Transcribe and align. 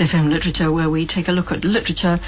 FM 0.00 0.30
Literature, 0.30 0.72
where 0.72 0.88
we 0.88 1.06
take 1.06 1.28
a 1.28 1.32
look 1.32 1.52
at 1.52 1.64
literature 1.64 2.18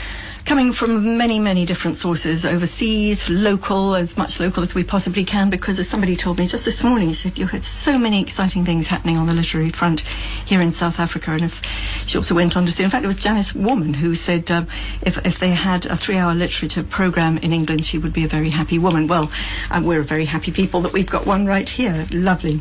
coming 0.44 0.72
from 0.72 1.16
many, 1.16 1.38
many 1.38 1.64
different 1.64 1.96
sources, 1.96 2.44
overseas, 2.44 3.28
local, 3.30 3.94
as 3.94 4.16
much 4.16 4.40
local 4.40 4.62
as 4.62 4.74
we 4.74 4.82
possibly 4.82 5.24
can, 5.24 5.50
because 5.50 5.78
as 5.78 5.88
somebody 5.88 6.16
told 6.16 6.38
me 6.38 6.46
just 6.46 6.64
this 6.64 6.82
morning, 6.82 7.08
she 7.10 7.28
said 7.28 7.38
you 7.38 7.46
had 7.46 7.64
so 7.64 7.96
many 7.96 8.20
exciting 8.20 8.64
things 8.64 8.86
happening 8.86 9.16
on 9.16 9.26
the 9.26 9.34
literary 9.34 9.70
front 9.70 10.00
here 10.44 10.60
in 10.60 10.72
South 10.72 10.98
Africa. 10.98 11.30
And 11.32 11.44
if 11.44 11.62
she 12.06 12.18
also 12.18 12.34
went 12.34 12.56
on 12.56 12.66
to 12.66 12.72
say, 12.72 12.84
in 12.84 12.90
fact, 12.90 13.04
it 13.04 13.08
was 13.08 13.16
Janice 13.16 13.54
Warman 13.54 13.94
who 13.94 14.14
said 14.14 14.50
um, 14.50 14.66
if, 15.02 15.18
if 15.24 15.38
they 15.38 15.50
had 15.50 15.86
a 15.86 15.96
three-hour 15.96 16.34
literature 16.34 16.82
program 16.82 17.38
in 17.38 17.52
England, 17.52 17.84
she 17.84 17.98
would 17.98 18.12
be 18.12 18.24
a 18.24 18.28
very 18.28 18.50
happy 18.50 18.78
woman. 18.78 19.06
Well, 19.06 19.30
uh, 19.70 19.80
we're 19.84 20.02
very 20.02 20.24
happy 20.24 20.50
people 20.50 20.80
that 20.82 20.92
we've 20.92 21.08
got 21.08 21.26
one 21.26 21.46
right 21.46 21.68
here. 21.68 22.06
Lovely. 22.12 22.60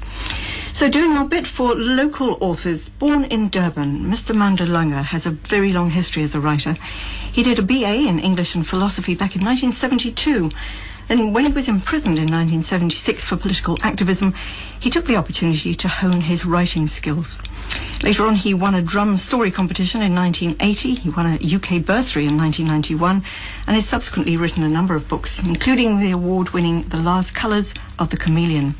So 0.73 0.89
doing 0.89 1.11
our 1.11 1.25
bit 1.25 1.45
for 1.45 1.75
local 1.75 2.37
authors, 2.39 2.89
born 2.89 3.25
in 3.25 3.49
Durban, 3.49 4.05
Mr. 4.05 4.33
Mandla 4.33 4.67
Langa 4.67 5.00
Uh, 5.01 5.03
has 5.03 5.25
a 5.25 5.31
very 5.31 5.73
long 5.73 5.89
history 5.89 6.21
as 6.21 6.35
a 6.35 6.39
writer. 6.39 6.75
He 7.31 7.41
did 7.41 7.57
a 7.57 7.63
BA 7.63 8.07
in 8.07 8.19
English 8.19 8.53
and 8.53 8.67
philosophy 8.67 9.15
back 9.15 9.35
in 9.35 9.43
1972. 9.43 10.51
Then 11.11 11.33
when 11.33 11.43
he 11.43 11.51
was 11.51 11.67
imprisoned 11.67 12.17
in 12.17 12.31
1976 12.31 13.25
for 13.25 13.35
political 13.35 13.77
activism, 13.81 14.33
he 14.79 14.89
took 14.89 15.03
the 15.03 15.17
opportunity 15.17 15.75
to 15.75 15.89
hone 15.89 16.21
his 16.21 16.45
writing 16.45 16.87
skills. 16.87 17.37
Later 18.01 18.25
on, 18.25 18.35
he 18.35 18.53
won 18.53 18.75
a 18.75 18.81
drum 18.81 19.17
story 19.17 19.51
competition 19.51 20.01
in 20.01 20.15
1980. 20.15 20.95
He 20.95 21.09
won 21.09 21.25
a 21.25 21.55
UK 21.55 21.85
bursary 21.85 22.27
in 22.27 22.37
1991 22.37 23.25
and 23.67 23.75
has 23.75 23.85
subsequently 23.85 24.37
written 24.37 24.63
a 24.63 24.69
number 24.69 24.95
of 24.95 25.09
books, 25.09 25.43
including 25.43 25.99
the 25.99 26.11
award-winning 26.11 26.83
The 26.83 27.01
Last 27.01 27.35
Colours 27.35 27.73
of 27.99 28.09
the 28.09 28.15
Chameleon. 28.15 28.75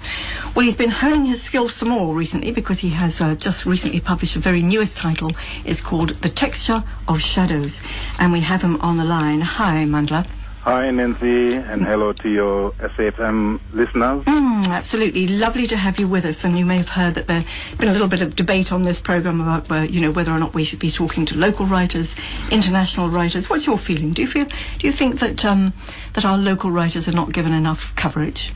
Well, 0.56 0.64
he's 0.64 0.78
been 0.78 0.90
honing 0.90 1.26
his 1.26 1.44
skills 1.44 1.76
some 1.76 1.90
more 1.90 2.16
recently 2.16 2.54
because 2.54 2.80
he 2.80 2.92
has 2.92 3.20
uh, 3.20 3.36
just 3.36 3.66
recently 3.66 4.00
published 4.00 4.38
a 4.38 4.40
very 4.40 4.62
newest 4.62 4.96
title. 4.96 5.32
It's 5.66 5.82
called 5.82 6.12
The 6.22 6.30
Texture 6.30 6.86
of 7.10 7.20
Shadows. 7.20 7.82
And 8.20 8.32
we 8.32 8.40
have 8.40 8.62
him 8.62 8.80
on 8.80 8.96
the 8.96 9.04
line. 9.04 9.42
Hi, 9.42 9.84
Mandla. 9.84 10.26
Hi, 10.64 10.92
Nancy, 10.92 11.56
and 11.56 11.84
hello 11.84 12.14
to 12.14 12.30
your 12.30 12.72
SAFM 12.74 13.60
listeners. 13.74 14.24
Mm, 14.26 14.68
absolutely. 14.68 15.28
Lovely 15.28 15.66
to 15.66 15.76
have 15.76 16.00
you 16.00 16.08
with 16.08 16.24
us. 16.24 16.44
And 16.44 16.56
you 16.56 16.68
may 16.68 16.78
have 16.78 16.90
heard 16.90 17.16
that 17.16 17.26
there's 17.26 17.46
been 17.80 17.90
a 17.90 17.92
little 17.94 18.08
bit 18.08 18.22
of 18.22 18.36
debate 18.36 18.72
on 18.72 18.84
this 18.84 19.02
program 19.02 19.42
about, 19.42 19.72
uh, 19.72 19.82
you 19.82 20.00
know, 20.00 20.12
whether 20.12 20.32
or 20.32 20.38
not 20.38 20.54
we 20.54 20.64
should 20.64 20.78
be 20.78 20.92
talking 20.92 21.26
to 21.26 21.36
local 21.36 21.66
writers, 21.66 22.14
international 22.52 23.10
writers. 23.10 23.50
What's 23.50 23.66
your 23.66 23.80
feeling? 23.80 24.14
Do 24.14 24.22
you 24.22 24.28
feel, 24.28 24.46
do 24.46 24.86
you 24.86 24.92
think 24.92 25.20
that, 25.20 25.44
um, 25.44 25.74
that 26.14 26.26
our 26.26 26.38
local 26.38 26.70
writers 26.70 27.08
are 27.08 27.12
not 27.12 27.34
given 27.34 27.54
enough 27.54 27.96
coverage? 27.96 28.54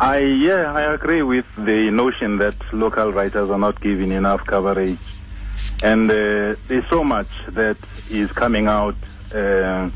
I, 0.00 0.18
yeah, 0.18 0.72
I 0.72 0.92
agree 0.94 1.22
with 1.22 1.46
the 1.56 1.92
notion 1.92 2.38
that 2.38 2.56
local 2.72 3.12
writers 3.12 3.50
are 3.50 3.58
not 3.58 3.80
given 3.80 4.10
enough 4.10 4.44
coverage. 4.44 4.98
And 5.80 6.10
uh, 6.10 6.56
there's 6.66 6.90
so 6.90 7.04
much 7.04 7.28
that 7.50 7.76
is 8.10 8.32
coming 8.32 8.66
out 8.66 8.96
uh, 9.32 9.90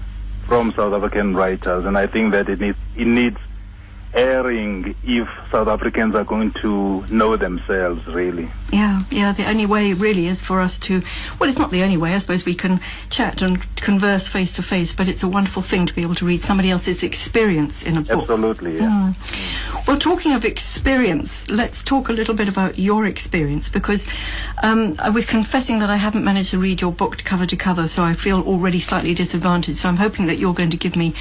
from 0.46 0.72
South 0.77 0.92
African 0.92 1.34
writers, 1.34 1.84
and 1.84 1.96
I 1.96 2.06
think 2.06 2.33
that 2.33 2.48
it 2.48 2.60
needs 2.60 2.78
it 2.96 3.06
needs 3.06 3.36
airing 4.14 4.94
if 5.05 5.28
South 5.53 5.69
Africans 5.69 6.14
are 6.14 6.25
going 6.25 6.53
to 6.62 7.05
know 7.11 7.36
themselves, 7.36 8.05
really. 8.06 8.50
Yeah, 8.72 9.03
yeah. 9.11 9.33
The 9.33 9.48
only 9.48 9.66
way 9.66 9.92
really 9.92 10.27
is 10.27 10.42
for 10.42 10.61
us 10.61 10.78
to. 10.80 11.03
Well, 11.39 11.48
it's 11.48 11.58
not 11.58 11.70
the 11.70 11.83
only 11.83 11.97
way. 11.97 12.14
I 12.14 12.19
suppose 12.19 12.44
we 12.44 12.55
can 12.55 12.81
chat 13.08 13.42
and 13.42 13.62
converse 13.77 14.28
face 14.28 14.55
to 14.55 14.62
face, 14.62 14.92
but 14.92 15.08
it's 15.08 15.22
a 15.22 15.28
wonderful 15.28 15.62
thing 15.62 15.86
to 15.86 15.94
be 15.94 16.03
able 16.03 16.14
to 16.16 16.27
read 16.27 16.42
somebody 16.42 16.70
else's 16.70 17.03
experience 17.03 17.83
in 17.83 17.97
a 17.97 18.03
book. 18.03 18.22
Absolutely. 18.22 18.77
Yeah. 18.77 19.12
Mm. 19.14 19.86
Well, 19.86 19.98
talking 19.98 20.33
of 20.33 20.44
experience, 20.44 21.48
let's 21.48 21.83
talk 21.83 22.08
a 22.08 22.12
little 22.12 22.34
bit 22.34 22.48
about 22.48 22.78
your 22.78 23.06
experience 23.06 23.69
because 23.69 24.06
um, 24.62 24.94
I 24.98 25.10
was 25.10 25.27
confessing 25.27 25.81
that 25.81 25.91
I 25.91 25.97
haven't 25.97 26.25
managed 26.25 26.50
to 26.50 26.59
read 26.59 26.81
your 26.81 26.92
book 26.92 27.19
cover 27.25 27.47
to 27.47 27.56
cover, 27.56 27.88
so 27.88 28.03
I 28.03 28.15
feel 28.15 28.42
already 28.42 28.78
slightly 28.78 29.15
disadvantaged. 29.15 29.78
So 29.78 29.88
I'm 29.88 29.97
hoping 29.97 30.27
that 30.27 30.38
you're 30.38 30.54
going 30.54 30.71
to 30.71 30.77
give 30.77 30.97
me 30.97 31.15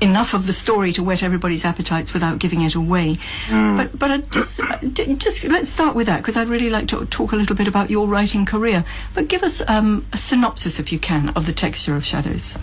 enough 0.00 0.34
of 0.34 0.46
the 0.46 0.52
story 0.52 0.92
to 0.94 1.04
whet 1.04 1.22
everybody's 1.22 1.64
appetites 1.64 2.12
without 2.12 2.35
giving 2.38 2.62
it 2.62 2.74
away. 2.74 3.18
Mm. 3.46 3.76
But 3.76 3.98
but 3.98 4.10
I 4.10 4.18
just 4.18 4.60
just 5.18 5.44
let's 5.44 5.68
start 5.68 5.94
with 5.94 6.06
that 6.06 6.18
because 6.18 6.36
I'd 6.36 6.48
really 6.48 6.70
like 6.70 6.88
to 6.88 7.04
talk 7.06 7.32
a 7.32 7.36
little 7.36 7.56
bit 7.56 7.68
about 7.68 7.90
your 7.90 8.06
writing 8.06 8.44
career. 8.44 8.84
But 9.14 9.28
give 9.28 9.42
us 9.42 9.62
um, 9.68 10.06
a 10.12 10.16
synopsis, 10.16 10.78
if 10.78 10.92
you 10.92 10.98
can, 10.98 11.30
of 11.30 11.46
the 11.46 11.52
texture 11.52 11.96
of 11.96 12.04
shadows. 12.04 12.56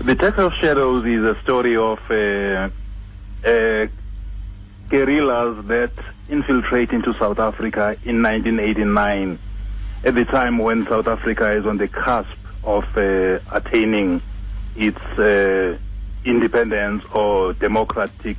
The 0.00 0.16
Texture 0.16 0.42
of 0.42 0.52
Shadows 0.54 1.04
is 1.06 1.22
a 1.22 1.40
story 1.42 1.76
of 1.76 2.00
uh, 2.10 2.68
uh, 3.48 3.86
guerrillas 4.88 5.64
that 5.66 5.92
infiltrate 6.28 6.90
into 6.90 7.14
South 7.14 7.38
Africa 7.38 7.96
in 8.04 8.20
1989, 8.20 9.38
at 10.04 10.14
the 10.16 10.24
time 10.24 10.58
when 10.58 10.84
South 10.86 11.06
Africa 11.06 11.52
is 11.52 11.64
on 11.64 11.76
the 11.76 11.86
cusp 11.86 12.36
of 12.64 12.84
uh, 12.96 13.38
attaining 13.52 14.20
its 14.76 15.00
uh, 15.18 15.78
independence 16.24 17.04
or 17.12 17.52
democratic 17.52 18.38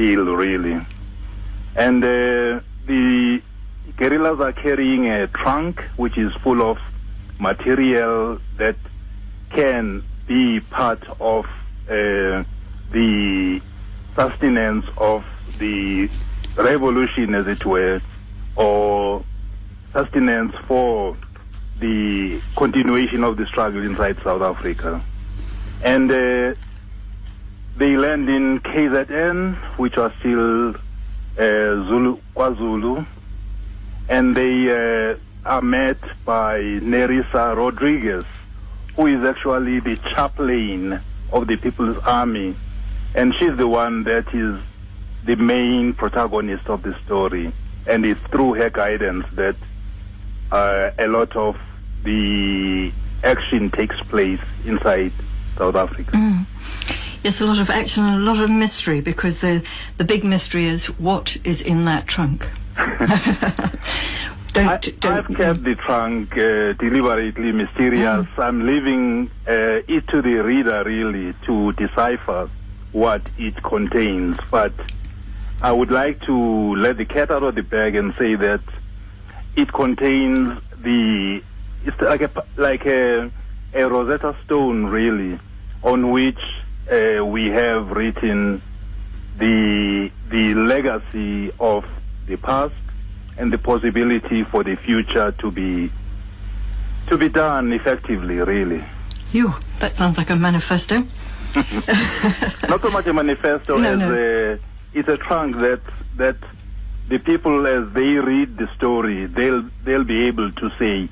really. 0.00 0.84
And 1.76 2.02
uh, 2.02 2.60
the 2.86 3.42
guerrillas 3.96 4.40
are 4.40 4.52
carrying 4.52 5.08
a 5.08 5.26
trunk 5.28 5.80
which 5.96 6.16
is 6.18 6.32
full 6.42 6.62
of 6.62 6.78
material 7.38 8.38
that 8.56 8.76
can 9.50 10.02
be 10.26 10.60
part 10.60 11.02
of 11.20 11.44
uh, 11.88 12.44
the 12.92 13.60
sustenance 14.16 14.86
of 14.96 15.24
the 15.58 16.08
revolution, 16.56 17.34
as 17.34 17.46
it 17.46 17.64
were, 17.64 18.00
or 18.56 19.24
sustenance 19.92 20.54
for 20.66 21.16
the 21.78 22.40
continuation 22.56 23.24
of 23.24 23.36
the 23.36 23.46
struggle 23.46 23.82
inside 23.82 24.16
South 24.22 24.42
Africa. 24.42 25.02
And 25.82 26.10
uh, 26.10 26.54
they 27.80 27.96
land 27.96 28.28
in 28.28 28.60
KZN, 28.60 29.56
which 29.78 29.96
are 29.96 30.12
still 30.20 30.74
uh, 30.74 30.76
Zulu, 31.38 32.18
KwaZulu, 32.36 33.06
and 34.06 34.36
they 34.36 34.68
uh, 34.68 35.16
are 35.46 35.62
met 35.62 35.96
by 36.26 36.60
Nerissa 36.60 37.54
Rodriguez, 37.56 38.26
who 38.96 39.06
is 39.06 39.24
actually 39.24 39.80
the 39.80 39.96
chaplain 39.96 41.00
of 41.32 41.46
the 41.46 41.56
People's 41.56 41.96
Army, 42.04 42.54
and 43.14 43.34
she's 43.36 43.56
the 43.56 43.66
one 43.66 44.02
that 44.02 44.28
is 44.34 44.60
the 45.24 45.36
main 45.36 45.94
protagonist 45.94 46.66
of 46.68 46.82
the 46.82 46.94
story, 47.06 47.50
and 47.86 48.04
it's 48.04 48.20
through 48.24 48.54
her 48.54 48.68
guidance 48.68 49.24
that 49.32 49.56
uh, 50.52 50.90
a 50.98 51.08
lot 51.08 51.34
of 51.34 51.56
the 52.04 52.92
action 53.24 53.70
takes 53.70 53.98
place 54.02 54.40
inside 54.66 55.12
South 55.56 55.76
Africa. 55.76 56.12
Mm. 56.12 56.44
Yes, 57.22 57.40
a 57.40 57.44
lot 57.44 57.58
of 57.58 57.68
action 57.68 58.04
and 58.04 58.22
a 58.22 58.24
lot 58.24 58.42
of 58.42 58.48
mystery 58.48 59.00
because 59.02 59.40
the 59.40 59.62
the 59.98 60.04
big 60.04 60.24
mystery 60.24 60.64
is 60.64 60.86
what 60.98 61.36
is 61.44 61.60
in 61.60 61.84
that 61.84 62.06
trunk. 62.06 62.48
don't, 64.52 64.68
I, 64.68 64.78
don't, 64.78 65.26
have 65.26 65.36
kept 65.36 65.64
the 65.64 65.74
trunk 65.74 66.32
uh, 66.32 66.72
deliberately 66.74 67.52
mysterious. 67.52 68.26
Mm. 68.26 68.38
I'm 68.38 68.66
leaving 68.66 69.30
uh, 69.46 69.82
it 69.86 70.08
to 70.08 70.22
the 70.22 70.36
reader 70.36 70.82
really 70.84 71.34
to 71.44 71.72
decipher 71.72 72.48
what 72.92 73.22
it 73.36 73.62
contains. 73.62 74.38
But 74.50 74.72
I 75.60 75.72
would 75.72 75.90
like 75.90 76.22
to 76.22 76.74
let 76.76 76.96
the 76.96 77.04
cat 77.04 77.30
out 77.30 77.42
of 77.42 77.54
the 77.54 77.62
bag 77.62 77.96
and 77.96 78.14
say 78.18 78.34
that 78.36 78.62
it 79.56 79.70
contains 79.74 80.58
the 80.78 81.42
it's 81.84 82.00
like 82.00 82.22
a 82.22 82.44
like 82.56 82.86
a, 82.86 83.30
a 83.74 83.88
Rosetta 83.88 84.34
Stone 84.44 84.86
really, 84.86 85.38
on 85.82 86.10
which 86.10 86.40
uh, 86.90 87.24
we 87.24 87.48
have 87.48 87.90
written 87.90 88.60
the 89.38 90.10
the 90.28 90.54
legacy 90.54 91.52
of 91.58 91.84
the 92.26 92.36
past 92.36 92.74
and 93.38 93.52
the 93.52 93.58
possibility 93.58 94.44
for 94.44 94.62
the 94.64 94.76
future 94.76 95.32
to 95.32 95.50
be 95.50 95.90
to 97.08 97.16
be 97.16 97.28
done 97.28 97.72
effectively 97.72 98.36
really 98.38 98.84
You, 99.32 99.54
that 99.78 99.96
sounds 99.96 100.18
like 100.18 100.30
a 100.30 100.36
manifesto. 100.36 101.04
not 102.68 102.80
so 102.82 102.90
much 102.90 103.06
a 103.06 103.12
manifesto 103.12 103.78
No, 103.78 103.92
as 103.92 103.98
no. 103.98 104.14
a 104.14 104.58
it's 104.98 105.08
a 105.08 105.16
trunk 105.16 105.56
that 105.58 105.80
that 106.16 106.36
the 107.08 107.18
people 107.18 107.66
as 107.66 107.92
they 107.92 108.14
read 108.32 108.56
the 108.56 108.68
story 108.76 109.26
they'll 109.26 109.64
they'll 109.84 110.04
be 110.04 110.26
able 110.26 110.52
to 110.52 110.70
say 110.78 111.08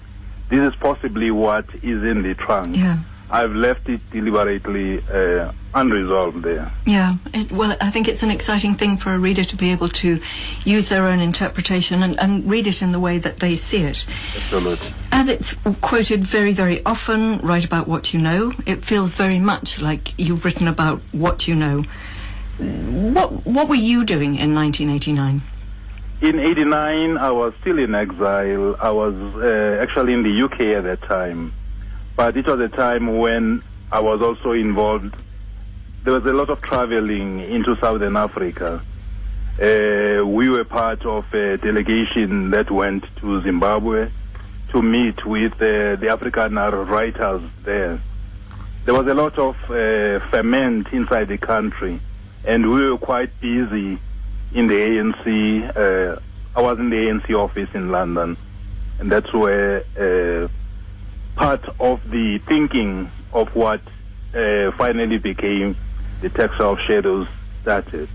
this 0.49 0.61
is 0.73 0.75
possibly 0.81 1.31
what 1.31 1.67
is 1.83 2.03
in 2.05 2.23
the 2.23 2.35
trunk 2.35 2.77
Yeah. 2.77 2.99
I've 3.31 3.55
left 3.55 3.89
it 3.89 4.01
deliberately 4.11 5.03
uh, 5.13 5.53
unresolved 5.75 6.43
there. 6.43 6.73
Yeah, 6.87 7.17
it, 7.35 7.53
well, 7.53 7.77
I 7.81 7.91
think 7.91 8.09
it's 8.09 8.23
an 8.23 8.31
exciting 8.31 8.75
thing 8.75 8.97
for 8.97 9.13
a 9.13 9.19
reader 9.19 9.45
to 9.45 9.57
be 9.57 9.71
able 9.71 9.89
to 9.91 10.21
use 10.65 10.89
their 10.89 11.05
own 11.05 11.21
interpretation 11.21 12.03
and, 12.03 12.19
and 12.21 12.49
read 12.49 12.67
it 12.67 12.81
in 12.81 12.93
the 12.93 13.01
way 13.01 13.19
that 13.19 13.39
they 13.39 13.55
see 13.55 13.83
it. 13.83 14.07
Absolutely. 14.35 14.95
As 15.13 15.29
it's 15.29 15.55
quoted 15.83 16.25
very, 16.25 16.53
very 16.53 16.85
often, 16.87 17.39
write 17.41 17.65
about 17.65 17.87
what 17.87 18.15
you 18.15 18.21
know, 18.21 18.53
it 18.67 18.85
feels 18.85 19.15
very 19.15 19.39
much 19.39 19.79
like 19.79 20.19
you've 20.19 20.45
written 20.45 20.67
about 20.67 21.01
what 21.13 21.47
you 21.47 21.55
know. 21.55 21.85
What, 22.59 23.47
what 23.47 23.69
were 23.69 23.75
you 23.75 24.05
doing 24.05 24.37
in 24.37 24.55
1989? 24.55 25.43
In 26.21 26.41
89, 26.41 27.17
I 27.19 27.31
was 27.31 27.53
still 27.61 27.79
in 27.79 27.95
exile. 27.95 28.75
I 28.81 28.91
was 28.91 29.15
uh, 29.37 29.81
actually 29.81 30.15
in 30.15 30.25
the 30.25 30.43
UK 30.43 30.61
at 30.77 30.85
that 30.85 31.03
time. 31.03 31.53
But 32.19 32.37
it 32.37 32.49
was 32.49 32.59
a 32.59 32.69
time 32.69 33.17
when 33.17 33.63
I 33.93 34.01
was 34.01 34.21
also 34.21 34.51
involved. 34.51 35.15
There 36.03 36.13
was 36.13 36.27
a 36.27 36.33
lot 36.33 36.51
of 36.51 36.61
traveling 36.61 37.39
into 37.39 37.77
Southern 37.77 38.17
Africa. 38.17 38.83
Uh, 39.55 40.27
we 40.27 40.49
were 40.49 40.65
part 40.65 41.07
of 41.07 41.33
a 41.33 41.59
delegation 41.59 42.51
that 42.51 42.73
went 42.73 43.05
to 43.19 43.41
Zimbabwe 43.43 44.11
to 44.73 44.83
meet 44.83 45.25
with 45.25 45.53
uh, 45.63 45.95
the 45.95 46.09
African 46.11 46.57
writers 46.57 47.43
there. 47.63 48.01
There 48.85 48.95
was 48.95 49.07
a 49.07 49.15
lot 49.15 49.39
of 49.39 49.55
uh, 49.67 50.19
ferment 50.29 50.89
inside 50.89 51.29
the 51.29 51.39
country, 51.39 52.01
and 52.45 52.69
we 52.69 52.91
were 52.91 52.99
quite 52.99 53.31
busy 53.41 53.97
in 54.53 54.67
the 54.67 54.75
ANC. 54.75 55.77
Uh, 55.77 56.21
I 56.57 56.63
was 56.63 56.81
in 56.81 56.91
the 56.91 56.97
ANC 56.97 57.31
office 57.31 57.69
in 57.75 57.93
London, 57.93 58.37
and 58.99 59.13
that's 59.13 59.33
where 59.33 59.85
uh, 59.97 60.49
part 61.49 61.65
of 61.81 61.99
the 62.11 62.39
thinking 62.47 63.11
of 63.33 63.49
what 63.57 63.81
uh, 64.35 64.71
finally 64.73 65.17
became 65.17 65.75
the 66.21 66.29
Texture 66.29 66.65
of 66.65 66.79
Shadows 66.87 67.27
started. 67.63 68.07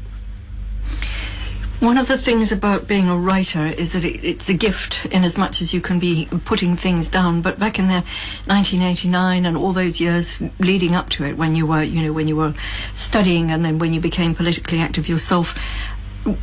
One 1.79 1.97
of 1.97 2.07
the 2.07 2.17
things 2.17 2.51
about 2.51 2.87
being 2.87 3.09
a 3.09 3.17
writer 3.17 3.65
is 3.65 3.93
that 3.93 4.05
it, 4.05 4.23
it's 4.23 4.49
a 4.49 4.53
gift 4.53 5.07
in 5.07 5.23
as 5.23 5.35
much 5.35 5.63
as 5.63 5.73
you 5.73 5.81
can 5.81 5.97
be 5.97 6.27
putting 6.45 6.77
things 6.77 7.09
down. 7.09 7.41
But 7.41 7.57
back 7.57 7.79
in 7.79 7.87
the 7.87 8.03
1989 8.45 9.47
and 9.47 9.57
all 9.57 9.73
those 9.73 9.99
years 9.99 10.43
leading 10.59 10.93
up 10.93 11.09
to 11.09 11.25
it, 11.25 11.35
when 11.35 11.55
you 11.55 11.65
were, 11.65 11.81
you 11.81 12.03
know, 12.03 12.13
when 12.13 12.27
you 12.27 12.35
were 12.35 12.53
studying 12.93 13.49
and 13.49 13.65
then 13.65 13.79
when 13.79 13.95
you 13.95 13.99
became 13.99 14.35
politically 14.35 14.79
active 14.79 15.09
yourself, 15.09 15.57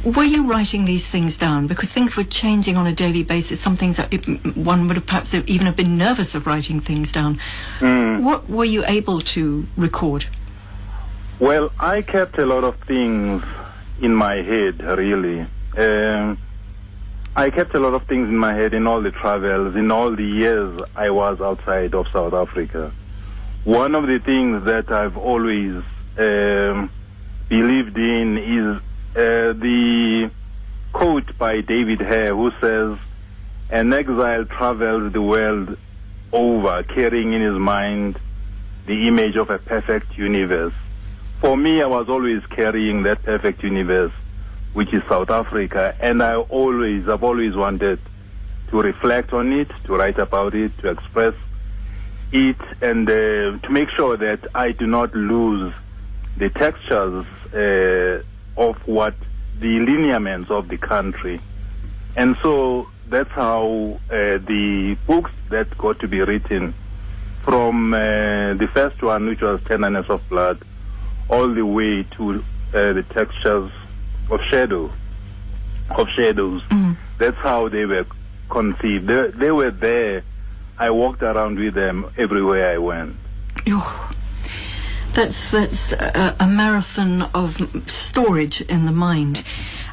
were 0.04 0.24
you 0.24 0.46
writing 0.46 0.84
these 0.84 1.06
things 1.06 1.36
down? 1.36 1.66
Because 1.66 1.92
things 1.92 2.16
were 2.16 2.24
changing 2.24 2.76
on 2.76 2.86
a 2.86 2.92
daily 2.92 3.22
basis. 3.22 3.60
Some 3.60 3.76
things 3.76 3.96
that 3.96 4.12
it, 4.12 4.56
one 4.56 4.86
would 4.88 4.96
have 4.96 5.06
perhaps 5.06 5.34
even 5.34 5.66
have 5.66 5.76
been 5.76 5.96
nervous 5.96 6.34
of 6.34 6.46
writing 6.46 6.80
things 6.80 7.12
down. 7.12 7.40
Mm. 7.78 8.22
What 8.22 8.48
were 8.48 8.64
you 8.64 8.84
able 8.84 9.20
to 9.20 9.66
record? 9.76 10.26
Well, 11.38 11.72
I 11.80 12.02
kept 12.02 12.38
a 12.38 12.44
lot 12.44 12.64
of 12.64 12.78
things 12.80 13.42
in 14.02 14.14
my 14.14 14.36
head, 14.36 14.82
really. 14.82 15.46
Um, 15.76 16.38
I 17.34 17.48
kept 17.48 17.74
a 17.74 17.80
lot 17.80 17.94
of 17.94 18.06
things 18.06 18.28
in 18.28 18.36
my 18.36 18.54
head 18.54 18.74
in 18.74 18.86
all 18.86 19.00
the 19.00 19.12
travels, 19.12 19.76
in 19.76 19.90
all 19.90 20.14
the 20.14 20.24
years 20.24 20.80
I 20.96 21.10
was 21.10 21.40
outside 21.40 21.94
of 21.94 22.08
South 22.08 22.34
Africa. 22.34 22.92
One 23.64 23.94
of 23.94 24.06
the 24.06 24.18
things 24.18 24.64
that 24.64 24.90
I've 24.90 25.16
always 25.16 25.82
um, 26.18 26.90
believed 27.48 27.96
in 27.96 28.36
is 28.36 28.82
the 29.14 30.30
quote 30.92 31.36
by 31.38 31.60
David 31.60 32.00
Hare 32.00 32.34
who 32.34 32.50
says, 32.60 32.98
An 33.70 33.92
exile 33.92 34.44
travels 34.44 35.12
the 35.12 35.22
world 35.22 35.76
over 36.32 36.82
carrying 36.84 37.32
in 37.32 37.42
his 37.42 37.58
mind 37.58 38.18
the 38.86 39.08
image 39.08 39.36
of 39.36 39.50
a 39.50 39.58
perfect 39.58 40.16
universe. 40.16 40.74
For 41.40 41.56
me, 41.56 41.82
I 41.82 41.86
was 41.86 42.08
always 42.08 42.44
carrying 42.46 43.02
that 43.04 43.22
perfect 43.22 43.62
universe, 43.62 44.12
which 44.72 44.92
is 44.92 45.02
South 45.08 45.30
Africa, 45.30 45.96
and 46.00 46.22
I 46.22 46.36
always, 46.36 47.08
I've 47.08 47.24
always 47.24 47.56
wanted 47.56 48.00
to 48.68 48.82
reflect 48.82 49.32
on 49.32 49.52
it, 49.52 49.70
to 49.84 49.96
write 49.96 50.18
about 50.18 50.54
it, 50.54 50.76
to 50.78 50.90
express 50.90 51.34
it, 52.32 52.56
and 52.80 53.08
uh, 53.08 53.58
to 53.58 53.68
make 53.70 53.90
sure 53.90 54.16
that 54.16 54.46
I 54.54 54.72
do 54.72 54.86
not 54.86 55.14
lose 55.14 55.72
the 56.36 56.50
textures 56.50 57.26
uh, 57.52 58.22
of 58.60 58.76
what 58.86 59.14
the 59.58 59.80
lineaments 59.80 60.50
of 60.50 60.68
the 60.68 60.76
country. 60.76 61.40
And 62.14 62.36
so 62.42 62.86
that's 63.08 63.30
how 63.30 63.98
uh, 64.10 64.38
the 64.38 64.96
books 65.06 65.32
that 65.48 65.76
got 65.78 65.98
to 66.00 66.08
be 66.08 66.20
written 66.20 66.74
from 67.42 67.94
uh, 67.94 68.54
the 68.54 68.68
first 68.74 69.02
one, 69.02 69.26
which 69.26 69.40
was 69.40 69.60
Tenderness 69.64 70.08
of 70.10 70.20
Blood, 70.28 70.62
all 71.30 71.48
the 71.52 71.64
way 71.64 72.02
to 72.02 72.44
uh, 72.74 72.92
the 72.92 73.04
textures 73.14 73.72
of 74.30 74.40
shadow, 74.42 74.92
of 75.90 76.06
shadows. 76.10 76.62
Mm. 76.64 76.96
That's 77.18 77.38
how 77.38 77.68
they 77.70 77.86
were 77.86 78.06
conceived. 78.50 79.06
They, 79.06 79.28
they 79.30 79.50
were 79.50 79.70
there. 79.70 80.22
I 80.78 80.90
walked 80.90 81.22
around 81.22 81.58
with 81.58 81.74
them 81.74 82.12
everywhere 82.18 82.72
I 82.72 82.78
went. 82.78 83.16
Oh, 83.68 84.10
that's 85.14 85.50
that's 85.50 85.92
a, 85.92 86.36
a 86.40 86.46
marathon 86.46 87.22
of 87.34 87.58
storage 87.86 88.60
in 88.62 88.86
the 88.86 88.92
mind 88.92 89.44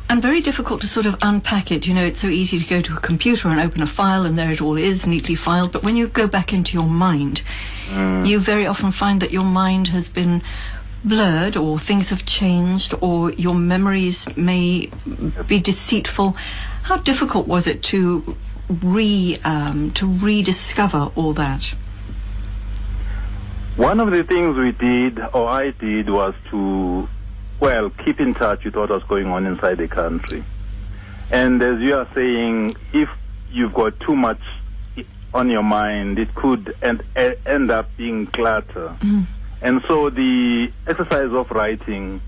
and 0.09 0.21
very 0.21 0.39
difficult 0.39 0.81
to 0.81 0.87
sort 0.87 1.05
of 1.05 1.17
unpack 1.21 1.71
it. 1.71 1.85
You 1.85 1.93
know, 1.93 2.05
it's 2.05 2.19
so 2.19 2.27
easy 2.27 2.59
to 2.59 2.65
go 2.65 2.81
to 2.81 2.95
a 2.95 2.99
computer 2.99 3.49
and 3.49 3.59
open 3.59 3.81
a 3.81 3.87
file 3.87 4.25
and 4.25 4.37
there 4.37 4.51
it 4.51 4.61
all 4.61 4.77
is, 4.77 5.05
neatly 5.05 5.35
filed. 5.35 5.71
But 5.71 5.83
when 5.83 5.95
you 5.95 6.07
go 6.07 6.27
back 6.27 6.53
into 6.53 6.77
your 6.77 6.87
mind, 6.87 7.41
mm. 7.89 8.25
you 8.25 8.39
very 8.39 8.65
often 8.65 8.91
find 8.91 9.21
that 9.21 9.31
your 9.31 9.43
mind 9.43 9.89
has 9.89 10.07
been 10.07 10.41
blurred 11.03 11.55
or 11.55 11.77
things 11.77 12.09
have 12.09 12.25
changed 12.25 12.93
or 13.01 13.31
your 13.33 13.55
memories 13.55 14.25
may 14.37 14.89
be 15.47 15.59
deceitful. 15.59 16.31
How 16.83 16.97
difficult 16.97 17.47
was 17.47 17.67
it 17.67 17.83
to 17.83 18.37
re 18.69 19.39
um, 19.43 19.91
to 19.91 20.07
rediscover 20.07 21.11
all 21.15 21.33
that? 21.33 21.73
One 23.77 24.00
of 24.00 24.09
the 24.09 24.24
things 24.24 24.57
we 24.57 24.71
did, 24.71 25.19
or 25.19 25.47
I 25.47 25.69
did, 25.69 26.09
was 26.09 26.33
to, 26.50 27.07
well, 27.59 27.91
keep 27.91 28.19
in 28.19 28.33
touch 28.33 28.65
with 28.65 28.75
what 28.75 28.89
was 28.89 29.03
going 29.03 29.27
on 29.27 29.45
inside 29.45 29.77
the 29.77 29.88
country. 29.88 30.44
And 31.29 31.62
as 31.62 31.79
you 31.79 31.95
are 31.95 32.07
saying, 32.15 32.75
if 32.91 33.07
you've 33.51 33.75
got 33.75 34.00
too 34.00 34.15
much 34.15 34.41
on 35.31 35.51
your 35.51 35.62
mind, 35.62 36.18
it 36.18 36.33
could 36.33 36.75
end, 36.81 37.03
end 37.15 37.69
up 37.69 37.95
being 37.97 38.25
clutter. 38.25 38.97
Mm. 39.00 39.27
And 39.62 39.83
so 39.88 40.09
the 40.09 40.71
exercise 40.88 41.31
of 41.31 41.51
writing 41.51 42.19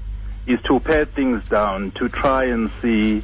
is 0.45 0.61
to 0.63 0.79
pare 0.79 1.05
things 1.05 1.47
down, 1.49 1.91
to 1.93 2.09
try 2.09 2.43
and 2.45 2.69
see 2.79 3.23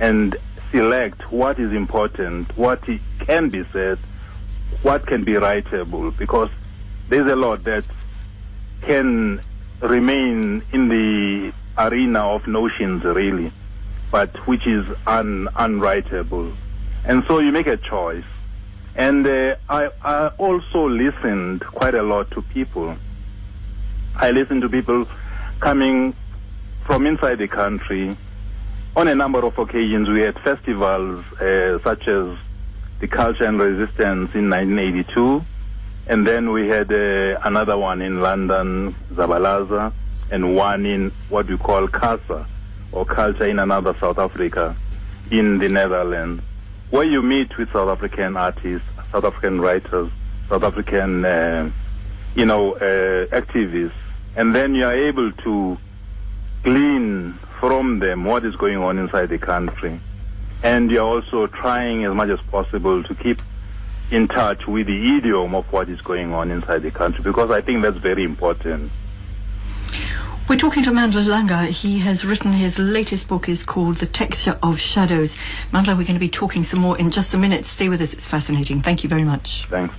and 0.00 0.36
select 0.72 1.30
what 1.30 1.60
is 1.60 1.72
important, 1.72 2.56
what 2.56 2.82
can 3.20 3.48
be 3.48 3.64
said, 3.72 4.00
what 4.82 5.06
can 5.06 5.22
be 5.22 5.34
writable, 5.34 6.16
because 6.16 6.50
there's 7.10 7.30
a 7.30 7.36
lot 7.36 7.64
that 7.64 7.84
can 8.82 9.40
remain 9.82 10.62
in 10.72 10.88
the 10.88 11.52
arena 11.76 12.20
of 12.20 12.46
notions, 12.46 13.04
really, 13.04 13.52
but 14.10 14.34
which 14.46 14.66
is 14.66 14.86
un- 15.06 15.48
unwritable. 15.54 16.56
And 17.04 17.24
so 17.28 17.40
you 17.40 17.52
make 17.52 17.66
a 17.66 17.76
choice. 17.76 18.24
And 18.96 19.26
uh, 19.26 19.56
I, 19.68 19.90
I 20.02 20.28
also 20.38 20.88
listened 20.88 21.60
quite 21.66 21.94
a 21.94 22.02
lot 22.02 22.30
to 22.32 22.42
people 22.42 22.96
I 24.16 24.32
listened 24.32 24.62
to 24.62 24.68
people 24.68 25.06
coming 25.60 26.14
from 26.84 27.06
inside 27.06 27.38
the 27.38 27.48
country. 27.48 28.16
On 28.96 29.08
a 29.08 29.14
number 29.14 29.44
of 29.44 29.58
occasions, 29.58 30.08
we 30.08 30.20
had 30.20 30.38
festivals 30.40 31.24
uh, 31.40 31.78
such 31.82 32.06
as 32.08 32.36
the 32.98 33.08
Culture 33.08 33.44
and 33.44 33.58
Resistance 33.58 34.34
in 34.34 34.50
1982, 34.50 35.42
and 36.10 36.26
then 36.26 36.50
we 36.50 36.66
had 36.66 36.92
uh, 36.92 37.38
another 37.44 37.78
one 37.78 38.02
in 38.02 38.20
London, 38.20 38.96
Zabalaza, 39.14 39.92
and 40.32 40.56
one 40.56 40.84
in 40.84 41.12
what 41.28 41.46
we 41.46 41.56
call 41.56 41.86
CASA, 41.86 42.48
or 42.90 43.04
Culture 43.04 43.46
in 43.46 43.60
Another 43.60 43.94
South 44.00 44.18
Africa, 44.18 44.74
in 45.30 45.58
the 45.58 45.68
Netherlands, 45.68 46.42
where 46.90 47.04
you 47.04 47.22
meet 47.22 47.56
with 47.56 47.72
South 47.72 47.88
African 47.88 48.36
artists, 48.36 48.88
South 49.12 49.22
African 49.22 49.60
writers, 49.60 50.10
South 50.48 50.64
African, 50.64 51.24
uh, 51.24 51.70
you 52.34 52.44
know, 52.44 52.72
uh, 52.74 53.26
activists, 53.26 53.92
and 54.34 54.52
then 54.52 54.74
you 54.74 54.86
are 54.86 55.08
able 55.08 55.30
to 55.30 55.78
glean 56.64 57.38
from 57.60 58.00
them 58.00 58.24
what 58.24 58.44
is 58.44 58.56
going 58.56 58.78
on 58.78 58.98
inside 58.98 59.28
the 59.28 59.38
country. 59.38 60.00
And 60.64 60.90
you're 60.90 61.06
also 61.06 61.46
trying 61.46 62.04
as 62.04 62.12
much 62.12 62.30
as 62.30 62.40
possible 62.50 63.04
to 63.04 63.14
keep 63.14 63.40
in 64.10 64.28
touch 64.28 64.66
with 64.66 64.86
the 64.86 65.16
idiom 65.16 65.54
of 65.54 65.64
what 65.72 65.88
is 65.88 66.00
going 66.00 66.32
on 66.32 66.50
inside 66.50 66.82
the 66.82 66.90
country 66.90 67.22
because 67.22 67.50
I 67.50 67.60
think 67.60 67.82
that's 67.82 67.98
very 67.98 68.24
important. 68.24 68.90
We're 70.50 70.56
talking 70.56 70.82
to 70.82 70.90
Mandla 70.90 71.22
Langa. 71.26 71.68
He 71.68 72.00
has 72.00 72.24
written 72.24 72.52
his 72.52 72.76
latest 72.76 73.28
book 73.28 73.48
is 73.48 73.62
called 73.62 73.98
The 73.98 74.06
Texture 74.06 74.58
of 74.64 74.80
Shadows. 74.80 75.38
Mandla, 75.70 75.96
we're 75.96 76.02
going 76.02 76.14
to 76.14 76.18
be 76.18 76.28
talking 76.28 76.64
some 76.64 76.80
more 76.80 76.98
in 76.98 77.12
just 77.12 77.32
a 77.34 77.38
minute. 77.38 77.64
Stay 77.66 77.88
with 77.88 78.00
us. 78.00 78.12
It's 78.12 78.26
fascinating. 78.26 78.82
Thank 78.82 79.04
you 79.04 79.08
very 79.08 79.22
much. 79.22 79.68
Thanks. 79.70 79.94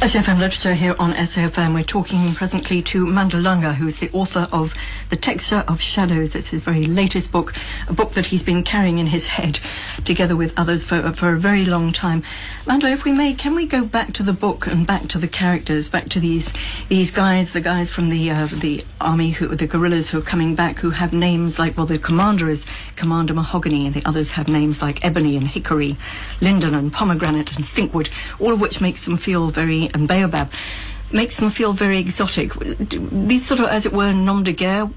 SAFM 0.00 0.38
Literature 0.38 0.74
here 0.74 0.94
on 0.98 1.14
SAFM. 1.14 1.74
We're 1.74 1.82
talking 1.82 2.34
presently 2.34 2.82
to 2.82 3.06
Mandla 3.06 3.42
Langa, 3.42 3.74
who 3.74 3.86
is 3.88 3.98
the 3.98 4.10
author 4.12 4.46
of 4.52 4.72
The 5.08 5.16
Texture 5.16 5.64
of 5.66 5.80
Shadows. 5.80 6.34
It's 6.34 6.48
his 6.48 6.62
very 6.62 6.84
latest 6.84 7.32
book, 7.32 7.54
a 7.88 7.92
book 7.92 8.12
that 8.12 8.26
he's 8.26 8.42
been 8.42 8.62
carrying 8.62 8.98
in 8.98 9.06
his 9.06 9.26
head 9.26 9.58
together 10.04 10.36
with 10.36 10.56
others 10.58 10.84
for, 10.84 11.12
for 11.12 11.32
a 11.32 11.38
very 11.38 11.64
long 11.64 11.92
time. 11.92 12.22
Mandla, 12.66 12.92
if 12.92 13.04
we 13.04 13.12
may, 13.12 13.34
can 13.34 13.54
we 13.54 13.66
go 13.66 13.84
back 13.84 14.12
to 14.14 14.22
the 14.22 14.34
book 14.34 14.66
and 14.66 14.86
back 14.86 15.08
to 15.08 15.18
the 15.18 15.28
characters, 15.28 15.88
back 15.88 16.08
to 16.10 16.20
these 16.20 16.52
these 16.88 17.10
guys, 17.10 17.52
the 17.52 17.60
guys 17.60 17.90
from 17.90 18.10
the 18.10 18.30
uh, 18.30 18.46
the 18.46 18.84
army, 19.00 19.30
who 19.30 19.48
the 19.56 19.65
guerrillas 19.66 20.10
who 20.10 20.18
are 20.18 20.22
coming 20.22 20.54
back, 20.54 20.78
who 20.78 20.90
have 20.90 21.12
names 21.12 21.58
like, 21.58 21.76
well, 21.76 21.86
the 21.86 21.98
commander 21.98 22.48
is 22.48 22.66
Commander 22.96 23.34
Mahogany, 23.34 23.86
and 23.86 23.94
the 23.94 24.04
others 24.04 24.32
have 24.32 24.48
names 24.48 24.82
like 24.82 25.04
Ebony 25.04 25.36
and 25.36 25.48
Hickory, 25.48 25.96
Linden 26.40 26.74
and 26.74 26.92
Pomegranate 26.92 27.54
and 27.56 27.64
Stinkwood, 27.64 28.08
all 28.38 28.52
of 28.52 28.60
which 28.60 28.80
makes 28.80 29.04
them 29.04 29.16
feel 29.16 29.50
very 29.50 29.90
and 29.94 30.08
baobab 30.08 30.50
makes 31.12 31.38
them 31.38 31.50
feel 31.50 31.72
very 31.72 31.98
exotic. 31.98 32.52
These 32.54 33.46
sort 33.46 33.60
of, 33.60 33.66
as 33.66 33.86
it 33.86 33.92
were, 33.92 34.12
nom 34.12 34.44
de 34.44 34.52
guerre. 34.52 34.90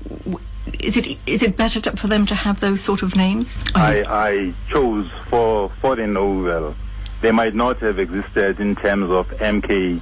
Is 0.79 0.97
it 0.97 1.17
is 1.25 1.41
it 1.41 1.57
better 1.57 1.81
to, 1.81 1.97
for 1.97 2.07
them 2.07 2.25
to 2.27 2.35
have 2.35 2.59
those 2.59 2.81
sort 2.81 3.01
of 3.01 3.15
names? 3.15 3.57
I, 3.73 4.03
I 4.07 4.53
chose 4.69 5.09
for 5.29 5.71
for 5.81 5.95
the 5.95 6.05
novel. 6.05 6.75
They 7.21 7.31
might 7.31 7.55
not 7.55 7.79
have 7.79 7.99
existed 7.99 8.59
in 8.59 8.75
terms 8.75 9.09
of 9.09 9.27
MK. 9.39 9.99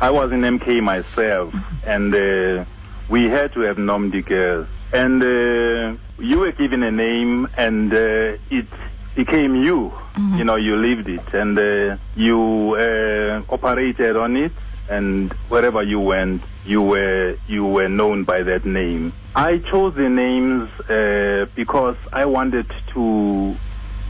I 0.00 0.10
was 0.10 0.30
in 0.30 0.42
MK 0.42 0.82
myself, 0.82 1.52
mm-hmm. 1.52 1.88
and 1.88 2.14
uh, 2.14 2.64
we 3.08 3.24
had 3.24 3.52
to 3.52 3.60
have 3.60 3.78
nom 3.78 4.10
de 4.10 4.22
guerre. 4.22 4.66
And 4.92 5.22
uh, 5.22 5.98
you 6.18 6.38
were 6.38 6.52
given 6.52 6.82
a 6.82 6.90
name, 6.90 7.48
and 7.56 7.92
uh, 7.92 8.38
it 8.50 8.66
became 9.14 9.56
you. 9.56 9.92
Mm-hmm. 10.14 10.38
You 10.38 10.44
know, 10.44 10.56
you 10.56 10.76
lived 10.76 11.08
it, 11.08 11.34
and 11.34 11.58
uh, 11.58 11.96
you 12.16 12.74
uh, 12.74 13.42
operated 13.52 14.16
on 14.16 14.36
it 14.36 14.52
and 14.88 15.32
wherever 15.48 15.82
you 15.82 16.00
went, 16.00 16.42
you 16.64 16.82
were 16.82 17.36
you 17.46 17.64
were 17.64 17.88
known 17.88 18.24
by 18.24 18.42
that 18.42 18.64
name. 18.64 19.12
I 19.34 19.58
chose 19.58 19.94
the 19.94 20.08
names 20.08 20.70
uh, 20.88 21.46
because 21.54 21.96
I 22.12 22.24
wanted 22.24 22.66
to 22.94 23.56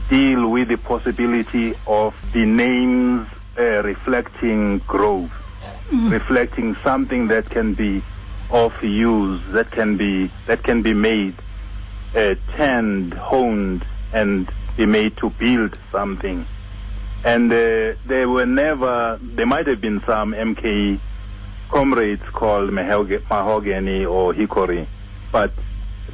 deal 0.08 0.48
with 0.48 0.68
the 0.68 0.78
possibility 0.78 1.74
of 1.86 2.14
the 2.32 2.46
names 2.46 3.28
uh, 3.58 3.82
reflecting 3.82 4.78
growth, 4.86 5.30
mm-hmm. 5.90 6.10
reflecting 6.10 6.76
something 6.76 7.28
that 7.28 7.50
can 7.50 7.74
be 7.74 8.02
of 8.50 8.82
use, 8.82 9.42
that 9.50 9.70
can 9.70 9.96
be 9.96 10.30
that 10.46 10.62
can 10.62 10.82
be 10.82 10.94
made, 10.94 11.34
uh, 12.14 12.34
turned, 12.56 13.14
honed, 13.14 13.84
and 14.12 14.50
be 14.76 14.86
made 14.86 15.16
to 15.18 15.30
build 15.30 15.76
something 15.92 16.46
and 17.24 17.52
uh, 17.52 17.94
there 18.06 18.28
were 18.28 18.46
never, 18.46 19.18
there 19.20 19.46
might 19.46 19.66
have 19.66 19.80
been 19.80 20.00
some 20.06 20.32
MK 20.32 21.00
comrades 21.68 22.22
called 22.32 22.72
Mahogany 22.72 24.04
or 24.04 24.32
Hickory, 24.32 24.86
but 25.32 25.52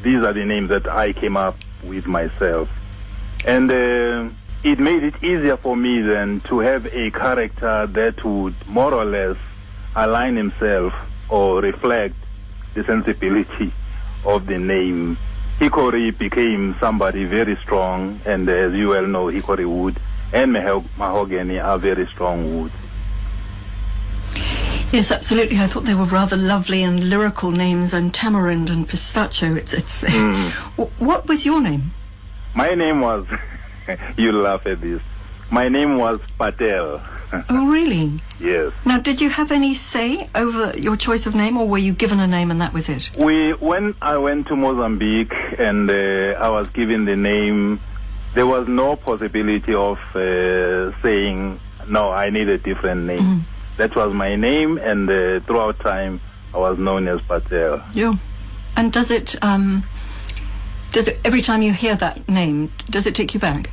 these 0.02 0.22
are 0.22 0.32
the 0.32 0.44
names 0.44 0.70
that 0.70 0.88
I 0.88 1.12
came 1.12 1.36
up 1.36 1.56
with 1.82 2.06
myself. 2.06 2.68
And 3.44 3.70
uh, 3.70 4.30
it 4.62 4.78
made 4.78 5.04
it 5.04 5.22
easier 5.22 5.58
for 5.58 5.76
me 5.76 6.00
then 6.00 6.40
to 6.48 6.60
have 6.60 6.86
a 6.86 7.10
character 7.10 7.86
that 7.86 8.24
would 8.24 8.54
more 8.66 8.94
or 8.94 9.04
less 9.04 9.36
align 9.94 10.36
himself 10.36 10.94
or 11.28 11.60
reflect 11.60 12.16
the 12.74 12.84
sensibility 12.84 13.72
of 14.24 14.46
the 14.46 14.58
name. 14.58 15.18
Hickory 15.58 16.10
became 16.10 16.76
somebody 16.80 17.24
very 17.24 17.56
strong, 17.56 18.20
and 18.24 18.48
as 18.48 18.72
you 18.74 18.88
well 18.88 19.06
know, 19.06 19.28
Hickory 19.28 19.64
Wood 19.66 19.98
and 20.32 20.52
mahogany 20.52 21.60
are 21.60 21.78
very 21.78 22.06
strong 22.08 22.60
woods. 22.62 22.74
Yes, 24.90 25.10
absolutely. 25.10 25.58
I 25.58 25.66
thought 25.66 25.84
they 25.84 25.94
were 25.94 26.04
rather 26.04 26.36
lovely 26.36 26.82
and 26.82 27.08
lyrical 27.08 27.50
names, 27.50 27.92
and 27.92 28.12
tamarind 28.12 28.68
and 28.70 28.88
pistachio. 28.88 29.54
It's 29.54 29.72
it's. 29.72 30.00
Mm. 30.14 30.50
what 30.98 31.26
was 31.26 31.44
your 31.44 31.60
name? 31.60 31.92
My 32.54 32.74
name 32.74 33.00
was. 33.00 33.26
you 34.16 34.32
laugh 34.32 34.66
at 34.66 34.80
this. 34.80 35.00
My 35.50 35.68
name 35.68 35.98
was 35.98 36.20
Patel. 36.38 37.00
Oh, 37.32 37.66
really? 37.72 38.22
Yes. 38.38 38.72
Now, 38.84 38.98
did 38.98 39.20
you 39.20 39.30
have 39.30 39.50
any 39.50 39.74
say 39.74 40.28
over 40.34 40.76
your 40.78 40.96
choice 40.96 41.26
of 41.26 41.34
name, 41.34 41.56
or 41.56 41.66
were 41.66 41.78
you 41.78 41.92
given 41.92 42.20
a 42.20 42.26
name 42.26 42.50
and 42.50 42.60
that 42.60 42.72
was 42.72 42.88
it? 42.88 43.10
We, 43.18 43.52
when 43.52 43.94
I 44.02 44.16
went 44.18 44.48
to 44.48 44.56
Mozambique 44.56 45.34
and 45.58 45.90
uh, 45.90 46.38
I 46.38 46.50
was 46.50 46.68
given 46.68 47.04
the 47.04 47.16
name 47.16 47.80
there 48.34 48.46
was 48.46 48.66
no 48.68 48.96
possibility 48.96 49.74
of 49.74 49.98
uh, 50.14 50.90
saying, 51.02 51.60
no, 51.88 52.10
I 52.10 52.30
need 52.30 52.48
a 52.48 52.58
different 52.58 53.06
name. 53.06 53.20
Mm. 53.20 53.42
That 53.76 53.96
was 53.96 54.12
my 54.12 54.36
name, 54.36 54.78
and 54.78 55.08
uh, 55.08 55.40
throughout 55.40 55.78
time, 55.80 56.20
I 56.52 56.58
was 56.58 56.78
known 56.78 57.08
as 57.08 57.20
Patel. 57.22 57.82
Yeah. 57.92 58.14
And 58.76 58.92
does 58.92 59.10
it, 59.10 59.36
um, 59.42 59.84
does 60.92 61.08
it, 61.08 61.20
every 61.24 61.42
time 61.42 61.62
you 61.62 61.72
hear 61.72 61.94
that 61.96 62.28
name, 62.28 62.72
does 62.90 63.06
it 63.06 63.14
take 63.14 63.34
you 63.34 63.40
back? 63.40 63.70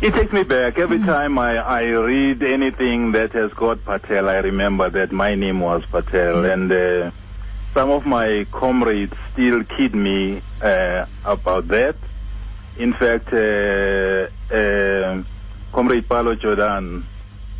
It 0.00 0.14
takes 0.14 0.32
me 0.32 0.44
back. 0.44 0.78
Every 0.78 0.98
mm. 0.98 1.06
time 1.06 1.40
I, 1.40 1.56
I 1.56 1.82
read 1.82 2.44
anything 2.44 3.10
that 3.12 3.32
has 3.32 3.52
got 3.54 3.84
Patel, 3.84 4.28
I 4.28 4.36
remember 4.36 4.88
that 4.90 5.10
my 5.10 5.34
name 5.34 5.58
was 5.58 5.84
Patel. 5.86 6.36
Mm. 6.36 6.52
And 6.52 6.72
uh, 6.72 7.10
some 7.74 7.90
of 7.90 8.06
my 8.06 8.46
comrades 8.52 9.14
still 9.32 9.64
kid 9.64 9.96
me 9.96 10.40
uh, 10.62 11.04
about 11.24 11.66
that. 11.68 11.96
In 12.76 12.92
fact, 12.92 13.32
uh, 13.32 14.28
uh, 14.54 15.24
Comrade 15.72 16.08
Pallo 16.08 16.36
Jordan, 16.36 17.04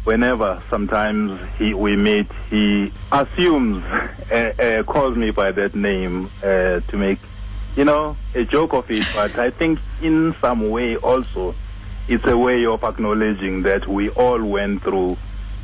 whenever 0.04 0.62
sometimes 0.70 1.40
he, 1.58 1.74
we 1.74 1.96
meet, 1.96 2.30
he 2.50 2.92
assumes, 3.10 3.82
uh, 4.30 4.34
uh, 4.34 4.82
calls 4.84 5.16
me 5.16 5.32
by 5.32 5.50
that 5.50 5.74
name 5.74 6.30
uh, 6.44 6.78
to 6.78 6.96
make, 6.96 7.18
you 7.74 7.84
know, 7.84 8.16
a 8.36 8.44
joke 8.44 8.74
of 8.74 8.88
it. 8.92 9.04
But 9.12 9.36
I 9.40 9.50
think 9.50 9.80
in 10.00 10.36
some 10.40 10.70
way 10.70 10.94
also, 10.94 11.56
it's 12.08 12.26
a 12.26 12.36
way 12.36 12.66
of 12.66 12.82
acknowledging 12.84 13.62
that 13.62 13.86
we 13.86 14.08
all 14.10 14.42
went 14.42 14.82
through 14.82 15.16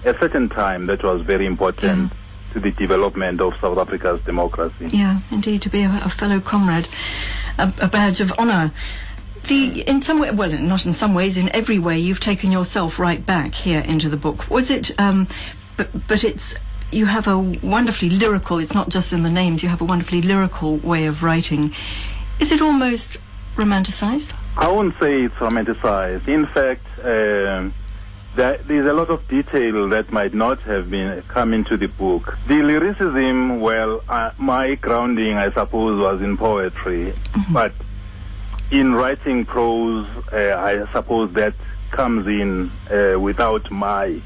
a 0.04 0.18
certain 0.20 0.48
time 0.48 0.86
that 0.86 1.02
was 1.02 1.22
very 1.22 1.46
important. 1.46 2.12
Yeah. 2.12 2.18
To 2.52 2.60
the 2.60 2.70
development 2.70 3.40
of 3.40 3.52
South 3.60 3.78
Africa's 3.78 4.20
democracy. 4.24 4.86
Yeah, 4.90 5.22
indeed, 5.32 5.60
to 5.62 5.68
be 5.68 5.82
a, 5.82 6.02
a 6.04 6.08
fellow 6.08 6.38
comrade, 6.38 6.86
a, 7.58 7.72
a 7.80 7.88
badge 7.88 8.20
of 8.20 8.30
honour 8.38 8.70
the 9.48 9.82
in 9.82 10.02
some 10.02 10.18
way, 10.18 10.30
well, 10.30 10.50
not 10.50 10.86
in 10.86 10.92
some 10.92 11.14
ways, 11.14 11.36
in 11.36 11.48
every 11.54 11.78
way, 11.78 11.98
you've 11.98 12.20
taken 12.20 12.52
yourself 12.52 12.98
right 12.98 13.24
back 13.24 13.54
here 13.54 13.80
into 13.80 14.08
the 14.08 14.16
book. 14.16 14.48
Was 14.50 14.70
it? 14.70 14.98
Um, 15.00 15.28
but 15.76 16.06
but 16.06 16.24
it's 16.24 16.54
you 16.92 17.06
have 17.06 17.26
a 17.26 17.38
wonderfully 17.38 18.10
lyrical. 18.10 18.58
It's 18.58 18.74
not 18.74 18.88
just 18.88 19.12
in 19.12 19.22
the 19.22 19.30
names. 19.30 19.62
You 19.62 19.68
have 19.68 19.80
a 19.80 19.84
wonderfully 19.84 20.22
lyrical 20.22 20.76
way 20.76 21.06
of 21.06 21.22
writing. 21.22 21.74
Is 22.40 22.52
it 22.52 22.62
almost 22.62 23.18
romanticized? 23.56 24.32
I 24.56 24.70
wouldn't 24.70 24.98
say 25.00 25.22
it's 25.22 25.34
romanticized. 25.36 26.28
In 26.28 26.46
fact. 26.46 26.86
Um, 27.02 27.74
there's 28.36 28.86
a 28.86 28.92
lot 28.92 29.10
of 29.10 29.26
detail 29.28 29.88
that 29.90 30.10
might 30.10 30.34
not 30.34 30.60
have 30.62 30.90
been 30.90 31.22
come 31.28 31.54
into 31.54 31.76
the 31.76 31.86
book. 31.86 32.36
The 32.48 32.62
lyricism, 32.62 33.60
well, 33.60 34.02
uh, 34.08 34.32
my 34.38 34.74
grounding, 34.74 35.36
I 35.36 35.52
suppose, 35.52 36.00
was 36.00 36.20
in 36.20 36.36
poetry, 36.36 37.12
mm-hmm. 37.12 37.52
but 37.52 37.72
in 38.70 38.94
writing 38.94 39.44
prose, 39.44 40.06
uh, 40.32 40.56
I 40.58 40.90
suppose 40.92 41.32
that 41.34 41.54
comes 41.90 42.26
in 42.26 42.72
uh, 42.90 43.20
without 43.20 43.70
my 43.70 44.20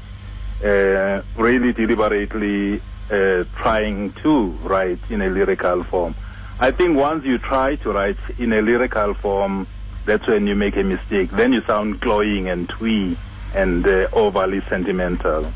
uh, 0.63 1.21
really 1.37 1.71
deliberately 1.73 2.81
uh, 3.11 3.43
trying 3.57 4.13
to 4.23 4.47
write 4.63 4.99
in 5.09 5.21
a 5.21 5.29
lyrical 5.29 5.83
form. 5.83 6.15
I 6.59 6.71
think 6.71 6.97
once 6.97 7.25
you 7.25 7.37
try 7.37 7.75
to 7.77 7.91
write 7.91 8.17
in 8.37 8.53
a 8.53 8.61
lyrical 8.61 9.13
form, 9.13 9.67
that's 10.09 10.25
when 10.25 10.47
you 10.47 10.55
make 10.55 10.75
a 10.75 10.83
mistake. 10.83 11.29
Then 11.29 11.53
you 11.53 11.61
sound 11.67 12.01
cloying 12.01 12.49
and 12.49 12.67
twee 12.67 13.15
and 13.53 13.85
uh, 13.85 14.07
overly 14.11 14.61
sentimental. 14.67 15.53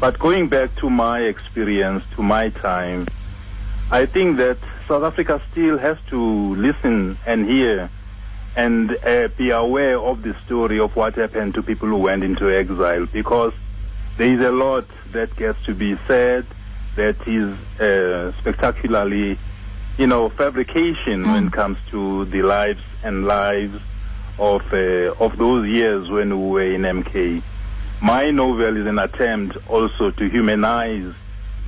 But 0.00 0.18
going 0.18 0.48
back 0.48 0.74
to 0.76 0.88
my 0.88 1.20
experience, 1.20 2.02
to 2.16 2.22
my 2.22 2.48
time, 2.48 3.06
I 3.90 4.06
think 4.06 4.38
that 4.38 4.56
South 4.88 5.02
Africa 5.02 5.42
still 5.50 5.76
has 5.76 5.98
to 6.08 6.54
listen 6.56 7.18
and 7.26 7.46
hear 7.46 7.90
and 8.56 8.96
uh, 9.04 9.28
be 9.36 9.50
aware 9.50 9.98
of 9.98 10.22
the 10.22 10.34
story 10.46 10.80
of 10.80 10.96
what 10.96 11.16
happened 11.16 11.52
to 11.54 11.62
people 11.62 11.88
who 11.88 11.98
went 11.98 12.24
into 12.24 12.50
exile 12.50 13.04
because 13.04 13.52
there 14.16 14.32
is 14.32 14.40
a 14.40 14.50
lot 14.50 14.86
that 15.12 15.36
gets 15.36 15.62
to 15.66 15.74
be 15.74 15.98
said 16.06 16.46
that 16.96 17.16
is 17.28 17.52
uh, 17.78 18.32
spectacularly, 18.40 19.38
you 19.98 20.06
know, 20.06 20.30
fabrication 20.30 21.24
mm. 21.24 21.32
when 21.32 21.46
it 21.48 21.52
comes 21.52 21.76
to 21.90 22.24
the 22.26 22.42
lives 22.42 22.82
and 23.04 23.26
lives 23.26 23.80
of 24.40 24.62
uh, 24.72 25.14
of 25.24 25.36
those 25.36 25.68
years 25.68 26.08
when 26.08 26.30
we 26.30 26.50
were 26.50 26.72
in 26.72 26.82
MK. 26.82 27.42
My 28.02 28.30
novel 28.30 28.78
is 28.78 28.86
an 28.86 28.98
attempt 28.98 29.58
also 29.68 30.10
to 30.10 30.28
humanize 30.28 31.12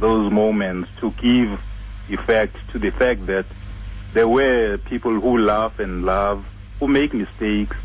those 0.00 0.32
moments, 0.32 0.88
to 1.00 1.10
give 1.12 1.60
effect 2.08 2.56
to 2.72 2.78
the 2.78 2.90
fact 2.90 3.26
that 3.26 3.44
there 4.14 4.26
were 4.26 4.78
people 4.78 5.20
who 5.20 5.38
laugh 5.38 5.78
and 5.78 6.04
love 6.04 6.44
who 6.80 6.88
make 6.88 7.14
mistakes, 7.14 7.76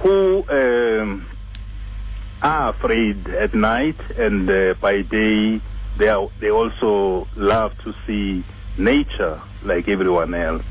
who 0.00 0.44
um, 0.50 1.26
are 2.42 2.70
afraid 2.70 3.28
at 3.28 3.54
night, 3.54 3.96
and 4.18 4.50
uh, 4.50 4.74
by 4.80 5.00
day 5.02 5.60
they 5.96 6.08
are, 6.08 6.28
they 6.40 6.50
also 6.50 7.26
love 7.36 7.72
to 7.78 7.94
see 8.06 8.44
nature 8.76 9.40
like 9.62 9.88
everyone 9.88 10.34
else. 10.34 10.64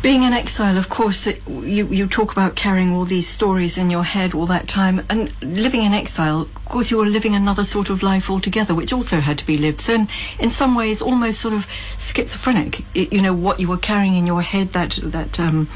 Being 0.00 0.22
in 0.22 0.32
exile, 0.32 0.78
of 0.78 0.88
course, 0.88 1.26
it, 1.26 1.46
you, 1.48 1.86
you 1.88 2.06
talk 2.06 2.30
about 2.30 2.54
carrying 2.54 2.92
all 2.92 3.04
these 3.04 3.26
stories 3.26 3.76
in 3.76 3.90
your 3.90 4.04
head 4.04 4.32
all 4.32 4.46
that 4.46 4.68
time. 4.68 5.04
And 5.08 5.34
living 5.42 5.82
in 5.82 5.92
exile, 5.92 6.42
of 6.42 6.64
course, 6.66 6.92
you 6.92 6.98
were 6.98 7.06
living 7.06 7.34
another 7.34 7.64
sort 7.64 7.90
of 7.90 8.00
life 8.00 8.30
altogether, 8.30 8.76
which 8.76 8.92
also 8.92 9.18
had 9.18 9.38
to 9.38 9.46
be 9.46 9.58
lived. 9.58 9.80
So, 9.80 9.94
in, 9.94 10.08
in 10.38 10.50
some 10.50 10.76
ways, 10.76 11.02
almost 11.02 11.40
sort 11.40 11.52
of 11.52 11.66
schizophrenic. 11.98 12.84
It, 12.94 13.12
you 13.12 13.20
know, 13.20 13.34
what 13.34 13.58
you 13.58 13.66
were 13.66 13.76
carrying 13.76 14.14
in 14.14 14.24
your 14.24 14.40
head, 14.40 14.72
that, 14.72 15.00
that 15.02 15.40
um, 15.40 15.68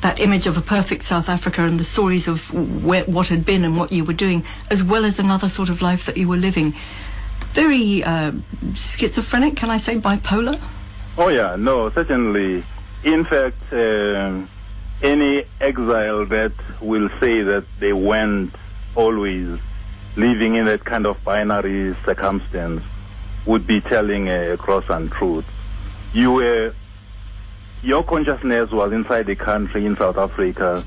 that 0.00 0.18
image 0.18 0.46
of 0.48 0.56
a 0.56 0.62
perfect 0.62 1.04
South 1.04 1.28
Africa 1.28 1.62
and 1.62 1.78
the 1.78 1.84
stories 1.84 2.26
of 2.26 2.52
what 2.52 3.28
had 3.28 3.44
been 3.44 3.64
and 3.64 3.76
what 3.76 3.92
you 3.92 4.04
were 4.04 4.14
doing, 4.14 4.44
as 4.70 4.82
well 4.82 5.04
as 5.04 5.18
another 5.18 5.48
sort 5.48 5.68
of 5.68 5.80
life 5.80 6.06
that 6.06 6.16
you 6.16 6.26
were 6.26 6.36
living. 6.36 6.74
Very 7.52 8.02
uh, 8.02 8.32
schizophrenic, 8.74 9.56
can 9.56 9.70
I 9.70 9.76
say, 9.76 9.96
bipolar? 9.96 10.60
Oh, 11.18 11.28
yeah, 11.28 11.56
no, 11.56 11.90
certainly. 11.90 12.64
In 13.02 13.24
fact, 13.24 13.72
uh, 13.72 14.46
any 15.02 15.44
exile 15.60 16.26
that 16.26 16.52
will 16.80 17.08
say 17.20 17.42
that 17.42 17.64
they 17.78 17.92
went 17.92 18.54
always 18.94 19.58
living 20.16 20.56
in 20.56 20.66
that 20.66 20.84
kind 20.84 21.06
of 21.06 21.22
binary 21.24 21.96
circumstance 22.04 22.82
would 23.46 23.66
be 23.66 23.80
telling 23.80 24.28
a 24.28 24.56
cross 24.58 24.84
untruth. 24.90 25.46
You 26.12 26.32
were, 26.32 26.74
your 27.82 28.02
consciousness 28.04 28.70
was 28.70 28.92
inside 28.92 29.26
the 29.26 29.36
country 29.36 29.86
in 29.86 29.96
South 29.96 30.18
Africa. 30.18 30.84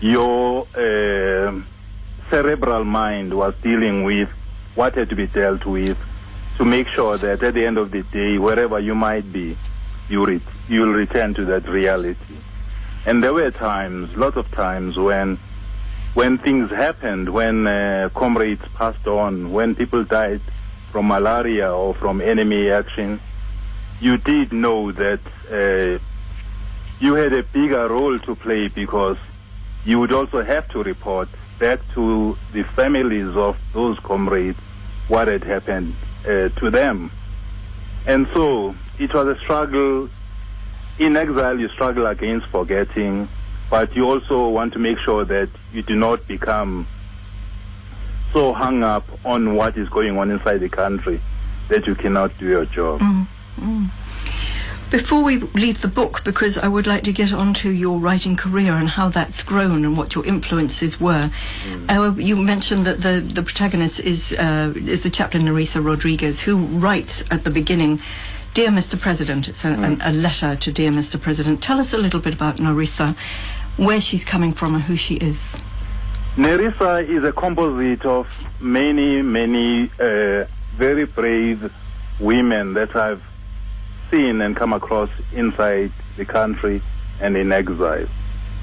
Your 0.00 0.66
uh, 0.74 1.60
cerebral 2.30 2.84
mind 2.84 3.34
was 3.34 3.54
dealing 3.62 4.04
with 4.04 4.30
what 4.74 4.94
had 4.94 5.10
to 5.10 5.16
be 5.16 5.26
dealt 5.26 5.66
with 5.66 5.98
to 6.56 6.64
make 6.64 6.88
sure 6.88 7.18
that 7.18 7.42
at 7.42 7.54
the 7.54 7.66
end 7.66 7.76
of 7.76 7.90
the 7.90 8.02
day, 8.04 8.38
wherever 8.38 8.78
you 8.78 8.94
might 8.94 9.30
be, 9.30 9.58
you 10.10 10.26
re- 10.26 10.40
you'll 10.68 10.92
return 10.92 11.32
to 11.34 11.44
that 11.46 11.68
reality. 11.68 12.36
And 13.06 13.24
there 13.24 13.32
were 13.32 13.50
times, 13.50 14.14
lots 14.16 14.36
of 14.36 14.50
times, 14.50 14.98
when 14.98 15.38
when 16.14 16.38
things 16.38 16.70
happened, 16.70 17.28
when 17.28 17.66
uh, 17.66 18.10
comrades 18.14 18.64
passed 18.74 19.06
on, 19.06 19.52
when 19.52 19.76
people 19.76 20.04
died 20.04 20.40
from 20.90 21.06
malaria 21.06 21.72
or 21.72 21.94
from 21.94 22.20
enemy 22.20 22.68
action, 22.70 23.20
you 24.00 24.16
did 24.16 24.52
know 24.52 24.90
that 24.90 25.20
uh, 25.50 26.02
you 26.98 27.14
had 27.14 27.32
a 27.32 27.44
bigger 27.44 27.88
role 27.88 28.18
to 28.18 28.34
play 28.34 28.66
because 28.66 29.16
you 29.84 30.00
would 30.00 30.12
also 30.12 30.42
have 30.42 30.66
to 30.68 30.82
report 30.82 31.28
back 31.60 31.78
to 31.94 32.36
the 32.52 32.64
families 32.64 33.36
of 33.36 33.56
those 33.72 33.98
comrades 34.00 34.58
what 35.06 35.28
had 35.28 35.44
happened 35.44 35.94
uh, 36.24 36.48
to 36.48 36.70
them. 36.70 37.10
And 38.06 38.26
so 38.34 38.74
it 39.00 39.12
was 39.14 39.36
a 39.36 39.40
struggle. 39.40 40.08
In 40.98 41.16
exile, 41.16 41.58
you 41.58 41.68
struggle 41.68 42.06
against 42.06 42.46
forgetting 42.48 43.28
but 43.70 43.94
you 43.94 44.10
also 44.10 44.48
want 44.48 44.72
to 44.72 44.78
make 44.80 44.98
sure 44.98 45.24
that 45.24 45.48
you 45.72 45.82
do 45.82 45.94
not 45.94 46.26
become 46.26 46.86
so 48.32 48.52
hung 48.52 48.82
up 48.82 49.08
on 49.24 49.54
what 49.54 49.76
is 49.76 49.88
going 49.88 50.18
on 50.18 50.30
inside 50.30 50.58
the 50.58 50.68
country 50.68 51.20
that 51.68 51.86
you 51.86 51.94
cannot 51.94 52.36
do 52.38 52.46
your 52.46 52.64
job. 52.66 53.00
Mm, 53.00 53.26
mm. 53.58 53.90
Before 54.90 55.22
we 55.22 55.38
leave 55.38 55.82
the 55.82 55.88
book, 55.88 56.24
because 56.24 56.58
I 56.58 56.66
would 56.66 56.88
like 56.88 57.04
to 57.04 57.12
get 57.12 57.32
onto 57.32 57.68
your 57.68 58.00
writing 58.00 58.34
career 58.34 58.72
and 58.72 58.88
how 58.88 59.08
that's 59.08 59.40
grown 59.44 59.84
and 59.84 59.96
what 59.96 60.16
your 60.16 60.26
influences 60.26 60.98
were, 60.98 61.30
mm. 61.64 61.90
uh, 61.90 62.12
you 62.20 62.34
mentioned 62.34 62.86
that 62.86 63.02
the, 63.02 63.20
the 63.20 63.44
protagonist 63.44 64.00
is 64.00 64.32
uh, 64.32 64.72
is 64.74 65.04
the 65.04 65.10
chaplain 65.10 65.44
Nerissa 65.44 65.80
Rodriguez, 65.80 66.40
who 66.40 66.56
writes 66.56 67.22
at 67.30 67.44
the 67.44 67.50
beginning 67.50 68.02
Dear 68.52 68.70
Mr. 68.70 69.00
President, 69.00 69.46
it's 69.46 69.64
a, 69.64 69.68
mm. 69.68 70.00
a, 70.04 70.10
letter 70.10 70.56
to 70.56 70.72
Dear 70.72 70.90
Mr. 70.90 71.20
President. 71.20 71.62
Tell 71.62 71.78
us 71.78 71.92
a 71.92 71.98
little 71.98 72.18
bit 72.18 72.34
about 72.34 72.58
Nerissa 72.58 73.14
where 73.76 74.00
she's 74.00 74.24
coming 74.24 74.52
from 74.52 74.74
and 74.74 74.82
who 74.82 74.96
she 74.96 75.14
is. 75.14 75.56
Nerissa 76.36 76.98
is 76.98 77.22
a 77.22 77.30
composite 77.30 78.04
of 78.04 78.26
many, 78.58 79.22
many 79.22 79.88
uh, 80.00 80.46
very 80.74 81.06
brave 81.06 81.72
women 82.18 82.74
that 82.74 82.96
I've 82.96 83.22
seen 84.10 84.40
and 84.40 84.56
come 84.56 84.72
across 84.72 85.10
inside 85.32 85.92
the 86.16 86.24
country 86.24 86.82
and 87.20 87.36
in 87.36 87.52
exile. 87.52 88.08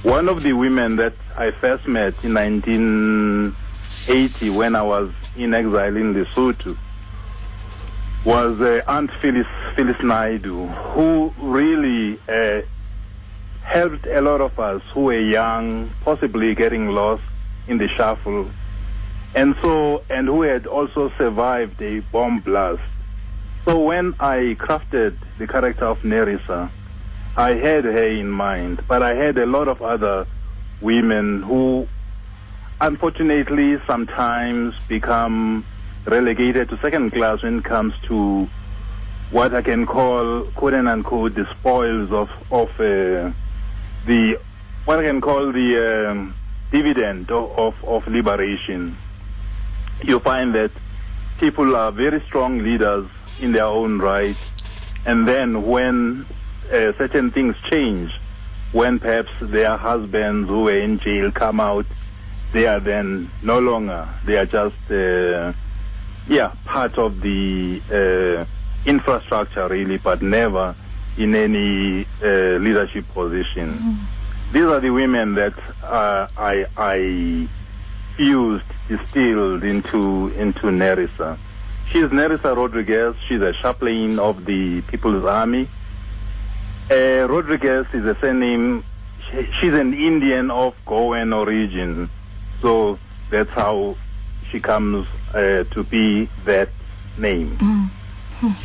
One 0.04 0.28
of 0.28 0.44
the 0.44 0.52
women 0.52 0.98
that 0.98 1.14
I 1.38 1.52
first 1.52 1.88
met 1.88 2.14
in 2.26 2.34
1980 2.34 4.50
when 4.50 4.76
I 4.76 4.82
was 4.82 5.14
in 5.38 5.54
exile 5.54 5.96
in 5.96 6.14
Lesotho 6.14 6.78
was 8.28 8.60
uh, 8.60 8.82
Aunt 8.90 9.10
Phyllis, 9.22 9.48
Phyllis 9.74 9.96
Naidoo, 10.00 10.68
who 10.92 11.34
really 11.40 12.20
uh, 12.28 12.62
helped 13.64 14.06
a 14.06 14.20
lot 14.20 14.42
of 14.42 14.60
us 14.60 14.82
who 14.94 15.04
were 15.04 15.18
young, 15.18 15.90
possibly 16.02 16.54
getting 16.54 16.90
lost 16.90 17.24
in 17.70 17.78
the 17.78 17.88
shuffle, 17.88 18.52
and 19.34 19.56
so 19.62 20.04
and 20.10 20.28
who 20.28 20.42
had 20.42 20.68
also 20.68 21.10
survived 21.18 21.82
a 21.82 22.02
bomb 22.12 22.42
blast. 22.42 22.82
So 23.66 23.80
when 23.80 24.14
I 24.20 24.58
crafted 24.60 25.16
the 25.38 25.48
character 25.48 25.86
of 25.86 26.04
Nerissa, 26.04 26.70
I 27.38 27.54
had 27.54 27.86
her 27.86 28.08
in 28.10 28.30
mind, 28.30 28.84
but 28.90 29.04
I 29.04 29.16
had 29.16 29.38
a 29.38 29.46
lot 29.46 29.70
of 29.70 29.82
other 29.82 30.28
women 30.82 31.44
who 31.44 31.88
unfortunately 32.82 33.78
sometimes 33.88 34.76
become 34.90 35.66
relegated 36.08 36.70
to 36.70 36.78
second 36.80 37.12
class 37.12 37.44
when 37.44 37.60
it 37.60 37.64
comes 37.64 37.94
to 38.08 38.48
what 39.32 39.54
I 39.54 39.62
can 39.62 39.86
call 39.86 40.44
quote 40.56 40.74
unquote 40.74 41.36
the 41.36 41.46
spoils 41.52 42.12
of 42.12 42.30
of 42.52 42.70
uh, 42.80 43.32
the 44.06 44.40
what 44.86 45.00
I 45.00 45.04
can 45.04 45.20
call 45.20 45.52
the 45.52 46.10
um, 46.10 46.34
dividend 46.72 47.30
of, 47.30 47.76
of, 47.84 48.08
liberation. 48.08 48.98
You 50.02 50.20
find 50.20 50.56
that 50.56 50.72
people 51.40 51.76
are 51.76 51.92
very 51.92 52.22
strong 52.28 52.60
leaders 52.60 53.10
in 53.42 53.52
their 53.52 53.66
own 53.66 54.00
right, 54.00 54.38
and 55.06 55.28
then 55.28 55.64
when 55.64 56.26
uh, 56.72 56.94
certain 56.98 57.32
things 57.32 57.56
change, 57.70 58.18
when 58.72 59.00
perhaps 59.00 59.32
their 59.42 59.76
husbands 59.76 60.48
who 60.48 60.64
were 60.64 60.80
in 60.80 61.00
jail 61.00 61.32
come 61.34 61.60
out, 61.60 61.86
they 62.54 62.66
are 62.66 62.80
then 62.80 63.30
no 63.42 63.60
longer. 63.60 64.08
They 64.26 64.38
are 64.38 64.46
just, 64.46 64.90
uh, 64.90 65.52
yeah, 66.28 66.54
part 66.66 66.98
of 66.98 67.22
the 67.22 67.82
uh, 67.92 68.46
infrastructure 68.90 69.68
really, 69.68 69.98
but 69.98 70.22
never 70.22 70.76
in 71.18 71.36
any 71.36 72.06
uh, 72.24 72.58
leadership 72.58 73.06
position. 73.14 73.78
Mm. 73.78 74.54
These 74.54 74.64
are 74.64 74.80
the 74.80 74.92
women 74.92 75.36
that 75.36 75.54
uh, 75.84 76.28
I, 76.38 76.66
I 76.78 77.48
fused, 78.16 78.66
distilled 78.88 79.64
into 79.64 80.30
into 80.30 80.72
Nerissa. 80.72 81.38
She's 81.92 82.12
Nerissa 82.12 82.54
Rodriguez. 82.54 83.16
She's 83.28 83.42
a 83.42 83.54
chaplain 83.62 84.20
of 84.20 84.46
the 84.46 84.82
People's 84.82 85.26
Army. 85.26 85.70
Uh, 86.90 87.28
Rodriguez 87.30 87.88
is 87.94 88.06
a 88.06 88.18
surname. 88.20 88.84
She, 89.30 89.50
she's 89.60 89.74
an 89.74 89.94
Indian 89.94 90.52
of 90.52 90.76
Goan 90.86 91.34
origin, 91.34 92.10
so 92.62 93.00
that's 93.30 93.50
how 93.50 93.98
she 94.52 94.60
comes 94.60 95.08
uh, 95.34 95.64
to 95.64 95.84
be 95.90 96.30
that 96.46 96.70
name. 97.18 97.58
Mm. 97.58 97.90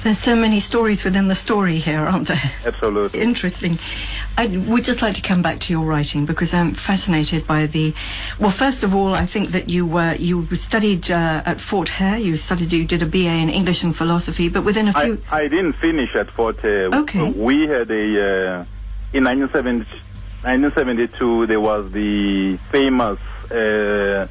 There's 0.02 0.18
so 0.18 0.36
many 0.36 0.60
stories 0.60 1.02
within 1.02 1.28
the 1.28 1.34
story 1.34 1.78
here, 1.78 2.00
aren't 2.00 2.28
there? 2.28 2.52
Absolutely. 2.66 3.20
Interesting. 3.20 3.78
I 4.36 4.46
would 4.46 4.84
just 4.84 5.00
like 5.00 5.14
to 5.14 5.22
come 5.22 5.40
back 5.40 5.60
to 5.60 5.72
your 5.72 5.86
writing 5.86 6.26
because 6.26 6.52
I'm 6.52 6.74
fascinated 6.74 7.46
by 7.46 7.64
the. 7.64 7.94
Well, 8.38 8.50
first 8.50 8.82
of 8.82 8.94
all, 8.94 9.14
I 9.14 9.24
think 9.24 9.52
that 9.52 9.70
you 9.70 9.86
were 9.86 10.14
you 10.16 10.46
studied 10.56 11.10
uh, 11.10 11.42
at 11.46 11.58
Fort 11.58 11.88
Hare. 11.88 12.18
You 12.18 12.36
studied, 12.36 12.70
you 12.70 12.84
did 12.84 13.02
a 13.02 13.06
BA 13.06 13.18
in 13.18 13.48
English 13.48 13.82
and 13.82 13.96
philosophy, 13.96 14.50
but 14.50 14.62
within 14.62 14.88
a 14.88 14.92
few. 14.92 15.22
I, 15.30 15.44
I 15.44 15.48
didn't 15.48 15.72
finish 15.74 16.14
at 16.14 16.30
Fort 16.32 16.60
Hare. 16.60 16.90
Okay. 16.92 17.32
We 17.32 17.66
had 17.66 17.90
a 17.90 18.60
uh, 18.60 18.64
in 19.14 19.24
1972 19.24 21.46
there 21.46 21.60
was 21.60 21.90
the 21.92 22.58
famous 22.70 23.18
uh, 23.50 24.26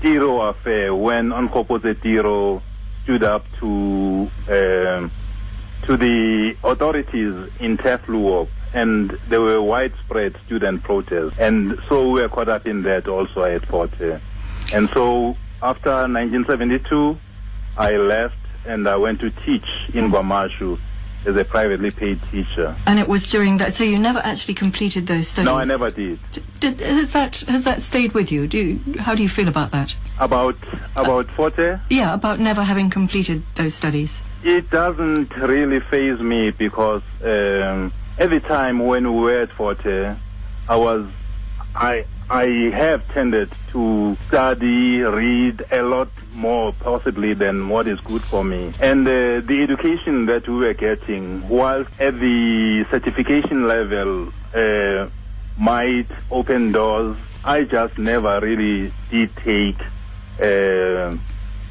Tiro 0.00 0.40
affair 0.40 0.94
when 0.94 1.30
Onkgopotse 1.30 2.00
Tiro 2.02 2.62
stood 3.02 3.22
up 3.22 3.44
to 3.58 4.30
um, 4.48 5.10
to 5.82 5.96
the 5.96 6.56
authorities 6.62 7.34
in 7.58 7.76
Turfloop, 7.78 8.48
and 8.72 9.10
there 9.28 9.40
were 9.40 9.60
widespread 9.60 10.36
student 10.46 10.82
protests, 10.82 11.38
and 11.38 11.78
so 11.88 12.10
we 12.10 12.20
were 12.20 12.28
caught 12.28 12.48
up 12.48 12.66
in 12.66 12.82
that 12.82 13.08
also 13.08 13.42
at 13.42 13.66
Fort 13.66 13.90
Hare. 13.94 14.20
And 14.72 14.88
so 14.90 15.36
after 15.62 15.90
1972, 15.90 17.18
I 17.76 17.96
left 17.96 18.36
and 18.66 18.86
I 18.88 18.96
went 18.96 19.20
to 19.20 19.30
teach 19.30 19.66
in 19.94 20.10
KwaMashu 20.10 20.78
as 21.26 21.36
a 21.36 21.44
privately 21.44 21.90
paid 21.90 22.20
teacher. 22.30 22.74
And 22.86 22.98
it 22.98 23.08
was 23.08 23.26
during 23.26 23.58
that. 23.58 23.74
So 23.74 23.84
you 23.84 23.98
never 23.98 24.20
actually 24.20 24.54
completed 24.54 25.06
those 25.06 25.28
studies. 25.28 25.46
No, 25.46 25.56
I 25.56 25.64
never 25.64 25.90
did. 25.90 26.18
did 26.60 26.80
has 26.80 27.12
that 27.12 27.40
has 27.40 27.64
that 27.64 27.82
stayed 27.82 28.12
with 28.12 28.32
you? 28.32 28.46
Do 28.46 28.58
you, 28.58 28.98
how 28.98 29.14
do 29.14 29.22
you 29.22 29.28
feel 29.28 29.48
about 29.48 29.70
that? 29.72 29.94
About 30.18 30.56
about 30.96 31.28
uh, 31.28 31.34
Fort 31.34 31.54
Hare? 31.54 31.82
Yeah, 31.90 32.14
about 32.14 32.40
never 32.40 32.62
having 32.62 32.90
completed 32.90 33.42
those 33.56 33.74
studies. 33.74 34.22
It 34.42 34.70
doesn't 34.70 35.36
really 35.36 35.80
faze 35.80 36.20
me 36.20 36.50
because 36.50 37.02
um, 37.22 37.92
every 38.18 38.40
time 38.40 38.78
when 38.78 39.14
we 39.14 39.20
were 39.20 39.40
at 39.42 39.52
Fort 39.52 39.80
Hare, 39.80 40.18
I 40.68 40.76
was 40.76 41.06
I 41.74 42.06
I 42.30 42.70
have 42.72 43.06
tended 43.08 43.52
to 43.72 44.16
study, 44.28 45.00
read 45.00 45.64
a 45.72 45.82
lot 45.82 46.08
more 46.32 46.72
possibly 46.72 47.34
than 47.34 47.68
what 47.68 47.88
is 47.88 47.98
good 48.00 48.22
for 48.22 48.44
me. 48.44 48.72
And 48.78 49.04
uh, 49.04 49.40
the 49.40 49.66
education 49.68 50.26
that 50.26 50.46
we 50.48 50.54
were 50.54 50.74
getting, 50.74 51.48
whilst 51.48 51.90
at 51.98 52.20
the 52.20 52.86
certification 52.88 53.66
level, 53.66 54.32
uh, 54.54 55.08
might 55.58 56.06
open 56.30 56.70
doors. 56.70 57.16
I 57.44 57.64
just 57.64 57.98
never 57.98 58.38
really 58.38 58.92
did 59.10 59.34
take 59.36 59.80
uh, 60.40 61.16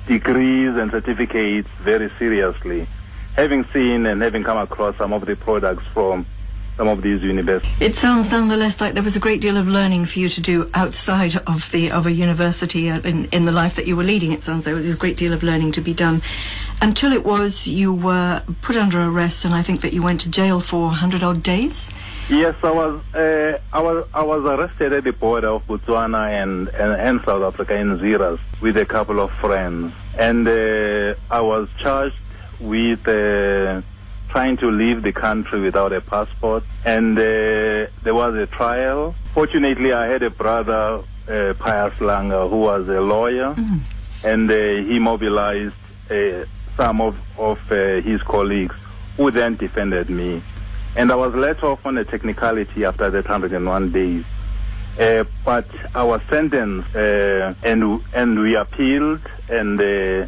degrees 0.07 0.75
and 0.75 0.91
certificates 0.91 1.69
very 1.79 2.11
seriously. 2.19 2.85
Having 3.37 3.63
seen 3.71 4.05
and 4.05 4.21
having 4.21 4.43
come 4.43 4.57
across 4.57 4.97
some 4.97 5.13
of 5.13 5.25
the 5.25 5.37
products 5.37 5.85
from 5.93 6.25
some 6.79 6.87
of 6.87 7.01
these 7.01 7.21
universities. 7.21 7.75
It 7.81 7.95
sounds 7.95 8.31
nonetheless 8.31 8.79
like 8.79 8.93
there 8.93 9.03
was 9.03 9.17
a 9.17 9.19
great 9.19 9.41
deal 9.41 9.57
of 9.57 9.67
learning 9.67 10.05
for 10.05 10.17
you 10.17 10.29
to 10.29 10.39
do 10.39 10.71
outside 10.73 11.35
of 11.45 11.69
the 11.73 11.91
of 11.91 12.05
a 12.05 12.11
university 12.11 12.89
uh, 12.89 13.01
in, 13.01 13.25
in 13.25 13.43
the 13.43 13.51
life 13.51 13.75
that 13.75 13.85
you 13.85 13.97
were 13.97 14.05
leading. 14.05 14.31
It 14.31 14.41
sounds 14.41 14.65
like 14.65 14.75
there 14.75 14.83
was 14.83 14.93
a 14.93 14.97
great 14.97 15.17
deal 15.17 15.33
of 15.33 15.43
learning 15.43 15.73
to 15.73 15.81
be 15.81 15.93
done. 15.93 16.21
Until 16.81 17.11
it 17.11 17.25
was 17.25 17.67
you 17.67 17.93
were 17.93 18.41
put 18.61 18.77
under 18.77 19.01
arrest, 19.01 19.43
and 19.43 19.53
I 19.53 19.61
think 19.61 19.81
that 19.81 19.91
you 19.91 20.01
went 20.01 20.21
to 20.21 20.29
jail 20.29 20.61
for 20.61 20.83
100 20.83 21.21
odd 21.21 21.43
days. 21.43 21.89
Yes, 22.29 22.55
I 22.63 22.71
was. 22.71 23.01
Uh, 23.13 23.59
I 23.73 23.81
was. 23.81 24.07
I 24.13 24.23
was 24.23 24.45
arrested 24.45 24.93
at 24.93 25.03
the 25.03 25.11
border 25.11 25.49
of 25.49 25.67
Botswana 25.67 26.29
and 26.41 26.69
and, 26.69 26.93
and 27.07 27.19
South 27.25 27.43
Africa 27.43 27.75
in 27.75 27.99
Zeerust 27.99 28.39
with 28.61 28.77
a 28.77 28.85
couple 28.85 29.19
of 29.19 29.31
friends, 29.41 29.93
and 30.17 30.47
uh, 30.47 31.15
I 31.29 31.41
was 31.41 31.67
charged 31.81 32.15
with 32.61 33.05
uh, 33.05 33.81
trying 34.29 34.57
to 34.57 34.69
leave 34.71 35.01
the 35.03 35.11
country 35.11 35.59
without 35.59 35.91
a 35.93 36.01
passport. 36.01 36.63
And 36.85 37.17
uh, 37.17 37.21
there 38.03 38.13
was 38.13 38.35
a 38.35 38.45
trial. 38.47 39.15
Fortunately, 39.33 39.91
I 39.93 40.05
had 40.07 40.23
a 40.23 40.29
brother, 40.29 41.01
uh, 41.27 41.53
Pius 41.59 41.93
Langa, 41.99 42.49
who 42.49 42.57
was 42.57 42.87
a 42.87 43.01
lawyer, 43.01 43.53
Mm. 43.55 43.79
and 44.23 44.51
uh, 44.51 44.55
he 44.89 44.99
mobilized 44.99 45.73
uh, 46.11 46.45
some 46.77 47.01
of, 47.01 47.15
of 47.37 47.59
uh, 47.71 48.01
his 48.01 48.21
colleagues 48.23 48.75
who 49.17 49.31
then 49.31 49.55
defended 49.57 50.09
me. 50.09 50.41
And 50.95 51.11
I 51.11 51.15
was 51.15 51.33
let 51.35 51.63
off 51.63 51.85
on 51.85 51.97
a 51.97 52.03
technicality 52.05 52.85
after 52.85 53.09
that 53.09 53.25
101 53.25 53.91
days. 53.91 54.23
Uh, 54.99 55.23
but 55.45 55.65
I 55.95 56.03
was 56.03 56.19
sentenced, 56.29 56.93
uh, 56.95 57.53
and 57.63 58.01
and 58.13 58.37
we 58.39 58.55
appealed, 58.55 59.21
and 59.47 59.79
uh, 59.79 60.27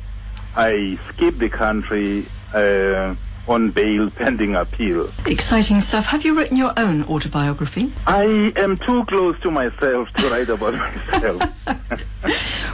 I 0.55 0.97
skipped 1.09 1.39
the 1.39 1.49
country 1.49 2.25
uh, 2.53 3.15
on 3.47 3.71
bail 3.71 4.09
pending 4.11 4.55
appeal. 4.55 5.09
Exciting 5.25 5.81
stuff. 5.81 6.05
Have 6.05 6.23
you 6.23 6.37
written 6.37 6.57
your 6.57 6.73
own 6.77 7.03
autobiography? 7.05 7.91
I 8.07 8.53
am 8.55 8.77
too 8.77 9.03
close 9.05 9.39
to 9.41 9.51
myself 9.51 10.09
to 10.11 10.29
write 10.29 10.49
about 10.49 10.73
myself. 10.75 11.67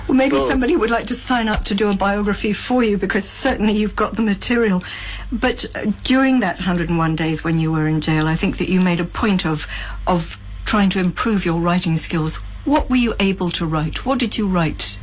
Well, 0.08 0.16
maybe 0.16 0.38
So- 0.38 0.48
somebody 0.50 0.76
would 0.78 0.90
like 0.90 1.08
to 1.08 1.16
sign 1.16 1.48
up 1.50 1.66
to 1.66 1.76
do 1.76 1.90
a 1.90 1.94
biography 1.96 2.54
for 2.54 2.82
you 2.84 2.98
because 2.98 3.28
certainly 3.28 3.74
you've 3.74 3.96
got 3.96 4.16
the 4.16 4.22
material. 4.22 4.84
But 5.32 5.66
uh, 5.76 5.92
during 6.04 6.40
that 6.42 6.56
101 6.58 7.16
days 7.18 7.44
when 7.44 7.58
you 7.58 7.72
were 7.74 7.88
in 7.88 8.00
jail, 8.00 8.26
I 8.28 8.36
think 8.38 8.58
that 8.58 8.70
you 8.70 8.80
made 8.80 9.00
a 9.02 9.06
point 9.06 9.46
of 9.46 9.68
of 10.06 10.38
trying 10.64 10.90
to 10.92 11.00
improve 11.00 11.44
your 11.46 11.60
writing 11.60 11.98
skills. 11.98 12.36
What 12.64 12.90
were 12.90 12.96
you 12.98 13.16
able 13.20 13.52
to 13.52 13.66
write? 13.66 14.06
What 14.06 14.18
did 14.20 14.38
you 14.38 14.48
write? 14.48 14.98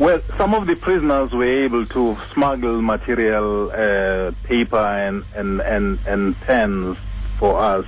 Well, 0.00 0.22
some 0.38 0.54
of 0.54 0.66
the 0.66 0.76
prisoners 0.76 1.30
were 1.30 1.44
able 1.44 1.84
to 1.84 2.16
smuggle 2.32 2.80
material, 2.80 3.70
uh, 3.70 4.32
paper 4.44 4.78
and, 4.78 5.26
and, 5.36 5.60
and, 5.60 5.98
and 6.06 6.40
pens 6.40 6.96
for 7.38 7.60
us. 7.60 7.84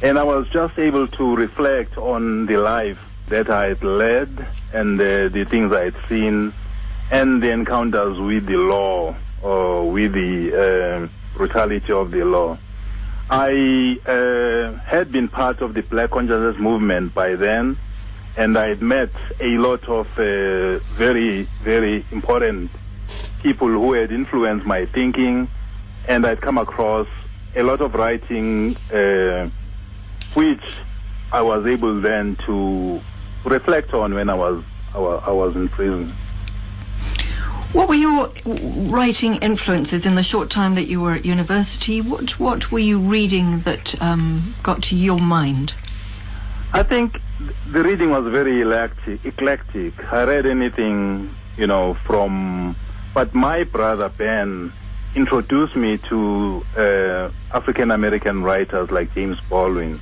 And 0.00 0.18
I 0.18 0.22
was 0.22 0.48
just 0.48 0.78
able 0.78 1.06
to 1.06 1.36
reflect 1.36 1.98
on 1.98 2.46
the 2.46 2.56
life 2.56 2.98
that 3.26 3.50
I 3.50 3.66
had 3.66 3.84
led 3.84 4.46
and 4.72 4.98
uh, 4.98 5.28
the 5.28 5.44
things 5.44 5.70
I 5.74 5.84
had 5.84 5.96
seen 6.08 6.54
and 7.10 7.42
the 7.42 7.50
encounters 7.50 8.18
with 8.18 8.46
the 8.46 8.56
law 8.56 9.14
or 9.42 9.90
with 9.90 10.14
the 10.14 10.54
uh, 11.04 11.36
brutality 11.36 11.92
of 11.92 12.10
the 12.10 12.24
law. 12.24 12.56
I 13.28 13.98
uh, 14.06 14.78
had 14.78 15.12
been 15.12 15.28
part 15.28 15.60
of 15.60 15.74
the 15.74 15.82
Black 15.82 16.10
Consciousness 16.10 16.56
movement 16.58 17.12
by 17.12 17.36
then, 17.36 17.76
and 18.36 18.58
I 18.58 18.68
had 18.68 18.82
met 18.82 19.10
a 19.40 19.56
lot 19.58 19.88
of 19.88 20.06
uh, 20.18 20.78
very, 20.96 21.42
very 21.62 22.04
important 22.10 22.70
people 23.42 23.68
who 23.68 23.92
had 23.92 24.10
influenced 24.10 24.66
my 24.66 24.86
thinking, 24.86 25.48
and 26.08 26.26
I'd 26.26 26.40
come 26.40 26.58
across 26.58 27.06
a 27.54 27.62
lot 27.62 27.80
of 27.80 27.94
writing 27.94 28.76
uh, 28.92 29.48
which 30.34 30.64
I 31.32 31.42
was 31.42 31.66
able 31.66 32.00
then 32.00 32.36
to 32.46 33.00
reflect 33.44 33.94
on 33.94 34.14
when 34.14 34.28
I 34.28 34.34
was 34.34 34.64
I 34.94 34.98
I 34.98 35.30
was 35.30 35.54
in 35.54 35.68
prison. 35.68 36.14
What 37.72 37.88
were 37.88 37.96
your 37.96 38.30
writing 38.44 39.34
influences 39.36 40.06
in 40.06 40.14
the 40.14 40.22
short 40.22 40.48
time 40.48 40.74
that 40.76 40.84
you 40.84 41.00
were 41.00 41.12
at 41.12 41.24
university? 41.24 42.00
What 42.00 42.38
what 42.38 42.70
were 42.70 42.78
you 42.78 42.98
reading 42.98 43.60
that 43.60 44.00
um, 44.00 44.54
got 44.62 44.82
to 44.84 44.96
your 44.96 45.18
mind? 45.18 45.74
I 46.74 46.82
think 46.82 47.20
the 47.70 47.84
reading 47.84 48.10
was 48.10 48.26
very 48.32 48.60
eclectic. 48.60 49.24
eclectic. 49.24 49.94
I 50.12 50.24
read 50.24 50.44
anything, 50.44 51.32
you 51.56 51.68
know, 51.68 51.94
from. 52.04 52.74
But 53.14 53.32
my 53.32 53.62
brother 53.62 54.08
Ben 54.08 54.72
introduced 55.14 55.76
me 55.76 55.98
to 56.08 56.66
uh, 56.76 57.30
African 57.56 57.92
American 57.92 58.42
writers 58.42 58.90
like 58.90 59.14
James 59.14 59.38
Baldwin, 59.48 60.00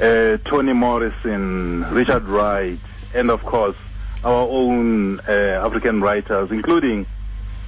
uh, 0.00 0.38
Toni 0.38 0.72
Morrison, 0.72 1.84
Richard 1.90 2.24
Wright, 2.24 2.78
and 3.12 3.30
of 3.30 3.44
course 3.44 3.76
our 4.24 4.48
own 4.48 5.20
uh, 5.20 5.66
African 5.66 6.00
writers, 6.00 6.50
including 6.50 7.04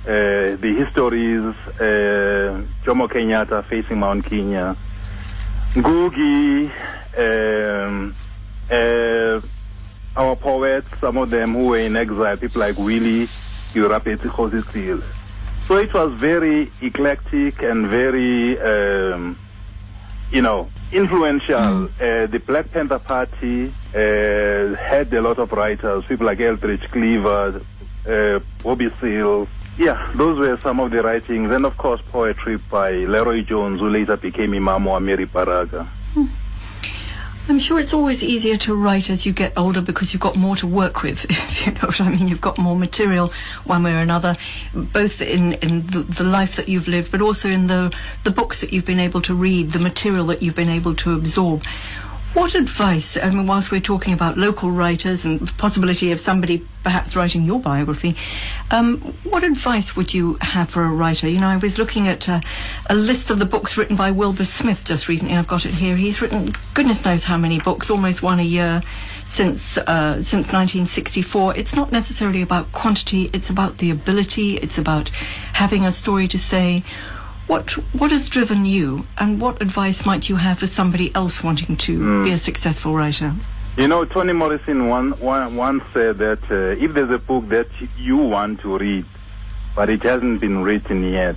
uh, 0.07 0.57
the 0.57 0.75
histories, 0.79 1.55
uh, 1.79 2.65
Jomo 2.83 3.11
Kenyatta 3.11 3.63
facing 3.67 3.99
Mount 3.99 4.25
Kenya, 4.25 4.75
Ngugi, 5.75 6.69
um, 7.17 8.15
uh, 8.71 9.41
our 10.17 10.35
poets, 10.35 10.89
some 11.01 11.17
of 11.17 11.31
them 11.31 11.55
who 11.55 11.67
were 11.67 11.79
in 11.79 11.95
exile, 11.95 12.37
people 12.37 12.61
like 12.61 12.77
Willie 12.77 13.29
Keorapetse 13.73 15.03
So 15.69 15.77
it 15.77 15.95
was 15.95 16.13
very 16.15 16.73
eclectic 16.83 17.63
and 17.63 17.87
very, 17.87 18.61
um, 18.61 19.39
you 20.33 20.43
know, 20.43 20.69
influential. 20.91 21.85
Uh, 21.85 22.27
the 22.27 22.43
Black 22.45 22.73
Panther 22.73 22.99
Party 22.99 23.73
uh, 23.95 24.75
had 24.75 25.13
a 25.15 25.21
lot 25.23 25.39
of 25.39 25.53
writers, 25.53 26.05
people 26.07 26.27
like 26.27 26.41
Eldridge 26.41 26.91
Cleaver, 26.91 27.61
uh, 28.09 28.41
Bobby 28.65 28.91
Seale. 29.01 29.47
Yeah, 29.81 30.13
those 30.15 30.39
were 30.39 30.59
some 30.61 30.79
of 30.79 30.91
the 30.91 31.03
writings. 31.03 31.51
And 31.51 31.65
of 31.65 31.79
course, 31.79 32.03
poetry 32.13 32.59
by 32.59 32.93
LeRoi 32.93 33.47
Jones, 33.47 33.81
who 33.81 33.89
later 33.89 34.15
became 34.19 34.51
Imamu 34.51 34.91
Amiri 35.01 35.25
Baraka. 35.33 35.85
Hmm. 36.13 36.27
I'm 37.49 37.59
sure 37.59 37.81
it's 37.81 37.95
always 37.95 38.23
easier 38.23 38.59
to 38.59 38.75
write 38.75 39.09
as 39.09 39.25
you 39.25 39.33
get 39.33 39.55
older 39.57 39.81
because 39.81 40.13
you've 40.13 40.21
got 40.21 40.37
more 40.37 40.55
to 40.57 40.67
work 40.67 41.03
with, 41.03 41.25
if 41.31 41.67
you 41.67 41.73
know 41.73 41.81
what 41.81 41.99
I 41.99 42.11
mean. 42.11 42.29
You've 42.29 42.43
got 42.43 42.59
more 42.59 42.77
material 42.77 43.33
one 43.65 43.83
way 43.83 43.95
or 43.95 44.01
another, 44.01 44.37
both 44.75 45.23
in, 45.23 45.55
in 45.55 45.87
the, 45.87 46.01
the 46.01 46.25
life 46.25 46.57
that 46.57 46.69
you've 46.69 46.87
lived, 46.87 47.11
but 47.11 47.23
also 47.23 47.49
in 47.49 47.67
the, 47.69 47.91
the 48.25 48.31
books 48.31 48.61
that 48.61 48.75
you've 48.75 48.85
been 48.85 49.01
able 49.01 49.23
to 49.23 49.35
read, 49.35 49.73
the 49.73 49.79
material 49.79 50.27
that 50.27 50.43
you've 50.43 50.55
been 50.55 50.69
able 50.69 50.95
to 50.97 51.15
absorb. 51.15 51.65
What 52.33 52.55
advice, 52.55 53.17
I 53.17 53.29
mean, 53.31 53.49
whilst 53.49 53.73
we're 53.73 53.81
talking 53.81 54.15
about 54.15 54.39
local 54.39 54.71
writers 54.71 55.25
and 55.25 55.41
the 55.41 55.53
possibility 55.55 56.13
of 56.13 56.21
somebody 56.21 56.65
perhaps 56.85 57.17
writing 57.17 57.45
your 57.45 57.59
biography, 57.59 58.17
um, 58.71 59.01
what 59.25 59.43
advice 59.43 59.97
would 59.97 60.15
you 60.15 60.39
have 60.41 60.71
for 60.71 60.85
a 60.85 60.91
writer? 60.91 61.29
You 61.29 61.41
know, 61.41 61.49
I 61.49 61.57
was 61.57 61.77
looking 61.77 62.07
at 62.07 62.29
uh, 62.29 62.41
a 62.89 62.95
list 62.95 63.31
of 63.31 63.41
the 63.41 63.47
books 63.47 63.77
written 63.77 63.97
by 63.97 64.13
Wilbur 64.13 64.45
Smith 64.45 64.85
just 64.85 65.09
recently. 65.09 65.35
I've 65.35 65.49
got 65.49 65.67
it 65.67 65.75
here. 65.75 65.97
He's 65.97 66.23
written 66.23 66.55
goodness 66.73 67.05
knows 67.05 67.25
how 67.25 67.37
many 67.37 67.59
books, 67.59 67.91
almost 67.91 68.23
one 68.23 68.39
a 68.39 68.45
year 68.45 68.81
since 69.27 69.77
uh, 69.79 70.23
since 70.23 70.53
1964. 70.53 71.57
It's 71.57 71.75
not 71.75 71.91
necessarily 71.91 72.43
about 72.43 72.71
quantity; 72.71 73.29
it's 73.33 73.51
about 73.51 73.79
the 73.79 73.91
ability. 73.91 74.57
It's 74.59 74.79
about 74.79 75.09
having 75.55 75.85
a 75.85 75.91
story 75.91 76.29
to 76.29 76.39
say. 76.39 76.85
What 77.51 77.73
what 77.99 78.13
has 78.13 78.29
driven 78.29 78.65
you, 78.65 79.09
and 79.19 79.41
what 79.41 79.61
advice 79.61 80.07
might 80.07 80.29
you 80.29 80.37
have 80.37 80.61
for 80.61 80.69
somebody 80.69 81.13
else 81.17 81.43
wanting 81.43 81.77
to 81.79 82.23
be 82.23 82.31
a 82.31 82.39
successful 82.39 82.95
writer? 82.95 83.35
You 83.77 83.89
know, 83.89 84.05
Toni 84.05 84.33
Morrison 84.33 84.89
one, 84.89 85.19
one, 85.19 85.57
once 85.57 85.83
said 85.93 86.19
that 86.19 86.39
uh, 86.49 86.81
if 86.85 86.95
there's 86.95 87.11
a 87.11 87.19
book 87.19 87.49
that 87.49 87.67
you 87.99 88.19
want 88.19 88.61
to 88.61 88.79
read, 88.79 89.05
but 89.75 89.91
it 89.91 90.05
hasn't 90.05 90.41
been 90.41 90.63
written 90.63 91.03
yet, 91.13 91.35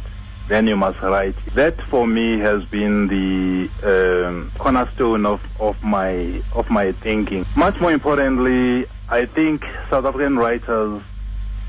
then 0.49 0.67
you 0.67 0.75
must 0.75 1.01
write. 1.01 1.35
it. 1.47 1.55
That 1.55 1.81
for 1.89 2.05
me 2.05 2.37
has 2.37 2.63
been 2.65 3.07
the 3.07 4.27
um, 4.27 4.51
cornerstone 4.59 5.25
of, 5.25 5.41
of 5.59 5.81
my 5.81 6.43
of 6.53 6.69
my 6.69 6.91
thinking. 6.91 7.43
Much 7.55 7.81
more 7.81 7.91
importantly, 7.91 8.85
I 9.09 9.25
think 9.25 9.63
South 9.89 10.05
African 10.05 10.37
writers, 10.37 11.01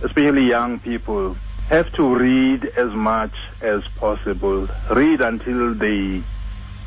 especially 0.03 0.43
young 0.49 0.81
people, 0.81 1.35
have 1.69 1.93
to 1.95 2.15
read 2.15 2.65
as 2.77 2.93
much 2.93 3.35
as 3.61 3.83
possible. 3.97 4.69
Read 4.91 5.21
until 5.21 5.75
they 5.75 6.23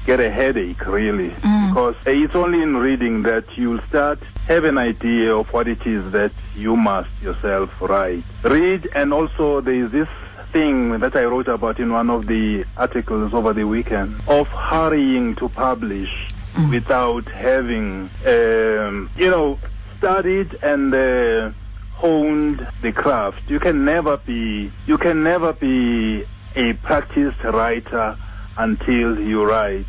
get 0.05 0.19
a 0.19 0.31
headache, 0.31 0.85
really, 0.87 1.29
because 1.29 1.95
it's 2.05 2.35
only 2.35 2.61
in 2.61 2.77
reading 2.77 3.23
that 3.23 3.45
you'll 3.57 3.81
start 3.89 4.19
have 4.47 4.63
an 4.63 4.77
idea 4.77 5.35
of 5.35 5.51
what 5.51 5.67
it 5.67 5.85
is 5.85 6.09
that 6.13 6.31
you 6.55 6.77
must 6.77 7.09
yourself 7.21 7.69
write. 7.81 8.23
Read, 8.43 8.89
and 8.95 9.13
also 9.13 9.59
there 9.59 9.73
is 9.73 9.91
this 9.91 10.07
thing 10.53 10.99
that 10.99 11.15
I 11.17 11.25
wrote 11.25 11.49
about 11.49 11.79
in 11.79 11.91
one 11.91 12.09
of 12.09 12.27
the 12.27 12.63
articles 12.77 13.33
over 13.33 13.51
the 13.51 13.65
weekend 13.65 14.21
of 14.29 14.47
hurrying 14.47 15.35
to 15.35 15.49
publish. 15.49 16.33
mm. 16.57 16.71
without 16.71 17.25
having, 17.25 18.09
um, 18.25 19.09
you 19.15 19.29
know, 19.29 19.59
studied 19.97 20.57
and 20.61 20.93
uh, 20.93 21.51
honed 21.97 22.67
the 22.81 22.91
craft. 22.91 23.41
You 23.49 23.59
can 23.59 23.83
never 23.83 24.17
be, 24.17 24.71
you 24.85 24.97
can 24.97 25.23
never 25.23 25.53
be 25.53 26.25
a 26.55 26.73
practiced 26.73 27.43
writer 27.43 28.17
until 28.55 29.19
you 29.19 29.43
write. 29.43 29.85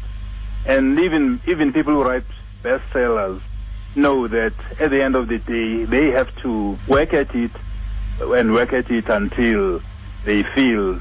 And 0.66 0.98
even 0.98 1.40
even 1.46 1.72
people 1.72 1.94
who 1.94 2.04
write 2.04 2.24
bestsellers 2.62 3.40
know 3.94 4.28
that 4.28 4.54
at 4.80 4.90
the 4.90 5.02
end 5.02 5.16
of 5.16 5.28
the 5.28 5.38
day 5.38 5.84
they 5.84 6.06
have 6.10 6.34
to 6.36 6.78
work 6.86 7.12
at 7.12 7.34
it 7.34 7.50
and 8.20 8.52
work 8.52 8.72
at 8.72 8.90
it 8.90 9.08
until 9.08 9.80
they 10.24 10.42
feel 10.42 11.00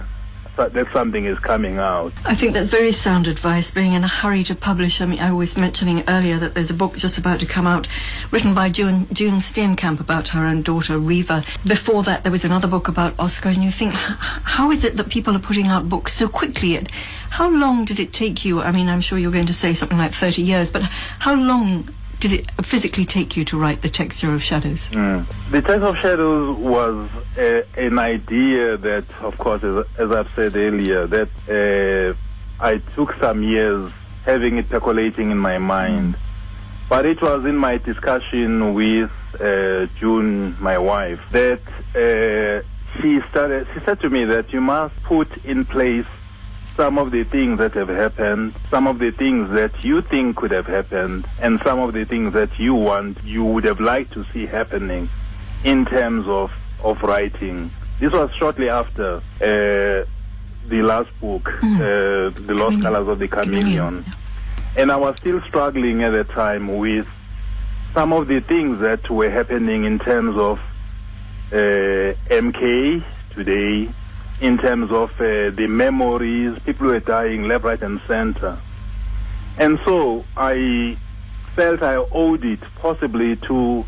that 0.57 0.87
something 0.91 1.25
is 1.25 1.37
coming 1.39 1.77
out. 1.77 2.13
I 2.25 2.35
think 2.35 2.53
that's 2.53 2.69
very 2.69 2.91
sound 2.91 3.27
advice, 3.27 3.71
being 3.71 3.93
in 3.93 4.03
a 4.03 4.07
hurry 4.07 4.43
to 4.45 4.55
publish. 4.55 5.01
I 5.01 5.05
mean, 5.05 5.19
I 5.19 5.31
was 5.31 5.55
mentioning 5.55 6.03
earlier 6.07 6.37
that 6.37 6.55
there's 6.55 6.71
a 6.71 6.73
book 6.73 6.97
just 6.97 7.17
about 7.17 7.39
to 7.39 7.45
come 7.45 7.67
out 7.67 7.87
written 8.31 8.53
by 8.53 8.69
June, 8.69 9.07
June 9.13 9.35
Steenkamp 9.35 9.99
about 9.99 10.29
her 10.29 10.45
own 10.45 10.63
daughter, 10.63 10.97
Reeva. 10.97 11.45
Before 11.65 12.03
that, 12.03 12.23
there 12.23 12.31
was 12.31 12.43
another 12.43 12.67
book 12.67 12.87
about 12.87 13.13
Oscar, 13.19 13.49
and 13.49 13.63
you 13.63 13.71
think, 13.71 13.93
how 13.93 14.71
is 14.71 14.83
it 14.83 14.97
that 14.97 15.09
people 15.09 15.35
are 15.35 15.39
putting 15.39 15.67
out 15.67 15.87
books 15.87 16.13
so 16.13 16.27
quickly? 16.27 16.85
How 17.29 17.49
long 17.49 17.85
did 17.85 17.99
it 17.99 18.13
take 18.13 18.43
you? 18.43 18.61
I 18.61 18.71
mean, 18.71 18.89
I'm 18.89 19.01
sure 19.01 19.17
you're 19.17 19.31
going 19.31 19.47
to 19.47 19.53
say 19.53 19.73
something 19.73 19.97
like 19.97 20.11
30 20.11 20.41
years, 20.41 20.71
but 20.71 20.81
how 20.81 21.35
long 21.35 21.89
did 22.19 22.33
it 22.33 22.65
physically 22.65 23.05
take 23.05 23.37
you 23.37 23.45
to 23.45 23.59
write 23.59 23.81
the 23.81 23.89
texture 23.89 24.33
of 24.33 24.41
shadows? 24.41 24.89
Mm. 24.89 25.25
The 25.51 25.61
texture 25.61 25.85
of 25.85 25.97
shadows 25.97 26.57
was 26.57 27.09
an 27.37 27.99
idea 27.99 28.77
that, 28.77 29.05
of 29.21 29.37
course, 29.37 29.63
as, 29.63 29.85
as 29.97 30.11
I've 30.11 30.29
said 30.35 30.55
earlier, 30.55 31.07
that 31.07 31.29
uh, 31.47 32.63
I 32.63 32.79
took 32.95 33.13
some 33.19 33.43
years 33.43 33.91
having 34.25 34.57
it 34.57 34.69
percolating 34.69 35.31
in 35.31 35.37
my 35.37 35.57
mind. 35.57 36.15
Mm. 36.15 36.19
But 36.89 37.05
it 37.05 37.21
was 37.21 37.45
in 37.45 37.57
my 37.57 37.77
discussion 37.77 38.73
with 38.73 39.11
uh, 39.39 39.87
June, 39.99 40.55
my 40.61 40.77
wife, 40.77 41.19
that 41.31 41.61
uh, 41.93 42.65
she 42.99 43.21
started. 43.29 43.67
She 43.73 43.81
said 43.81 43.99
to 44.01 44.09
me 44.09 44.23
that 44.25 44.53
you 44.53 44.61
must 44.61 44.95
put 45.03 45.29
in 45.45 45.65
place 45.65 46.05
some 46.77 46.99
of 46.99 47.11
the 47.11 47.23
things 47.23 47.57
that 47.57 47.73
have 47.73 47.89
happened, 47.89 48.53
some 48.69 48.85
of 48.85 48.99
the 48.99 49.11
things 49.11 49.49
that 49.49 49.83
you 49.83 50.01
think 50.03 50.37
could 50.37 50.51
have 50.51 50.67
happened, 50.67 51.27
and 51.41 51.59
some 51.65 51.79
of 51.79 51.93
the 51.93 52.05
things 52.05 52.33
that 52.33 52.57
you 52.59 52.75
want, 52.75 53.21
you 53.23 53.43
would 53.43 53.63
have 53.63 53.79
liked 53.79 54.13
to 54.13 54.23
see 54.31 54.45
happening 54.45 55.09
in 55.63 55.85
terms 55.85 56.27
of, 56.27 56.51
of 56.83 57.01
writing. 57.01 57.71
This 57.99 58.13
was 58.13 58.31
shortly 58.35 58.69
after 58.69 59.17
uh, 59.41 60.05
the 60.69 60.81
last 60.83 61.09
book, 61.19 61.45
mm. 61.45 61.75
uh, 61.77 62.29
The 62.45 62.53
Lost 62.53 62.79
Colors 62.81 63.07
of 63.07 63.17
the 63.17 63.27
Chameleon. 63.27 64.05
And 64.77 64.91
I 64.91 64.97
was 64.97 65.17
still 65.17 65.41
struggling 65.41 66.03
at 66.03 66.11
the 66.11 66.25
time 66.25 66.77
with 66.77 67.07
some 67.95 68.13
of 68.13 68.27
the 68.27 68.39
things 68.41 68.81
that 68.81 69.09
were 69.09 69.31
happening 69.31 69.85
in 69.85 69.97
terms 69.97 70.37
of 70.37 70.59
uh, 71.51 72.13
MK 72.29 73.03
today, 73.33 73.91
in 74.39 74.57
terms 74.57 74.91
of 74.91 75.11
uh, 75.19 75.49
the 75.51 75.67
memories. 75.67 76.57
People 76.65 76.87
who 76.87 76.93
were 76.93 76.99
dying 76.99 77.43
left, 77.43 77.63
right, 77.63 77.81
and 77.81 77.99
center. 78.07 78.57
And 79.57 79.79
so 79.85 80.23
I 80.35 80.97
felt 81.55 81.81
I 81.81 81.95
owed 81.95 82.45
it 82.45 82.59
possibly 82.75 83.35
to 83.35 83.85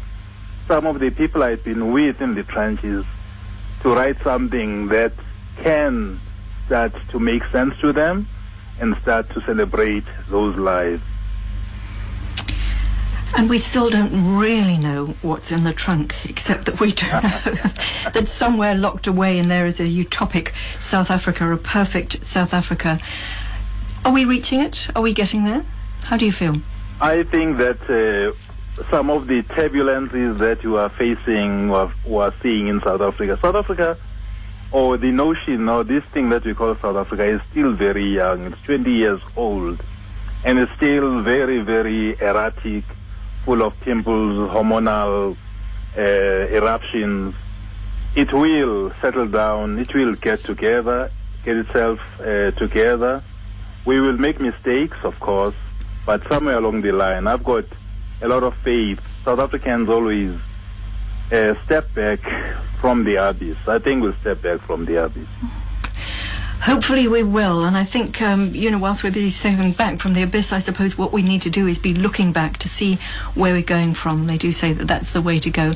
some 0.68 0.86
of 0.86 1.00
the 1.00 1.12
people 1.12 1.44
I'd 1.44 1.64
been 1.64 1.92
with 1.92 2.22
in 2.22 2.36
the 2.36 2.44
trenches 2.44 3.06
to 3.82 3.90
write 3.96 4.22
something 4.24 4.88
that 4.88 5.14
can 5.58 6.20
start 6.66 6.94
to 7.10 7.20
make 7.20 7.44
sense 7.52 7.76
to 7.82 7.94
them 7.94 8.28
and 8.80 8.96
start 9.02 9.30
to 9.32 9.42
celebrate 9.42 10.06
those 10.30 10.56
lives. 10.56 11.04
And 13.36 13.50
we 13.50 13.58
still 13.58 13.90
don't 13.90 14.38
really 14.38 14.78
know 14.78 15.16
what's 15.22 15.52
in 15.52 15.64
the 15.64 15.74
trunk, 15.74 16.16
except 16.26 16.66
that 16.66 16.80
we 16.80 16.92
do 16.92 17.06
know 17.12 17.22
that 18.14 18.28
somewhere 18.28 18.76
locked 18.76 19.08
away 19.08 19.38
in 19.38 19.48
there 19.48 19.66
is 19.66 19.80
a 19.80 19.84
utopic 19.84 20.52
South 20.80 21.12
Africa, 21.12 21.52
a 21.52 21.58
perfect 21.58 22.26
South 22.26 22.54
Africa. 22.54 23.00
Are 24.04 24.12
we 24.12 24.26
reaching 24.26 24.60
it? 24.60 24.90
Are 24.96 25.02
we 25.02 25.14
getting 25.14 25.44
there? 25.46 25.66
How 26.04 26.18
do 26.18 26.26
you 26.26 26.32
feel? 26.32 26.62
I 27.02 27.24
think 27.24 27.58
that 27.58 27.80
uh, 27.90 28.34
some 28.90 29.10
of 29.10 29.28
the 29.28 29.44
turbulences 29.44 30.38
that 30.40 30.64
you 30.64 30.78
are 30.78 30.90
facing 30.90 31.72
or, 31.72 31.94
or 32.06 32.24
are 32.24 32.34
seeing 32.42 32.68
in 32.68 32.82
South 32.82 33.02
Africa, 33.02 33.38
South 33.42 33.56
Africa, 33.56 33.98
or 34.72 34.98
the 34.98 35.12
notion 35.12 35.70
or 35.70 35.84
this 35.84 36.04
thing 36.14 36.30
that 36.30 36.46
we 36.46 36.54
call 36.54 36.76
South 36.78 36.96
Africa 36.96 37.24
is 37.24 37.42
still 37.52 37.74
very 37.74 38.16
young. 38.16 38.46
It's 38.46 38.62
20 38.64 38.92
years 38.92 39.22
old 39.36 39.82
and 40.44 40.60
it's 40.60 40.72
still 40.76 41.22
very, 41.22 41.62
very 41.62 42.20
erratic 42.20 42.84
full 43.46 43.62
of 43.64 43.80
pimples, 43.82 44.50
hormonal 44.50 45.36
uh, 45.98 46.02
eruptions, 46.02 47.36
it 48.16 48.34
will 48.34 48.92
settle 49.02 49.28
down, 49.28 49.80
it 49.80 49.94
will 49.94 50.16
get 50.16 50.44
together, 50.44 51.12
get 51.44 51.58
itself 51.58 52.00
uh, 52.20 52.52
together. 52.52 53.24
We 53.86 54.02
will 54.02 54.18
make 54.18 54.40
mistakes, 54.40 54.98
of 55.04 55.20
course, 55.20 55.56
but 56.06 56.28
somewhere 56.28 56.58
along 56.58 56.82
the 56.82 56.92
line, 56.92 57.28
I've 57.28 57.44
got 57.44 57.66
a 58.22 58.28
lot 58.28 58.44
of 58.44 58.56
faith. 58.58 59.00
South 59.24 59.40
Africans 59.40 59.90
always 59.90 60.38
uh, 61.32 61.56
step 61.66 61.94
back 61.94 62.20
from 62.82 63.04
the 63.04 63.16
abyss. 63.16 63.58
I 63.68 63.80
think 63.80 64.04
we'll 64.04 64.16
step 64.22 64.42
back 64.42 64.62
from 64.62 64.86
the 64.86 65.06
abyss. 65.06 65.28
Hopefully 66.62 67.08
we 67.08 67.24
will, 67.24 67.64
and 67.64 67.78
I 67.78 67.86
think, 67.86 68.22
um, 68.22 68.54
you 68.54 68.70
know, 68.70 68.78
whilst 68.78 69.04
we're 69.04 69.12
busy 69.12 69.30
stepping 69.30 69.72
back 69.72 70.00
from 70.00 70.14
the 70.14 70.24
abyss, 70.24 70.52
I 70.52 70.60
suppose 70.60 70.98
what 70.98 71.14
we 71.14 71.22
need 71.22 71.42
to 71.44 71.50
do 71.50 71.68
is 71.68 71.80
be 71.80 71.94
looking 71.94 72.34
back 72.34 72.58
to 72.58 72.70
see 72.70 73.00
where 73.34 73.54
we're 73.54 73.62
going 73.62 73.94
from. 73.94 74.28
They 74.28 74.38
do 74.38 74.52
say 74.52 74.74
that 74.74 74.88
that's 74.88 75.14
the 75.14 75.22
way 75.22 75.40
to 75.40 75.50
go. 75.50 75.74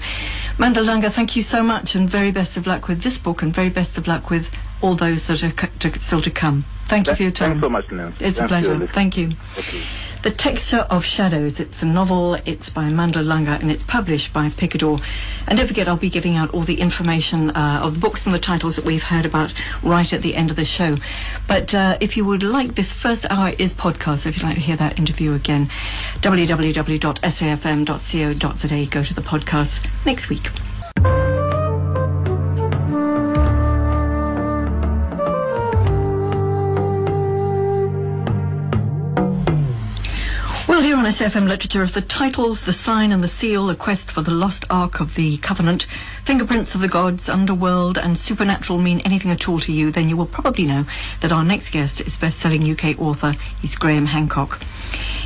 Mandla 0.58 0.84
Langa, 0.84 1.10
thank 1.10 1.36
you 1.38 1.44
so 1.44 1.64
much, 1.64 1.96
and 1.96 2.10
very 2.10 2.32
best 2.32 2.58
of 2.58 2.68
luck 2.68 2.90
with 2.90 3.02
this 3.02 3.18
book, 3.18 3.42
and 3.42 3.54
very 3.54 3.70
best 3.70 3.98
of 3.98 4.08
luck 4.08 4.30
with 4.30 4.52
all 4.82 4.96
those 4.96 5.26
that 5.28 5.42
are 5.44 5.52
to, 5.52 6.00
still 6.00 6.22
to 6.22 6.30
come. 6.30 6.66
Thank 6.90 7.08
you 7.08 7.16
for 7.16 7.24
your 7.24 7.32
time. 7.32 7.62
Thanks 7.62 7.64
so 7.64 7.70
much, 7.70 7.92
Nancy. 7.92 8.26
It's 8.26 8.38
Thanks 8.40 8.40
a 8.40 8.48
pleasure. 8.48 8.88
Thank 8.88 9.18
you. 9.18 9.32
Okay. 9.58 9.82
The 10.24 10.32
Texture 10.32 10.88
of 10.90 11.04
Shadows. 11.04 11.60
It's 11.60 11.84
a 11.84 11.86
novel. 11.86 12.36
It's 12.46 12.70
by 12.70 12.86
Mandla 12.86 13.26
Langa 13.26 13.60
and 13.60 13.70
it's 13.70 13.84
published 13.84 14.32
by 14.32 14.48
Picador. 14.52 15.02
And 15.48 15.58
don't 15.58 15.68
forget, 15.68 15.90
I'll 15.90 15.98
be 15.98 16.10
giving 16.10 16.38
out 16.38 16.52
all 16.52 16.62
the 16.62 16.80
information 16.80 17.50
uh, 17.50 17.82
of 17.84 17.96
the 17.96 18.00
books 18.00 18.26
and 18.26 18.34
the 18.34 18.40
titles 18.40 18.78
that 18.78 18.86
we've 18.86 19.04
heard 19.04 19.26
about 19.26 19.54
right 19.84 20.14
at 20.14 20.22
the 20.22 20.36
end 20.36 20.50
of 20.50 20.56
the 20.56 20.64
show. 20.64 20.96
But 21.46 21.76
uh, 21.76 21.98
if 22.00 22.16
you 22.16 22.24
would 22.24 22.42
like, 22.42 22.76
this 22.76 22.94
first 22.94 23.26
hour 23.30 23.54
is 23.60 23.76
podcast. 23.76 24.20
So 24.20 24.30
if 24.30 24.38
you'd 24.38 24.46
like 24.46 24.56
to 24.56 24.62
hear 24.62 24.78
that 24.78 24.98
interview 24.98 25.34
again, 25.34 25.70
www.safm.co.za. 26.22 28.86
Go 28.90 29.04
to 29.04 29.14
the 29.14 29.22
podcast 29.22 29.90
next 30.06 30.30
week. 30.30 30.50
Here 40.94 41.00
on 41.00 41.12
SFM 41.12 41.48
Literature, 41.48 41.82
if 41.82 41.94
the 41.96 42.02
titles, 42.02 42.66
the 42.66 42.72
sign 42.72 43.12
and 43.12 43.24
the 43.24 43.28
seal, 43.28 43.68
a 43.72 43.76
quest 43.76 44.12
for 44.12 44.22
the 44.22 44.30
lost 44.30 44.64
ark 44.70 45.00
of 45.00 45.16
the 45.16 45.38
covenant, 45.38 45.88
fingerprints 46.24 46.76
of 46.76 46.82
the 46.82 46.88
gods, 46.88 47.28
underworld 47.28 47.98
and 47.98 48.16
supernatural 48.16 48.78
mean 48.78 49.00
anything 49.00 49.32
at 49.32 49.50
all 49.50 49.60
to 49.60 49.72
you, 49.72 49.90
then 49.90 50.08
you 50.08 50.16
will 50.16 50.28
probably 50.28 50.66
know 50.66 50.86
that 51.22 51.32
our 51.32 51.44
next 51.44 51.72
guest 51.72 52.00
is 52.02 52.20
best-selling 52.20 52.70
UK 52.70 53.00
author. 53.00 53.34
He's 53.60 53.76
Graham 53.76 54.06
Hancock. 54.06 54.62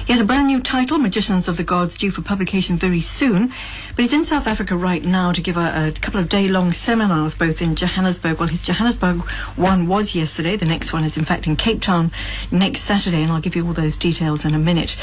He 0.08 0.14
has 0.14 0.22
a 0.22 0.26
brand 0.26 0.48
new 0.48 0.62
title, 0.62 1.00
Magicians 1.00 1.50
of 1.50 1.58
the 1.58 1.66
Gods, 1.66 1.98
due 1.98 2.12
for 2.12 2.22
publication 2.22 2.78
very 2.78 3.02
soon. 3.02 3.50
But 3.94 4.04
he's 4.04 4.14
in 4.14 4.24
South 4.24 4.48
Africa 4.48 4.74
right 4.74 5.04
now 5.04 5.34
to 5.34 5.42
give 5.42 5.58
a, 5.58 5.90
a 5.90 6.00
couple 6.00 6.22
of 6.22 6.30
day-long 6.30 6.72
seminars, 6.72 7.36
both 7.36 7.62
in 7.62 7.76
Johannesburg. 7.76 8.40
Well, 8.40 8.48
his 8.48 8.62
Johannesburg 8.62 9.20
one 9.58 9.86
was 9.86 10.16
yesterday. 10.16 10.56
The 10.56 10.66
next 10.66 10.94
one 10.94 11.04
is, 11.04 11.18
in 11.18 11.26
fact, 11.26 11.46
in 11.46 11.58
Cape 11.58 11.82
Town 11.82 12.14
next 12.52 12.84
Saturday, 12.84 13.22
and 13.22 13.34
I'll 13.34 13.42
give 13.42 13.54
you 13.54 13.68
all 13.68 13.74
those 13.74 13.98
details 13.98 14.46
in 14.46 14.54
a 14.56 14.58
minute. 14.58 14.96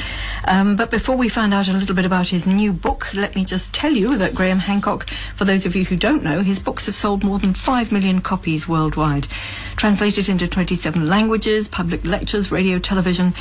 Um, 0.48 0.74
but 0.74 0.90
before 0.90 1.16
we 1.16 1.28
find 1.28 1.52
out 1.52 1.68
a 1.68 1.74
little 1.74 1.94
bit 1.94 2.06
about 2.06 2.28
his 2.28 2.46
new 2.46 2.72
book, 2.72 3.12
let 3.12 3.36
me 3.36 3.44
just 3.44 3.74
tell 3.74 3.92
you 3.92 4.16
that 4.16 4.34
Graham 4.34 4.60
Hancock, 4.60 5.10
for 5.36 5.44
those 5.44 5.66
of 5.66 5.76
you 5.76 5.84
who 5.84 5.96
don't 5.96 6.24
know, 6.24 6.40
his 6.40 6.58
books 6.58 6.86
have 6.86 6.94
sold 6.94 7.22
more 7.22 7.38
than 7.38 7.52
5 7.52 7.92
million 7.92 8.22
copies 8.22 8.66
worldwide. 8.66 9.26
Translated 9.76 10.30
into 10.30 10.48
27 10.48 11.06
languages, 11.06 11.68
public 11.68 12.06
lectures, 12.06 12.50
radio, 12.50 12.78
television, 12.78 13.34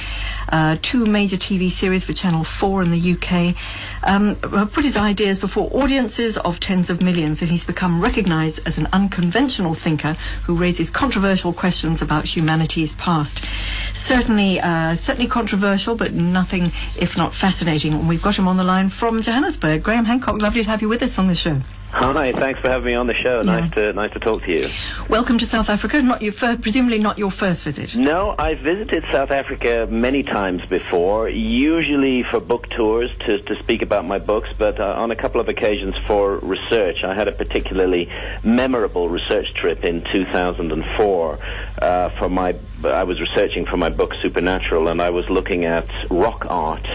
uh, 0.50 0.76
two 0.82 1.06
major 1.06 1.38
TV 1.38 1.53
TV 1.54 1.70
series 1.70 2.04
for 2.04 2.14
Channel 2.14 2.44
4 2.44 2.82
in 2.82 2.90
the 2.90 3.14
UK, 3.14 3.56
um, 4.08 4.36
put 4.72 4.84
his 4.84 4.98
ideas 4.98 5.38
before 5.38 5.70
audiences 5.72 6.36
of 6.40 6.60
tens 6.60 6.90
of 6.90 7.00
millions, 7.00 7.44
and 7.44 7.52
he's 7.52 7.64
become 7.64 8.02
recognised 8.02 8.60
as 8.66 8.80
an 8.80 8.88
unconventional 8.92 9.76
thinker 9.76 10.14
who 10.46 10.56
raises 10.56 10.90
controversial 10.90 11.54
questions 11.54 12.02
about 12.02 12.26
humanity's 12.26 12.94
past. 12.96 13.40
Certainly, 13.94 14.62
uh, 14.62 14.96
certainly 14.96 15.30
controversial, 15.30 15.96
but 15.96 16.14
nothing 16.14 16.72
if 16.98 17.16
not 17.16 17.36
fascinating. 17.36 17.94
And 17.94 18.10
we've 18.10 18.24
got 18.24 18.36
him 18.36 18.48
on 18.48 18.58
the 18.58 18.64
line 18.64 18.90
from 18.90 19.22
Johannesburg. 19.22 19.84
Graham 19.84 20.06
Hancock, 20.06 20.42
lovely 20.42 20.64
to 20.64 20.70
have 20.72 20.82
you 20.82 20.90
with 20.90 21.04
us 21.04 21.20
on 21.20 21.28
the 21.28 21.36
show. 21.36 21.62
Hi, 21.96 22.32
thanks 22.32 22.60
for 22.60 22.70
having 22.70 22.88
me 22.88 22.96
on 22.96 23.06
the 23.06 23.14
show. 23.14 23.42
Yeah. 23.42 23.60
Nice 23.60 23.72
to 23.74 23.94
nice 23.94 24.12
to 24.14 24.20
talk 24.20 24.42
to 24.44 24.52
you. 24.52 24.68
Welcome 25.10 25.38
to 25.38 25.46
South 25.46 25.70
Africa. 25.70 26.02
Not 26.02 26.24
your 26.24 26.34
fir- 26.34 26.58
presumably 26.58 26.98
not 26.98 27.20
your 27.20 27.30
first 27.30 27.64
visit. 27.64 27.96
No, 27.96 28.34
I've 28.40 28.60
visited 28.62 29.06
South 29.12 29.30
Africa 29.30 29.88
many 29.88 30.24
times 30.24 30.66
before, 30.66 31.30
usually 31.30 32.24
for 32.24 32.40
book 32.40 32.68
tours 32.72 33.12
to, 33.28 33.40
to 33.44 33.56
speak 33.62 33.84
about 33.84 34.06
my 34.06 34.18
books, 34.18 34.50
but 34.58 34.80
uh, 34.80 34.96
on 34.98 35.12
a 35.12 35.16
couple 35.16 35.40
of 35.40 35.50
occasions 35.50 35.94
for 36.08 36.38
research. 36.40 37.04
I 37.04 37.14
had 37.14 37.28
a 37.28 37.32
particularly 37.32 38.10
memorable 38.44 39.08
research 39.08 39.54
trip 39.54 39.84
in 39.84 40.04
2004 40.12 41.40
uh, 41.80 42.10
for 42.18 42.28
my 42.28 42.54
I 42.86 43.04
was 43.04 43.20
researching 43.20 43.66
for 43.66 43.78
my 43.78 43.90
book 43.90 44.14
Supernatural, 44.22 44.88
and 44.88 45.02
I 45.02 45.10
was 45.10 45.30
looking 45.30 45.66
at 45.66 45.88
rock 46.10 46.46
art, 46.50 46.86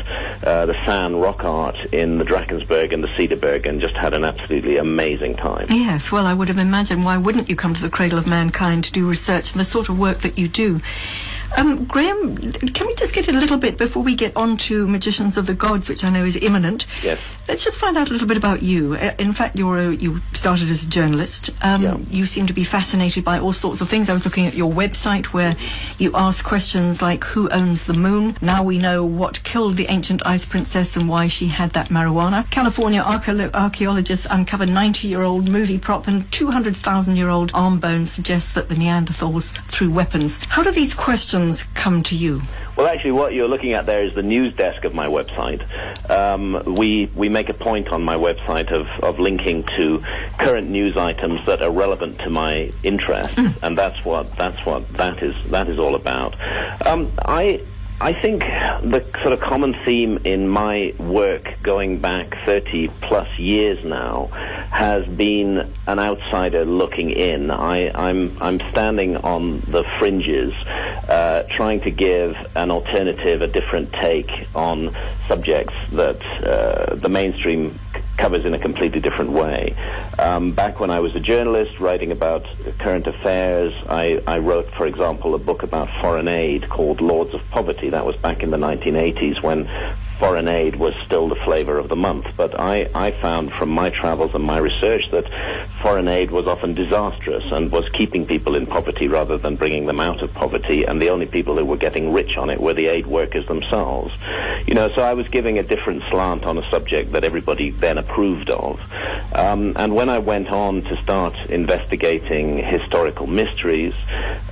uh, 0.42 0.66
the 0.66 0.74
San 0.84 1.16
rock 1.16 1.44
art 1.44 1.76
in 1.92 2.18
the 2.18 2.24
Drakensberg 2.24 2.92
and 2.92 3.02
the 3.02 3.08
Cederberg, 3.08 3.66
and 3.66 3.80
just 3.80 3.94
had 3.94 4.14
an 4.14 4.24
absolutely 4.24 4.76
amazing 4.76 5.36
time. 5.36 5.66
Yes, 5.70 6.12
well, 6.12 6.26
I 6.26 6.34
would 6.34 6.48
have 6.48 6.58
imagined. 6.58 7.04
Why 7.04 7.16
wouldn't 7.16 7.48
you 7.48 7.56
come 7.56 7.74
to 7.74 7.82
the 7.82 7.90
cradle 7.90 8.18
of 8.18 8.26
mankind 8.26 8.84
to 8.84 8.92
do 8.92 9.08
research 9.08 9.52
and 9.52 9.60
the 9.60 9.64
sort 9.64 9.88
of 9.88 9.98
work 9.98 10.20
that 10.20 10.38
you 10.38 10.48
do? 10.48 10.80
Um, 11.56 11.84
Graham, 11.86 12.36
can 12.52 12.86
we 12.86 12.94
just 12.94 13.14
get 13.14 13.28
a 13.28 13.32
little 13.32 13.56
bit 13.58 13.78
before 13.78 14.02
we 14.02 14.14
get 14.14 14.36
on 14.36 14.56
to 14.58 14.86
Magicians 14.86 15.36
of 15.36 15.46
the 15.46 15.54
Gods, 15.54 15.88
which 15.88 16.04
I 16.04 16.10
know 16.10 16.24
is 16.24 16.36
imminent? 16.36 16.86
Yes. 17.02 17.18
Let's 17.48 17.64
just 17.64 17.78
find 17.78 17.96
out 17.96 18.10
a 18.10 18.12
little 18.12 18.28
bit 18.28 18.36
about 18.36 18.62
you. 18.62 18.94
Uh, 18.94 19.12
In 19.18 19.32
fact, 19.32 19.56
you're 19.56 19.78
a, 19.78 19.94
you 19.94 20.20
started 20.34 20.68
as 20.68 20.84
a 20.84 20.88
journalist. 20.88 21.48
Um, 21.62 21.82
Yeah. 21.82 21.96
You 22.10 22.26
seem 22.26 22.46
to 22.46 22.52
be 22.52 22.64
fascinated 22.64 23.24
by 23.24 23.38
all 23.38 23.54
sorts 23.54 23.80
of 23.80 23.88
things. 23.88 24.10
I 24.10 24.12
was 24.12 24.26
looking 24.26 24.46
at 24.46 24.54
your 24.54 24.70
website 24.70 25.26
where 25.26 25.56
you 25.98 26.10
ask 26.14 26.44
questions 26.44 27.00
like 27.00 27.24
who 27.24 27.48
owns 27.48 27.84
the 27.86 27.94
moon. 27.94 28.36
Now 28.42 28.62
we 28.62 28.76
know 28.78 29.02
what 29.04 29.42
killed 29.44 29.76
the 29.78 29.86
ancient 29.88 30.20
ice 30.26 30.44
princess 30.44 30.96
and 30.96 31.08
why 31.08 31.28
she 31.28 31.46
had 31.46 31.72
that 31.72 31.88
marijuana. 31.88 32.48
California 32.50 33.02
archaeo- 33.02 33.54
archaeologists 33.54 34.26
uncover 34.30 34.66
90-year-old 34.66 35.48
movie 35.48 35.78
prop 35.78 36.06
and 36.08 36.30
200,000-year-old 36.30 37.50
arm 37.54 37.78
bones 37.80 38.12
suggests 38.12 38.52
that 38.52 38.68
the 38.68 38.74
Neanderthals 38.74 39.52
threw 39.70 39.90
weapons. 39.90 40.38
How 40.48 40.62
do 40.62 40.70
these 40.70 40.92
questions 40.92 41.37
come 41.74 42.02
to 42.04 42.16
you? 42.16 42.42
Well, 42.76 42.86
actually, 42.86 43.12
what 43.12 43.32
you're 43.34 43.48
looking 43.48 43.72
at 43.72 43.86
there 43.86 44.02
is 44.02 44.14
the 44.14 44.22
news 44.22 44.54
desk 44.54 44.84
of 44.84 44.94
my 44.94 45.06
website. 45.06 45.62
Um, 46.10 46.62
we 46.80 47.10
we 47.14 47.28
make 47.28 47.48
a 47.48 47.54
point 47.54 47.88
on 47.88 48.02
my 48.02 48.16
website 48.16 48.70
of, 48.70 48.86
of 49.02 49.18
linking 49.18 49.64
to 49.76 50.02
current 50.38 50.68
news 50.70 50.96
items 50.96 51.44
that 51.46 51.60
are 51.62 51.72
relevant 51.72 52.18
to 52.20 52.30
my 52.30 52.72
interests, 52.82 53.38
and 53.62 53.76
that's 53.76 54.04
what 54.04 54.24
that's 54.36 54.64
what 54.64 54.82
that 54.94 55.22
is 55.22 55.34
that 55.50 55.68
is 55.68 55.78
all 55.78 55.94
about. 55.94 56.34
Um, 56.86 57.10
I. 57.24 57.60
I 58.00 58.12
think 58.12 58.42
the 58.42 59.04
sort 59.22 59.32
of 59.32 59.40
common 59.40 59.74
theme 59.84 60.20
in 60.22 60.48
my 60.48 60.94
work 61.00 61.52
going 61.64 61.98
back 61.98 62.36
30 62.44 62.88
plus 63.02 63.28
years 63.40 63.84
now 63.84 64.26
has 64.70 65.04
been 65.04 65.74
an 65.88 65.98
outsider 65.98 66.64
looking 66.64 67.10
in. 67.10 67.50
I, 67.50 67.90
I'm, 67.92 68.40
I'm 68.40 68.60
standing 68.70 69.16
on 69.16 69.62
the 69.62 69.82
fringes, 69.98 70.54
uh, 71.08 71.42
trying 71.50 71.80
to 71.80 71.90
give 71.90 72.36
an 72.54 72.70
alternative, 72.70 73.42
a 73.42 73.48
different 73.48 73.92
take 73.94 74.30
on 74.54 74.94
subjects 75.26 75.74
that 75.90 76.22
uh, 76.44 76.94
the 76.94 77.08
mainstream 77.08 77.80
covers 78.18 78.44
in 78.44 78.52
a 78.52 78.58
completely 78.58 79.00
different 79.00 79.30
way. 79.30 79.74
Um, 80.18 80.52
back 80.52 80.80
when 80.80 80.90
I 80.90 81.00
was 81.00 81.14
a 81.16 81.20
journalist 81.20 81.80
writing 81.80 82.12
about 82.12 82.46
current 82.78 83.06
affairs, 83.06 83.72
I, 83.88 84.22
I 84.26 84.38
wrote, 84.38 84.70
for 84.72 84.86
example, 84.86 85.34
a 85.34 85.38
book 85.38 85.62
about 85.62 85.88
foreign 86.00 86.28
aid 86.28 86.68
called 86.68 87.00
Lords 87.00 87.32
of 87.32 87.40
Poverty. 87.50 87.90
That 87.90 88.04
was 88.04 88.16
back 88.16 88.42
in 88.42 88.50
the 88.50 88.58
1980s 88.58 89.42
when 89.42 89.66
foreign 90.18 90.48
aid 90.48 90.76
was 90.76 90.94
still 91.06 91.28
the 91.28 91.36
flavor 91.36 91.78
of 91.78 91.88
the 91.88 91.96
month. 91.96 92.26
But 92.36 92.58
I, 92.58 92.88
I 92.94 93.12
found 93.12 93.52
from 93.52 93.70
my 93.70 93.90
travels 93.90 94.34
and 94.34 94.44
my 94.44 94.58
research 94.58 95.10
that 95.10 95.28
foreign 95.80 96.08
aid 96.08 96.30
was 96.30 96.46
often 96.46 96.74
disastrous 96.74 97.44
and 97.52 97.70
was 97.70 97.88
keeping 97.90 98.26
people 98.26 98.56
in 98.56 98.66
poverty 98.66 99.08
rather 99.08 99.38
than 99.38 99.56
bringing 99.56 99.86
them 99.86 100.00
out 100.00 100.22
of 100.22 100.32
poverty. 100.34 100.84
And 100.84 101.00
the 101.00 101.10
only 101.10 101.26
people 101.26 101.56
who 101.56 101.64
were 101.64 101.76
getting 101.76 102.12
rich 102.12 102.36
on 102.36 102.50
it 102.50 102.60
were 102.60 102.74
the 102.74 102.86
aid 102.86 103.06
workers 103.06 103.46
themselves. 103.46 104.12
You 104.66 104.74
know, 104.74 104.92
so 104.94 105.02
I 105.02 105.14
was 105.14 105.28
giving 105.28 105.58
a 105.58 105.62
different 105.62 106.02
slant 106.10 106.44
on 106.44 106.58
a 106.58 106.70
subject 106.70 107.12
that 107.12 107.24
everybody 107.24 107.70
then 107.70 107.98
approved 107.98 108.50
of. 108.50 108.80
Um, 109.32 109.74
and 109.76 109.94
when 109.94 110.08
I 110.08 110.18
went 110.18 110.48
on 110.48 110.82
to 110.82 111.02
start 111.02 111.34
investigating 111.48 112.58
historical 112.58 113.26
mysteries, 113.26 113.94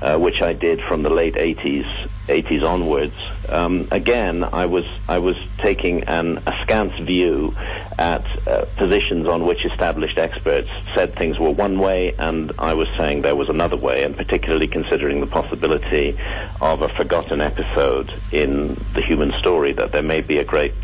uh, 0.01 0.19
which 0.19 0.43
I 0.43 0.53
did 0.53 0.81
from 0.83 1.03
the 1.03 1.11
late 1.11 1.35
80s, 1.35 2.09
80s 2.29 2.63
onwards, 2.63 3.15
um, 3.49 3.89
again, 3.91 4.45
I 4.45 4.67
was 4.67 4.85
I 5.09 5.19
was 5.19 5.37
taking 5.59 6.05
an 6.05 6.43
askance 6.47 6.93
view 7.01 7.55
at 7.99 8.25
uh, 8.47 8.67
positions 8.77 9.27
on 9.27 9.45
which 9.45 9.65
established 9.65 10.19
experts 10.19 10.69
said 10.95 11.15
things 11.17 11.39
were 11.39 11.51
one 11.51 11.79
way, 11.79 12.15
and 12.19 12.53
I 12.59 12.75
was 12.75 12.89
saying 12.97 13.23
there 13.23 13.37
was 13.37 13.49
another 13.49 13.77
way, 13.77 14.03
and 14.05 14.17
particularly 14.17 14.69
considering 14.69 15.21
the 15.21 15.27
possibility 15.27 16.19
of 16.61 16.83
a 16.83 16.89
forgotten 16.91 17.41
episode 17.41 18.13
in 18.33 18.75
the 18.95 19.03
human 19.03 19.33
story 19.39 19.73
that 19.73 19.93
there 19.93 20.03
may 20.03 20.21
be 20.21 20.39
a 20.39 20.45
great 20.45 20.75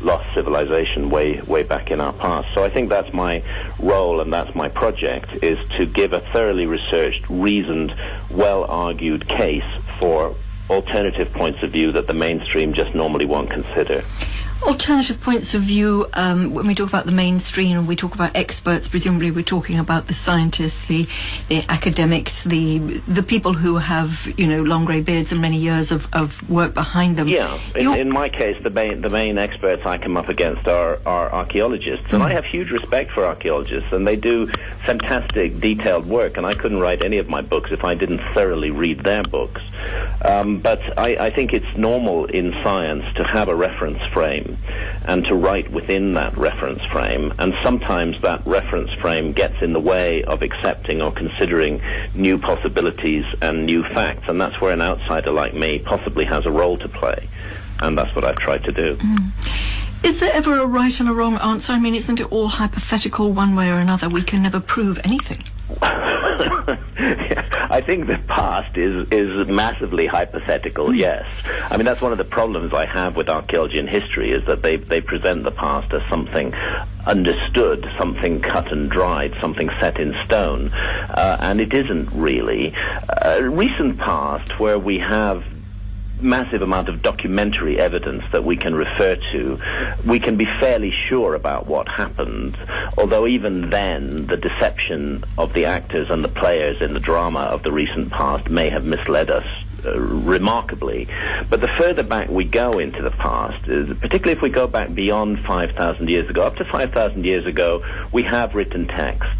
lost 0.00 0.26
civilization 0.34 1.10
way 1.10 1.40
way 1.42 1.62
back 1.62 1.90
in 1.90 2.00
our 2.00 2.12
past. 2.12 2.48
So 2.54 2.64
I 2.64 2.70
think 2.70 2.88
that's 2.88 3.12
my 3.12 3.42
role 3.78 4.20
and 4.20 4.32
that's 4.32 4.54
my 4.54 4.68
project 4.68 5.30
is 5.42 5.58
to 5.76 5.86
give 5.86 6.12
a 6.12 6.20
thoroughly 6.20 6.66
researched, 6.66 7.24
reasoned, 7.28 7.94
well 8.30 8.64
argued 8.64 9.28
case 9.28 9.64
for 9.98 10.34
alternative 10.72 11.32
points 11.32 11.62
of 11.62 11.70
view 11.70 11.92
that 11.92 12.06
the 12.06 12.14
mainstream 12.14 12.72
just 12.72 12.94
normally 12.94 13.26
won't 13.26 13.50
consider. 13.50 14.02
Alternative 14.64 15.20
points 15.20 15.54
of 15.54 15.62
view, 15.62 16.08
um, 16.14 16.54
when 16.54 16.68
we 16.68 16.74
talk 16.74 16.88
about 16.88 17.04
the 17.04 17.12
mainstream 17.12 17.78
and 17.78 17.88
we 17.88 17.96
talk 17.96 18.14
about 18.14 18.36
experts, 18.36 18.86
presumably 18.86 19.30
we're 19.30 19.42
talking 19.42 19.78
about 19.78 20.06
the 20.06 20.14
scientists, 20.14 20.86
the, 20.86 21.06
the 21.48 21.64
academics, 21.68 22.44
the 22.44 22.78
the 23.08 23.24
people 23.24 23.54
who 23.54 23.76
have, 23.78 24.32
you 24.36 24.46
know, 24.46 24.62
long 24.62 24.84
grey 24.84 25.00
beards 25.00 25.32
and 25.32 25.40
many 25.40 25.58
years 25.58 25.90
of, 25.90 26.06
of 26.14 26.48
work 26.48 26.74
behind 26.74 27.16
them. 27.16 27.26
Yeah, 27.26 27.58
in, 27.74 27.92
in 27.94 28.08
my 28.08 28.28
case, 28.28 28.62
the 28.62 28.70
main 28.70 29.00
the 29.00 29.10
main 29.10 29.36
experts 29.36 29.84
I 29.84 29.98
come 29.98 30.16
up 30.16 30.28
against 30.28 30.68
are, 30.68 31.00
are 31.04 31.32
archaeologists, 31.32 32.06
and 32.12 32.22
I 32.22 32.32
have 32.32 32.44
huge 32.44 32.70
respect 32.70 33.10
for 33.10 33.26
archaeologists, 33.26 33.92
and 33.92 34.06
they 34.06 34.16
do 34.16 34.46
fantastic, 34.86 35.58
detailed 35.58 36.06
work. 36.06 36.36
And 36.36 36.46
I 36.46 36.54
couldn't 36.54 36.78
write 36.78 37.04
any 37.04 37.18
of 37.18 37.28
my 37.28 37.42
books 37.42 37.72
if 37.72 37.84
I 37.84 37.94
didn't 37.94 38.20
thoroughly 38.32 38.70
read 38.70 39.00
their 39.00 39.24
books. 39.24 39.60
Um, 40.24 40.60
but 40.60 40.80
I, 40.96 41.16
I 41.16 41.30
think 41.30 41.52
it's 41.52 41.76
normal 41.76 42.26
in 42.26 42.52
science 42.62 43.04
to 43.16 43.24
have 43.24 43.48
a 43.48 43.54
reference 43.56 44.02
frame 44.12 44.51
and 45.04 45.24
to 45.26 45.34
write 45.34 45.70
within 45.72 46.14
that 46.14 46.36
reference 46.36 46.84
frame. 46.86 47.32
And 47.38 47.54
sometimes 47.62 48.20
that 48.22 48.46
reference 48.46 48.92
frame 49.00 49.32
gets 49.32 49.60
in 49.62 49.72
the 49.72 49.80
way 49.80 50.22
of 50.24 50.42
accepting 50.42 51.02
or 51.02 51.12
considering 51.12 51.80
new 52.14 52.38
possibilities 52.38 53.24
and 53.40 53.66
new 53.66 53.82
facts. 53.84 54.28
And 54.28 54.40
that's 54.40 54.60
where 54.60 54.72
an 54.72 54.80
outsider 54.80 55.30
like 55.30 55.54
me 55.54 55.78
possibly 55.78 56.24
has 56.24 56.46
a 56.46 56.50
role 56.50 56.78
to 56.78 56.88
play. 56.88 57.28
And 57.80 57.98
that's 57.98 58.14
what 58.14 58.24
I've 58.24 58.36
tried 58.36 58.64
to 58.64 58.72
do. 58.72 58.96
Mm. 58.96 59.32
Is 60.04 60.18
there 60.18 60.32
ever 60.34 60.58
a 60.58 60.66
right 60.66 60.98
and 60.98 61.08
a 61.08 61.12
wrong 61.12 61.36
answer? 61.36 61.72
I 61.72 61.78
mean, 61.78 61.94
isn't 61.94 62.18
it 62.18 62.30
all 62.32 62.48
hypothetical 62.48 63.32
one 63.32 63.54
way 63.54 63.70
or 63.70 63.78
another? 63.78 64.08
We 64.08 64.22
can 64.22 64.42
never 64.42 64.58
prove 64.58 64.98
anything. 65.04 65.44
I 67.70 67.82
think 67.84 68.06
the 68.06 68.18
past 68.28 68.76
is 68.76 69.06
is 69.10 69.48
massively 69.48 70.06
hypothetical. 70.06 70.94
Yes, 70.94 71.26
I 71.70 71.76
mean 71.76 71.86
that's 71.86 72.00
one 72.00 72.12
of 72.12 72.18
the 72.18 72.24
problems 72.24 72.72
I 72.72 72.86
have 72.86 73.16
with 73.16 73.28
archaeology 73.28 73.78
and 73.78 73.88
history 73.88 74.32
is 74.32 74.44
that 74.46 74.62
they 74.62 74.76
they 74.76 75.00
present 75.00 75.44
the 75.44 75.50
past 75.50 75.92
as 75.92 76.02
something 76.08 76.54
understood, 77.06 77.88
something 77.98 78.40
cut 78.40 78.70
and 78.70 78.90
dried, 78.90 79.34
something 79.40 79.70
set 79.80 79.98
in 79.98 80.14
stone, 80.24 80.68
uh, 80.72 81.36
and 81.40 81.60
it 81.60 81.72
isn't 81.72 82.10
really. 82.12 82.74
Uh, 83.08 83.40
recent 83.42 83.98
past 83.98 84.58
where 84.58 84.78
we 84.78 84.98
have 84.98 85.44
massive 86.22 86.62
amount 86.62 86.88
of 86.88 87.02
documentary 87.02 87.78
evidence 87.78 88.24
that 88.32 88.44
we 88.44 88.56
can 88.56 88.74
refer 88.74 89.16
to, 89.32 89.58
we 90.06 90.18
can 90.18 90.36
be 90.36 90.44
fairly 90.44 90.90
sure 90.90 91.34
about 91.34 91.66
what 91.66 91.88
happened. 91.88 92.56
Although 92.96 93.26
even 93.26 93.70
then, 93.70 94.26
the 94.26 94.36
deception 94.36 95.24
of 95.38 95.52
the 95.52 95.66
actors 95.66 96.10
and 96.10 96.24
the 96.24 96.28
players 96.28 96.80
in 96.80 96.94
the 96.94 97.00
drama 97.00 97.40
of 97.40 97.62
the 97.62 97.72
recent 97.72 98.10
past 98.10 98.48
may 98.48 98.70
have 98.70 98.84
misled 98.84 99.30
us. 99.30 99.46
Uh, 99.84 99.98
remarkably, 99.98 101.08
but 101.50 101.60
the 101.60 101.66
further 101.66 102.04
back 102.04 102.28
we 102.28 102.44
go 102.44 102.78
into 102.78 103.02
the 103.02 103.10
past, 103.10 103.68
uh, 103.68 103.92
particularly 103.94 104.30
if 104.30 104.40
we 104.40 104.48
go 104.48 104.68
back 104.68 104.94
beyond 104.94 105.40
5,000 105.40 106.08
years 106.08 106.30
ago, 106.30 106.42
up 106.42 106.54
to 106.54 106.64
5,000 106.64 107.24
years 107.24 107.44
ago, 107.46 107.82
we 108.12 108.22
have 108.22 108.54
written 108.54 108.86
texts 108.86 109.34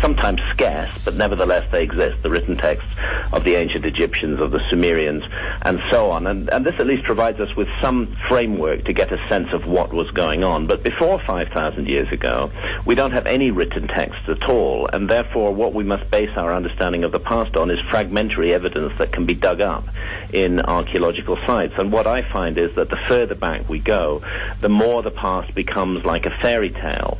sometimes 0.00 0.40
scarce, 0.50 0.90
but 1.04 1.14
nevertheless 1.14 1.66
they 1.70 1.82
exist, 1.82 2.22
the 2.22 2.30
written 2.30 2.56
texts 2.56 2.90
of 3.32 3.44
the 3.44 3.54
ancient 3.54 3.84
Egyptians, 3.84 4.40
of 4.40 4.50
the 4.50 4.60
Sumerians, 4.70 5.24
and 5.62 5.80
so 5.90 6.10
on. 6.10 6.26
And, 6.26 6.48
and 6.50 6.64
this 6.64 6.74
at 6.78 6.86
least 6.86 7.04
provides 7.04 7.40
us 7.40 7.54
with 7.56 7.68
some 7.80 8.16
framework 8.28 8.84
to 8.84 8.92
get 8.92 9.12
a 9.12 9.28
sense 9.28 9.52
of 9.52 9.66
what 9.66 9.92
was 9.92 10.10
going 10.10 10.44
on. 10.44 10.66
But 10.66 10.82
before 10.82 11.20
5,000 11.20 11.88
years 11.88 12.10
ago, 12.12 12.50
we 12.84 12.94
don't 12.94 13.12
have 13.12 13.26
any 13.26 13.50
written 13.50 13.88
texts 13.88 14.28
at 14.28 14.48
all, 14.48 14.88
and 14.92 15.08
therefore 15.08 15.54
what 15.54 15.74
we 15.74 15.84
must 15.84 16.10
base 16.10 16.36
our 16.36 16.52
understanding 16.52 17.04
of 17.04 17.12
the 17.12 17.20
past 17.20 17.56
on 17.56 17.70
is 17.70 17.80
fragmentary 17.90 18.52
evidence 18.52 18.92
that 18.98 19.12
can 19.12 19.26
be 19.26 19.34
dug 19.34 19.60
up 19.60 19.84
in 20.32 20.60
archaeological 20.60 21.38
sites. 21.46 21.74
And 21.78 21.92
what 21.92 22.06
I 22.06 22.22
find 22.22 22.58
is 22.58 22.74
that 22.76 22.90
the 22.90 22.98
further 23.08 23.34
back 23.34 23.68
we 23.68 23.78
go, 23.78 24.22
the 24.60 24.68
more 24.68 25.02
the 25.02 25.10
past 25.10 25.54
becomes 25.54 26.04
like 26.04 26.26
a 26.26 26.30
fairy 26.40 26.70
tale 26.70 27.18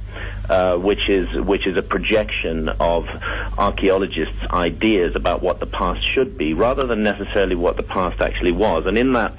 uh, 0.48 0.76
which 0.76 1.08
is 1.08 1.28
which 1.40 1.66
is 1.66 1.76
a 1.76 1.82
projection 1.82 2.68
of 2.68 3.06
archaeologists' 3.58 4.34
ideas 4.50 5.14
about 5.14 5.42
what 5.42 5.60
the 5.60 5.66
past 5.66 6.02
should 6.02 6.36
be, 6.36 6.54
rather 6.54 6.86
than 6.86 7.02
necessarily 7.02 7.54
what 7.54 7.76
the 7.76 7.82
past 7.82 8.20
actually 8.20 8.52
was. 8.52 8.86
And 8.86 8.98
in 8.98 9.12
that 9.12 9.36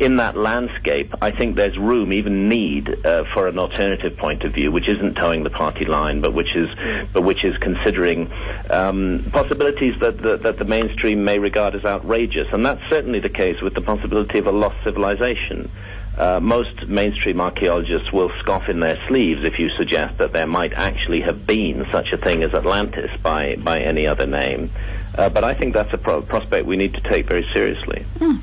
in 0.00 0.16
that 0.16 0.36
landscape, 0.36 1.12
I 1.20 1.30
think 1.30 1.56
there's 1.56 1.76
room, 1.76 2.12
even 2.12 2.48
need, 2.48 3.04
uh, 3.04 3.24
for 3.34 3.48
an 3.48 3.58
alternative 3.58 4.16
point 4.16 4.44
of 4.44 4.54
view, 4.54 4.70
which 4.70 4.88
isn't 4.88 5.14
toeing 5.14 5.42
the 5.42 5.50
party 5.50 5.84
line, 5.84 6.20
but 6.20 6.32
which 6.32 6.54
is 6.54 6.68
but 7.12 7.22
which 7.22 7.44
is 7.44 7.56
considering 7.58 8.30
um, 8.70 9.28
possibilities 9.32 9.94
that 10.00 10.22
that 10.22 10.58
the 10.58 10.64
mainstream 10.64 11.24
may 11.24 11.38
regard 11.38 11.74
as 11.74 11.84
outrageous. 11.84 12.48
And 12.52 12.64
that's 12.64 12.82
certainly 12.88 13.20
the 13.20 13.28
case 13.28 13.60
with 13.60 13.74
the 13.74 13.80
possibility 13.80 14.38
of 14.38 14.46
a 14.46 14.52
lost 14.52 14.76
civilization. 14.84 15.70
Uh, 16.18 16.40
most 16.40 16.88
mainstream 16.88 17.40
archaeologists 17.40 18.12
will 18.12 18.30
scoff 18.40 18.68
in 18.68 18.80
their 18.80 18.98
sleeves 19.06 19.44
if 19.44 19.56
you 19.56 19.70
suggest 19.70 20.18
that 20.18 20.32
there 20.32 20.48
might 20.48 20.72
actually 20.72 21.20
have 21.20 21.46
been 21.46 21.86
such 21.92 22.12
a 22.12 22.18
thing 22.18 22.42
as 22.42 22.52
Atlantis 22.54 23.10
by, 23.22 23.54
by 23.56 23.80
any 23.80 24.04
other 24.04 24.26
name. 24.26 24.68
Uh, 25.14 25.28
but 25.28 25.44
I 25.44 25.54
think 25.54 25.74
that's 25.74 25.92
a 25.92 25.98
pro- 25.98 26.22
prospect 26.22 26.66
we 26.66 26.76
need 26.76 26.94
to 26.94 27.00
take 27.02 27.28
very 27.28 27.46
seriously. 27.52 28.04
Mm. 28.16 28.40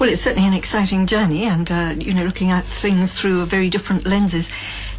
Well, 0.00 0.08
it's 0.08 0.22
certainly 0.22 0.46
an 0.46 0.54
exciting 0.54 1.06
journey, 1.06 1.44
and 1.44 1.70
uh, 1.70 1.94
you 1.98 2.14
know, 2.14 2.24
looking 2.24 2.50
at 2.50 2.64
things 2.64 3.14
through 3.14 3.46
very 3.46 3.68
different 3.68 4.06
lenses. 4.06 4.48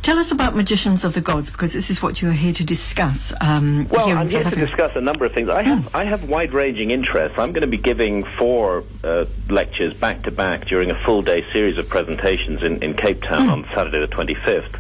Tell 0.02 0.18
us 0.18 0.32
about 0.32 0.56
Magicians 0.56 1.04
of 1.04 1.14
the 1.14 1.20
Gods, 1.20 1.52
because 1.52 1.74
this 1.74 1.90
is 1.90 2.02
what 2.02 2.22
you 2.22 2.30
are 2.30 2.34
here 2.34 2.54
to 2.54 2.64
discuss. 2.64 3.34
Um, 3.42 3.86
well, 3.90 4.08
here 4.08 4.16
I'm 4.16 4.30
here 4.30 4.44
to 4.44 4.56
discuss 4.56 4.96
a 4.96 5.02
number 5.02 5.26
of 5.26 5.34
things. 5.34 5.50
I 5.50 5.62
have, 5.62 5.80
mm. 5.80 5.90
I 5.94 6.06
have 6.06 6.30
wide-ranging 6.30 6.92
interests. 6.92 7.38
I'm 7.38 7.52
going 7.52 7.62
to 7.62 7.68
be 7.68 7.78
giving 7.78 8.24
four 8.24 8.86
uh, 9.04 9.26
lectures 9.50 9.94
back 9.94 10.24
to 10.24 10.32
back 10.32 10.68
during 10.68 10.90
a 10.90 11.04
full-day 11.04 11.46
series 11.52 11.78
of 11.78 11.90
presentations 11.90 12.64
in, 12.64 12.82
in 12.82 12.94
Cape 12.94 13.24
Town 13.24 13.48
mm. 13.48 13.52
on 13.52 13.68
Saturday 13.76 14.00
the 14.00 14.08
25th. 14.08 14.74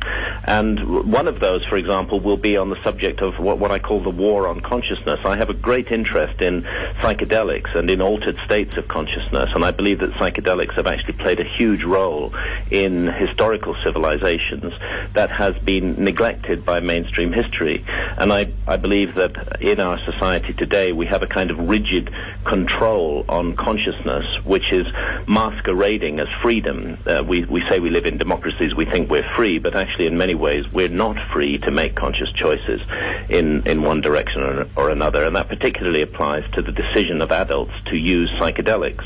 And 0.46 1.12
one 1.12 1.28
of 1.28 1.42
those, 1.42 1.66
for 1.66 1.76
example, 1.76 2.22
will 2.22 2.38
be 2.38 2.56
on 2.56 2.70
the 2.70 2.82
subject 2.82 3.22
of 3.22 3.40
what, 3.40 3.60
what 3.60 3.72
I 3.72 3.80
call 3.80 4.02
the 4.02 4.10
war 4.10 4.48
on 4.48 4.62
consciousness. 4.62 5.20
I 5.26 5.36
have 5.36 5.50
a 5.50 5.54
great 5.54 5.92
interest 5.92 6.42
in 6.42 6.64
psychedelics 7.02 7.76
and 7.76 7.90
in 7.90 8.02
altered 8.02 8.38
states 8.46 8.78
of 8.78 8.88
consciousness, 8.88 9.50
and 9.54 9.66
I 9.66 9.72
believe 9.72 10.00
that 10.00 10.12
psychedelics 10.14 10.74
have 10.76 10.88
actually 10.88 11.14
played 11.14 11.42
a 11.42 11.44
huge 11.44 11.84
role 11.84 12.34
in 12.72 13.08
historical 13.08 13.76
civilizations 13.84 14.74
that 15.14 15.32
has 15.32 15.58
been 15.60 16.04
neglected 16.04 16.66
by 16.66 16.80
mainstream 16.80 17.32
history. 17.32 17.84
And 18.18 18.32
I, 18.32 18.52
I 18.68 18.78
believe 18.78 19.16
that 19.16 19.62
in 19.62 19.80
our 19.80 20.00
society 20.00 20.54
today 20.54 20.92
we 20.92 21.06
have 21.08 21.24
a 21.24 21.28
kind 21.28 21.52
of 21.52 21.60
rigid 21.60 22.14
control 22.46 23.26
on 23.28 23.56
consciousness, 23.56 24.26
which 24.46 24.72
is 24.72 24.88
masquerading 25.28 26.20
as 26.20 26.28
freedom. 26.42 26.98
Uh, 27.06 27.24
we, 27.28 27.44
we 27.46 27.62
say 27.68 27.80
we 27.80 27.90
live 27.90 28.06
in 28.06 28.18
democracies, 28.18 28.76
we 28.76 28.86
think 28.86 29.10
we're 29.10 29.30
free, 29.36 29.60
but 29.60 29.76
actually 29.76 30.08
in 30.08 30.18
many 30.18 30.36
ways 30.36 30.72
we're 30.72 30.88
not 30.88 31.18
free 31.30 31.58
to 31.60 31.72
make 31.72 31.96
conscious 31.96 32.32
choices 32.34 32.82
in, 33.30 33.66
in 33.68 33.82
one 33.82 34.02
direction 34.02 34.42
or, 34.42 34.68
or 34.76 34.90
another. 34.90 35.24
And 35.24 35.36
that 35.36 35.50
particularly 35.50 36.02
applies 36.02 36.50
to 36.52 36.62
the 36.62 36.72
decision 36.72 37.22
of 37.22 37.32
adults 37.32 37.74
to 37.88 37.98
use 37.98 38.30
psychedelics. 38.40 39.06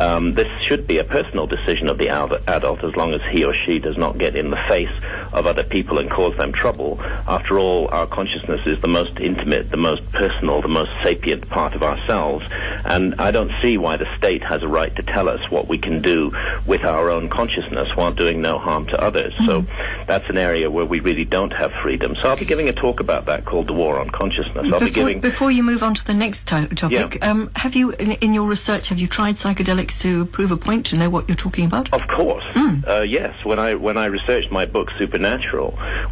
Um, 0.00 0.34
this 0.34 0.48
should 0.62 0.86
be 0.86 0.98
a 0.98 1.04
personal 1.04 1.46
decision 1.46 1.88
of 1.88 1.98
the 1.98 2.08
adult 2.08 2.82
as 2.82 2.96
long 2.96 3.14
as 3.14 3.20
he 3.30 3.44
or 3.44 3.54
she 3.54 3.78
does 3.78 3.96
not 3.96 4.18
get 4.18 4.34
in 4.36 4.50
the 4.50 4.56
face 4.68 4.90
of 5.34 5.46
other 5.46 5.64
people 5.64 5.98
and 5.98 6.10
cause 6.10 6.36
them 6.36 6.52
trouble. 6.52 7.00
After 7.26 7.58
all, 7.58 7.88
our 7.88 8.06
consciousness 8.06 8.60
is 8.66 8.80
the 8.80 8.88
most 8.88 9.18
intimate, 9.18 9.70
the 9.70 9.76
most 9.76 10.10
personal, 10.12 10.62
the 10.62 10.68
most 10.68 10.90
sapient 11.02 11.48
part 11.50 11.74
of 11.74 11.82
ourselves. 11.82 12.44
And 12.84 13.14
I 13.18 13.30
don't 13.30 13.52
see 13.60 13.76
why 13.76 13.96
the 13.96 14.06
state 14.16 14.42
has 14.42 14.62
a 14.62 14.68
right 14.68 14.94
to 14.96 15.02
tell 15.02 15.28
us 15.28 15.50
what 15.50 15.68
we 15.68 15.78
can 15.78 16.00
do 16.00 16.32
with 16.66 16.84
our 16.84 17.10
own 17.10 17.28
consciousness 17.28 17.88
while 17.96 18.12
doing 18.12 18.40
no 18.40 18.58
harm 18.58 18.86
to 18.86 19.00
others. 19.00 19.32
Mm-hmm. 19.34 19.46
So 19.46 19.66
that's 20.06 20.28
an 20.28 20.38
area 20.38 20.70
where 20.70 20.84
we 20.84 21.00
really 21.00 21.24
don't 21.24 21.52
have 21.52 21.72
freedom. 21.82 22.14
So 22.20 22.28
I'll 22.28 22.36
be 22.36 22.44
giving 22.44 22.68
a 22.68 22.72
talk 22.72 23.00
about 23.00 23.26
that 23.26 23.44
called 23.44 23.66
The 23.66 23.72
War 23.72 23.98
on 23.98 24.10
Consciousness. 24.10 24.66
I'll 24.72 24.80
before, 24.80 24.86
be 24.86 24.90
giving... 24.90 25.20
Before 25.20 25.50
you 25.50 25.62
move 25.62 25.82
on 25.82 25.94
to 25.94 26.04
the 26.04 26.14
next 26.14 26.46
to- 26.48 26.68
topic, 26.68 27.18
yeah. 27.20 27.30
um, 27.30 27.50
have 27.56 27.74
you, 27.74 27.90
in, 27.92 28.12
in, 28.12 28.34
your 28.34 28.46
research, 28.46 28.88
have 28.88 28.98
you 28.98 29.08
tried 29.08 29.36
psychedelics 29.36 30.00
to 30.02 30.26
prove 30.26 30.50
a 30.50 30.56
point, 30.56 30.86
to 30.86 30.96
know 30.96 31.10
what 31.10 31.28
you're 31.28 31.36
talking 31.36 31.64
about? 31.64 31.92
Of 31.92 32.06
course. 32.08 32.44
Mm. 32.52 32.86
Uh, 32.86 33.00
yes. 33.02 33.34
When 33.44 33.58
I, 33.58 33.74
when 33.74 33.96
I 33.96 34.06
researched 34.06 34.50
my 34.50 34.66
book, 34.66 34.90
Supernatural, 34.98 35.23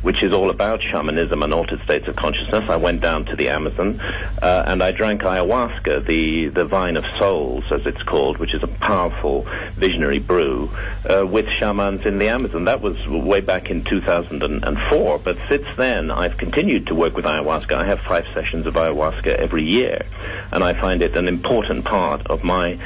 which 0.03 0.23
is 0.23 0.33
all 0.33 0.51
about 0.51 0.83
shamanism 0.83 1.43
and 1.43 1.53
altered 1.53 1.83
states 1.83 2.09
of 2.09 2.17
consciousness, 2.17 2.69
I 2.69 2.77
went 2.77 3.01
down 3.01 3.25
to 3.27 3.37
the 3.37 3.49
Amazon 3.49 4.01
uh, 4.41 4.65
and 4.67 4.83
I 4.83 4.93
drank 4.93 5.23
ayahuasca, 5.23 6.07
the, 6.07 6.49
the 6.49 6.65
vine 6.65 6.97
of 6.97 7.05
souls, 7.19 7.65
as 7.71 7.87
it's 7.87 8.03
called, 8.03 8.39
which 8.39 8.55
is 8.55 8.63
a 8.63 8.67
powerful 8.67 9.47
visionary 9.77 10.19
brew, 10.19 10.71
uh, 11.09 11.27
with 11.27 11.49
shamans 11.49 12.07
in 12.07 12.19
the 12.19 12.29
Amazon. 12.29 12.65
That 12.65 12.81
was 12.81 12.97
way 13.07 13.41
back 13.41 13.71
in 13.71 13.85
2004. 13.85 15.19
But 15.19 15.39
since 15.49 15.67
then, 15.77 16.11
I've 16.11 16.37
continued 16.37 16.87
to 16.89 16.95
work 16.95 17.15
with 17.15 17.25
ayahuasca. 17.25 17.73
I 17.73 17.85
have 17.85 18.01
five 18.01 18.27
sessions 18.35 18.67
of 18.67 18.75
ayahuasca 18.75 19.27
every 19.27 19.65
year, 19.65 20.07
and 20.51 20.65
I 20.65 20.73
find 20.81 21.03
it 21.03 21.17
an 21.17 21.29
important 21.29 21.85
part 21.85 22.27
of 22.27 22.43
my 22.43 22.79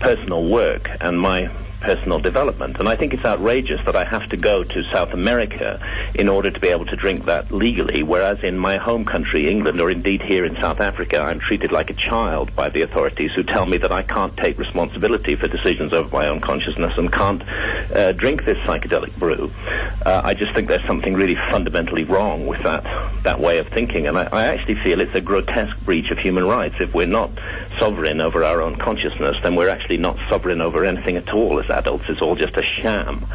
personal 0.00 0.48
work 0.48 0.90
and 1.00 1.20
my 1.20 1.50
personal 1.82 2.20
development. 2.20 2.78
And 2.78 2.88
I 2.88 2.96
think 2.96 3.12
it's 3.12 3.24
outrageous 3.24 3.84
that 3.84 3.96
I 3.96 4.04
have 4.04 4.28
to 4.30 4.36
go 4.36 4.64
to 4.64 4.82
South 4.84 5.12
America 5.12 5.80
in 6.14 6.28
order 6.28 6.50
to 6.50 6.60
be 6.60 6.68
able 6.68 6.86
to 6.86 6.96
drink 6.96 7.26
that 7.26 7.50
legally, 7.50 8.02
whereas 8.02 8.38
in 8.42 8.56
my 8.56 8.76
home 8.76 9.04
country, 9.04 9.48
England, 9.48 9.80
or 9.80 9.90
indeed 9.90 10.22
here 10.22 10.44
in 10.44 10.54
South 10.56 10.80
Africa, 10.80 11.20
I'm 11.20 11.40
treated 11.40 11.72
like 11.72 11.90
a 11.90 11.94
child 11.94 12.54
by 12.54 12.68
the 12.68 12.82
authorities 12.82 13.32
who 13.32 13.42
tell 13.42 13.66
me 13.66 13.78
that 13.78 13.92
I 13.92 14.02
can't 14.02 14.36
take 14.36 14.58
responsibility 14.58 15.34
for 15.34 15.48
decisions 15.48 15.92
over 15.92 16.08
my 16.10 16.28
own 16.28 16.40
consciousness 16.40 16.96
and 16.96 17.12
can't 17.12 17.42
uh, 17.94 18.12
drink 18.12 18.44
this 18.44 18.58
psychedelic 18.58 19.14
brew. 19.18 19.52
Uh, 20.06 20.22
I 20.24 20.34
just 20.34 20.54
think 20.54 20.68
there's 20.68 20.86
something 20.86 21.14
really 21.14 21.34
fundamentally 21.34 22.04
wrong 22.04 22.46
with 22.46 22.62
that 22.62 22.84
that 23.24 23.40
way 23.40 23.58
of 23.58 23.68
thinking, 23.68 24.06
and 24.08 24.18
I, 24.18 24.28
I 24.32 24.44
actually 24.46 24.74
feel 24.76 25.00
it's 25.00 25.14
a 25.14 25.20
grotesque 25.20 25.76
breach 25.84 26.10
of 26.10 26.18
human 26.18 26.44
rights. 26.44 26.76
If 26.80 26.92
we're 26.94 27.06
not 27.06 27.30
sovereign 27.78 28.20
over 28.20 28.44
our 28.44 28.60
own 28.60 28.76
consciousness, 28.76 29.36
then 29.42 29.54
we're 29.54 29.68
actually 29.68 29.98
not 29.98 30.16
sovereign 30.28 30.60
over 30.60 30.84
anything 30.84 31.16
at 31.16 31.32
all 31.32 31.60
as 31.60 31.70
adults. 31.72 32.04
It's 32.08 32.20
all 32.20 32.36
just 32.36 32.56
a 32.56 32.62
sham. 32.62 33.26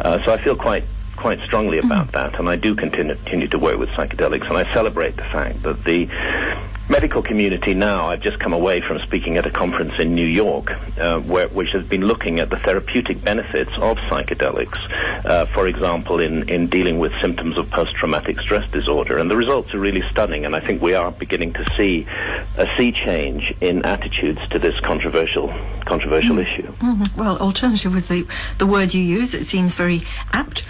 Uh, 0.00 0.22
so 0.24 0.32
I 0.32 0.42
feel 0.42 0.56
quite 0.56 0.84
quite 1.16 1.40
strongly 1.40 1.78
about 1.78 2.08
mm. 2.08 2.12
that, 2.12 2.38
and 2.38 2.48
I 2.48 2.54
do 2.54 2.76
continue, 2.76 3.16
continue 3.16 3.48
to 3.48 3.58
work 3.58 3.76
with 3.78 3.88
psychedelics, 3.90 4.46
and 4.48 4.56
I 4.56 4.72
celebrate 4.72 5.16
the 5.16 5.24
fact 5.24 5.62
that 5.64 5.84
the 5.84 6.08
medical 6.88 7.22
community 7.22 7.74
now, 7.74 8.08
I've 8.08 8.20
just 8.20 8.38
come 8.38 8.52
away 8.52 8.80
from 8.80 8.98
speaking 9.00 9.36
at 9.36 9.46
a 9.46 9.50
conference 9.50 9.98
in 9.98 10.14
New 10.14 10.26
York, 10.26 10.72
uh, 10.98 11.20
where, 11.20 11.48
which 11.48 11.70
has 11.70 11.84
been 11.84 12.02
looking 12.02 12.40
at 12.40 12.50
the 12.50 12.58
therapeutic 12.58 13.22
benefits 13.22 13.70
of 13.78 13.98
psychedelics, 14.08 14.78
uh, 15.24 15.46
for 15.46 15.66
example, 15.66 16.18
in, 16.18 16.48
in 16.48 16.68
dealing 16.68 16.98
with 16.98 17.12
symptoms 17.20 17.56
of 17.58 17.68
post-traumatic 17.70 18.40
stress 18.40 18.68
disorder. 18.70 19.18
And 19.18 19.30
the 19.30 19.36
results 19.36 19.74
are 19.74 19.78
really 19.78 20.02
stunning, 20.10 20.44
and 20.44 20.56
I 20.56 20.60
think 20.60 20.80
we 20.80 20.94
are 20.94 21.10
beginning 21.10 21.52
to 21.54 21.64
see 21.76 22.06
a 22.56 22.66
sea 22.76 22.92
change 22.92 23.54
in 23.60 23.84
attitudes 23.84 24.40
to 24.50 24.58
this 24.58 24.78
controversial 24.80 25.52
controversial 25.84 26.36
mm. 26.36 26.42
issue. 26.42 26.72
Mm-hmm. 26.72 27.18
Well, 27.18 27.38
alternative 27.38 27.94
was 27.94 28.08
the, 28.08 28.26
the 28.58 28.66
word 28.66 28.92
you 28.92 29.02
use. 29.02 29.32
It 29.32 29.46
seems 29.46 29.74
very 29.74 30.02
apt. 30.32 30.64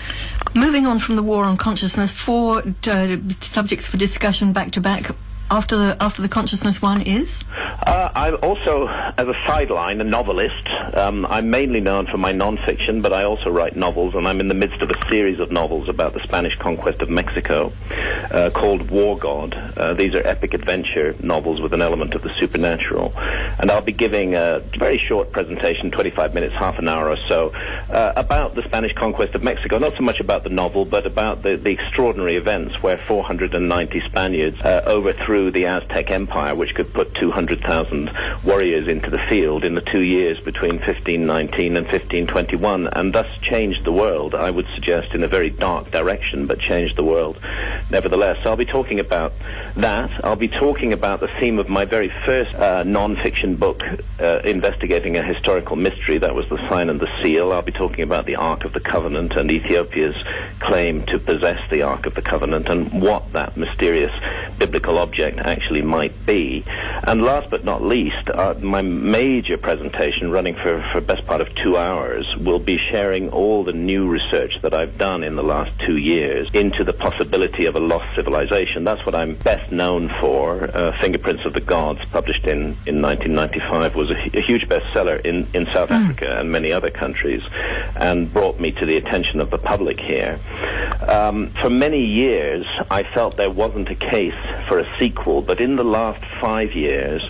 Moving 0.54 0.86
on 0.86 1.00
from 1.00 1.16
the 1.16 1.22
war 1.22 1.44
on 1.44 1.56
consciousness, 1.56 2.12
four 2.12 2.62
uh, 2.86 3.16
subjects 3.40 3.86
for 3.86 3.96
discussion 3.96 4.52
back 4.52 4.70
to 4.72 4.80
back 4.80 5.10
after 5.50 5.76
the 5.76 5.96
after 6.00 6.22
the 6.22 6.28
consciousness 6.28 6.82
one 6.82 7.02
is? 7.02 7.42
Uh, 7.86 8.10
I'm 8.14 8.36
also, 8.42 8.88
as 8.88 9.26
a 9.28 9.34
sideline, 9.46 10.00
a 10.00 10.04
novelist. 10.04 10.68
Um, 10.94 11.24
I'm 11.26 11.48
mainly 11.48 11.80
known 11.80 12.06
for 12.06 12.18
my 12.18 12.32
nonfiction, 12.32 13.02
but 13.02 13.12
I 13.12 13.24
also 13.24 13.50
write 13.50 13.76
novels, 13.76 14.14
and 14.14 14.26
I'm 14.26 14.40
in 14.40 14.48
the 14.48 14.54
midst 14.54 14.82
of 14.82 14.90
a 14.90 15.08
series 15.08 15.38
of 15.38 15.52
novels 15.52 15.88
about 15.88 16.12
the 16.12 16.20
Spanish 16.20 16.56
conquest 16.58 17.00
of 17.02 17.08
Mexico, 17.08 17.72
uh, 18.30 18.50
called 18.52 18.90
War 18.90 19.16
God. 19.16 19.54
Uh, 19.76 19.94
these 19.94 20.14
are 20.14 20.26
epic 20.26 20.54
adventure 20.54 21.14
novels 21.20 21.60
with 21.60 21.72
an 21.72 21.80
element 21.80 22.14
of 22.14 22.22
the 22.22 22.34
supernatural, 22.34 23.12
and 23.16 23.70
I'll 23.70 23.80
be 23.80 23.92
giving 23.92 24.34
a 24.34 24.60
very 24.76 24.98
short 24.98 25.30
presentation, 25.30 25.90
25 25.90 26.34
minutes, 26.34 26.54
half 26.56 26.78
an 26.78 26.88
hour 26.88 27.08
or 27.08 27.18
so, 27.28 27.50
uh, 27.90 28.12
about 28.16 28.54
the 28.54 28.62
Spanish 28.64 28.92
conquest 28.94 29.34
of 29.34 29.42
Mexico. 29.44 29.78
Not 29.78 29.96
so 29.96 30.02
much 30.02 30.20
about 30.20 30.42
the 30.42 30.50
novel, 30.50 30.84
but 30.84 31.06
about 31.06 31.42
the, 31.42 31.56
the 31.56 31.70
extraordinary 31.70 32.36
events 32.36 32.82
where 32.82 32.98
490 33.06 34.00
Spaniards 34.00 34.60
uh, 34.62 34.82
overthrew 34.86 35.37
through 35.38 35.52
the 35.52 35.66
Aztec 35.66 36.10
Empire, 36.10 36.52
which 36.52 36.74
could 36.74 36.92
put 36.92 37.14
200,000 37.14 38.10
warriors 38.42 38.88
into 38.88 39.08
the 39.08 39.20
field 39.28 39.64
in 39.64 39.76
the 39.76 39.80
two 39.80 40.00
years 40.00 40.40
between 40.40 40.78
1519 40.78 41.76
and 41.76 41.86
1521, 41.86 42.88
and 42.88 43.14
thus 43.14 43.28
changed 43.40 43.84
the 43.84 43.92
world, 43.92 44.34
I 44.34 44.50
would 44.50 44.66
suggest, 44.74 45.14
in 45.14 45.22
a 45.22 45.28
very 45.28 45.48
dark 45.48 45.92
direction, 45.92 46.48
but 46.48 46.58
changed 46.58 46.96
the 46.96 47.04
world 47.04 47.38
nevertheless. 47.88 48.44
I'll 48.44 48.56
be 48.56 48.64
talking 48.64 48.98
about 48.98 49.32
that. 49.76 50.10
I'll 50.24 50.34
be 50.34 50.48
talking 50.48 50.92
about 50.92 51.20
the 51.20 51.28
theme 51.38 51.60
of 51.60 51.68
my 51.68 51.84
very 51.84 52.12
first 52.24 52.52
uh, 52.56 52.82
non-fiction 52.82 53.54
book 53.56 53.82
uh, 54.18 54.40
investigating 54.44 55.16
a 55.16 55.22
historical 55.22 55.76
mystery. 55.76 56.18
That 56.18 56.34
was 56.34 56.48
The 56.48 56.58
Sign 56.68 56.90
and 56.90 56.98
the 56.98 57.08
Seal. 57.22 57.52
I'll 57.52 57.62
be 57.62 57.70
talking 57.70 58.02
about 58.02 58.26
the 58.26 58.36
Ark 58.36 58.64
of 58.64 58.72
the 58.72 58.80
Covenant 58.80 59.36
and 59.36 59.50
Ethiopia's 59.50 60.16
claim 60.58 61.06
to 61.06 61.20
possess 61.20 61.60
the 61.70 61.82
Ark 61.82 62.06
of 62.06 62.14
the 62.14 62.22
Covenant 62.22 62.68
and 62.68 63.00
what 63.00 63.32
that 63.34 63.56
mysterious 63.56 64.12
biblical 64.58 64.98
object 64.98 65.27
actually 65.36 65.82
might 65.82 66.26
be. 66.26 66.64
And 67.02 67.22
last 67.22 67.50
but 67.50 67.64
not 67.64 67.82
least, 67.82 68.28
uh, 68.30 68.54
my 68.60 68.82
major 68.82 69.56
presentation, 69.58 70.30
running 70.30 70.54
for 70.54 70.82
for 70.92 71.00
best 71.00 71.26
part 71.26 71.40
of 71.40 71.54
two 71.54 71.76
hours, 71.76 72.36
will 72.36 72.58
be 72.58 72.76
sharing 72.76 73.30
all 73.30 73.64
the 73.64 73.72
new 73.72 74.08
research 74.08 74.60
that 74.62 74.74
I've 74.74 74.96
done 74.98 75.22
in 75.22 75.36
the 75.36 75.42
last 75.42 75.72
two 75.80 75.96
years 75.96 76.48
into 76.52 76.84
the 76.84 76.92
possibility 76.92 77.66
of 77.66 77.76
a 77.76 77.80
lost 77.80 78.14
civilization. 78.14 78.84
That's 78.84 79.04
what 79.04 79.14
I'm 79.14 79.34
best 79.36 79.70
known 79.72 80.08
for. 80.20 80.64
Uh, 80.64 80.98
Fingerprints 81.00 81.44
of 81.44 81.52
the 81.52 81.60
Gods, 81.60 82.00
published 82.10 82.44
in, 82.44 82.76
in 82.86 83.02
1995, 83.02 83.94
was 83.94 84.10
a, 84.10 84.38
a 84.38 84.40
huge 84.40 84.68
bestseller 84.68 85.20
in, 85.24 85.46
in 85.54 85.66
South 85.66 85.88
mm. 85.88 86.02
Africa 86.02 86.38
and 86.38 86.50
many 86.50 86.72
other 86.72 86.90
countries, 86.90 87.42
and 87.96 88.32
brought 88.32 88.60
me 88.60 88.72
to 88.72 88.86
the 88.86 88.96
attention 88.96 89.40
of 89.40 89.50
the 89.50 89.58
public 89.58 90.00
here. 90.00 90.38
Um, 91.08 91.50
for 91.60 91.70
many 91.70 92.04
years, 92.04 92.66
I 92.90 93.02
felt 93.02 93.36
there 93.36 93.50
wasn't 93.50 93.88
a 93.90 93.94
case 93.94 94.34
for 94.68 94.78
a 94.78 94.98
sequel, 94.98 95.17
but 95.24 95.60
in 95.60 95.76
the 95.76 95.84
last 95.84 96.24
five 96.40 96.72
years, 96.72 97.22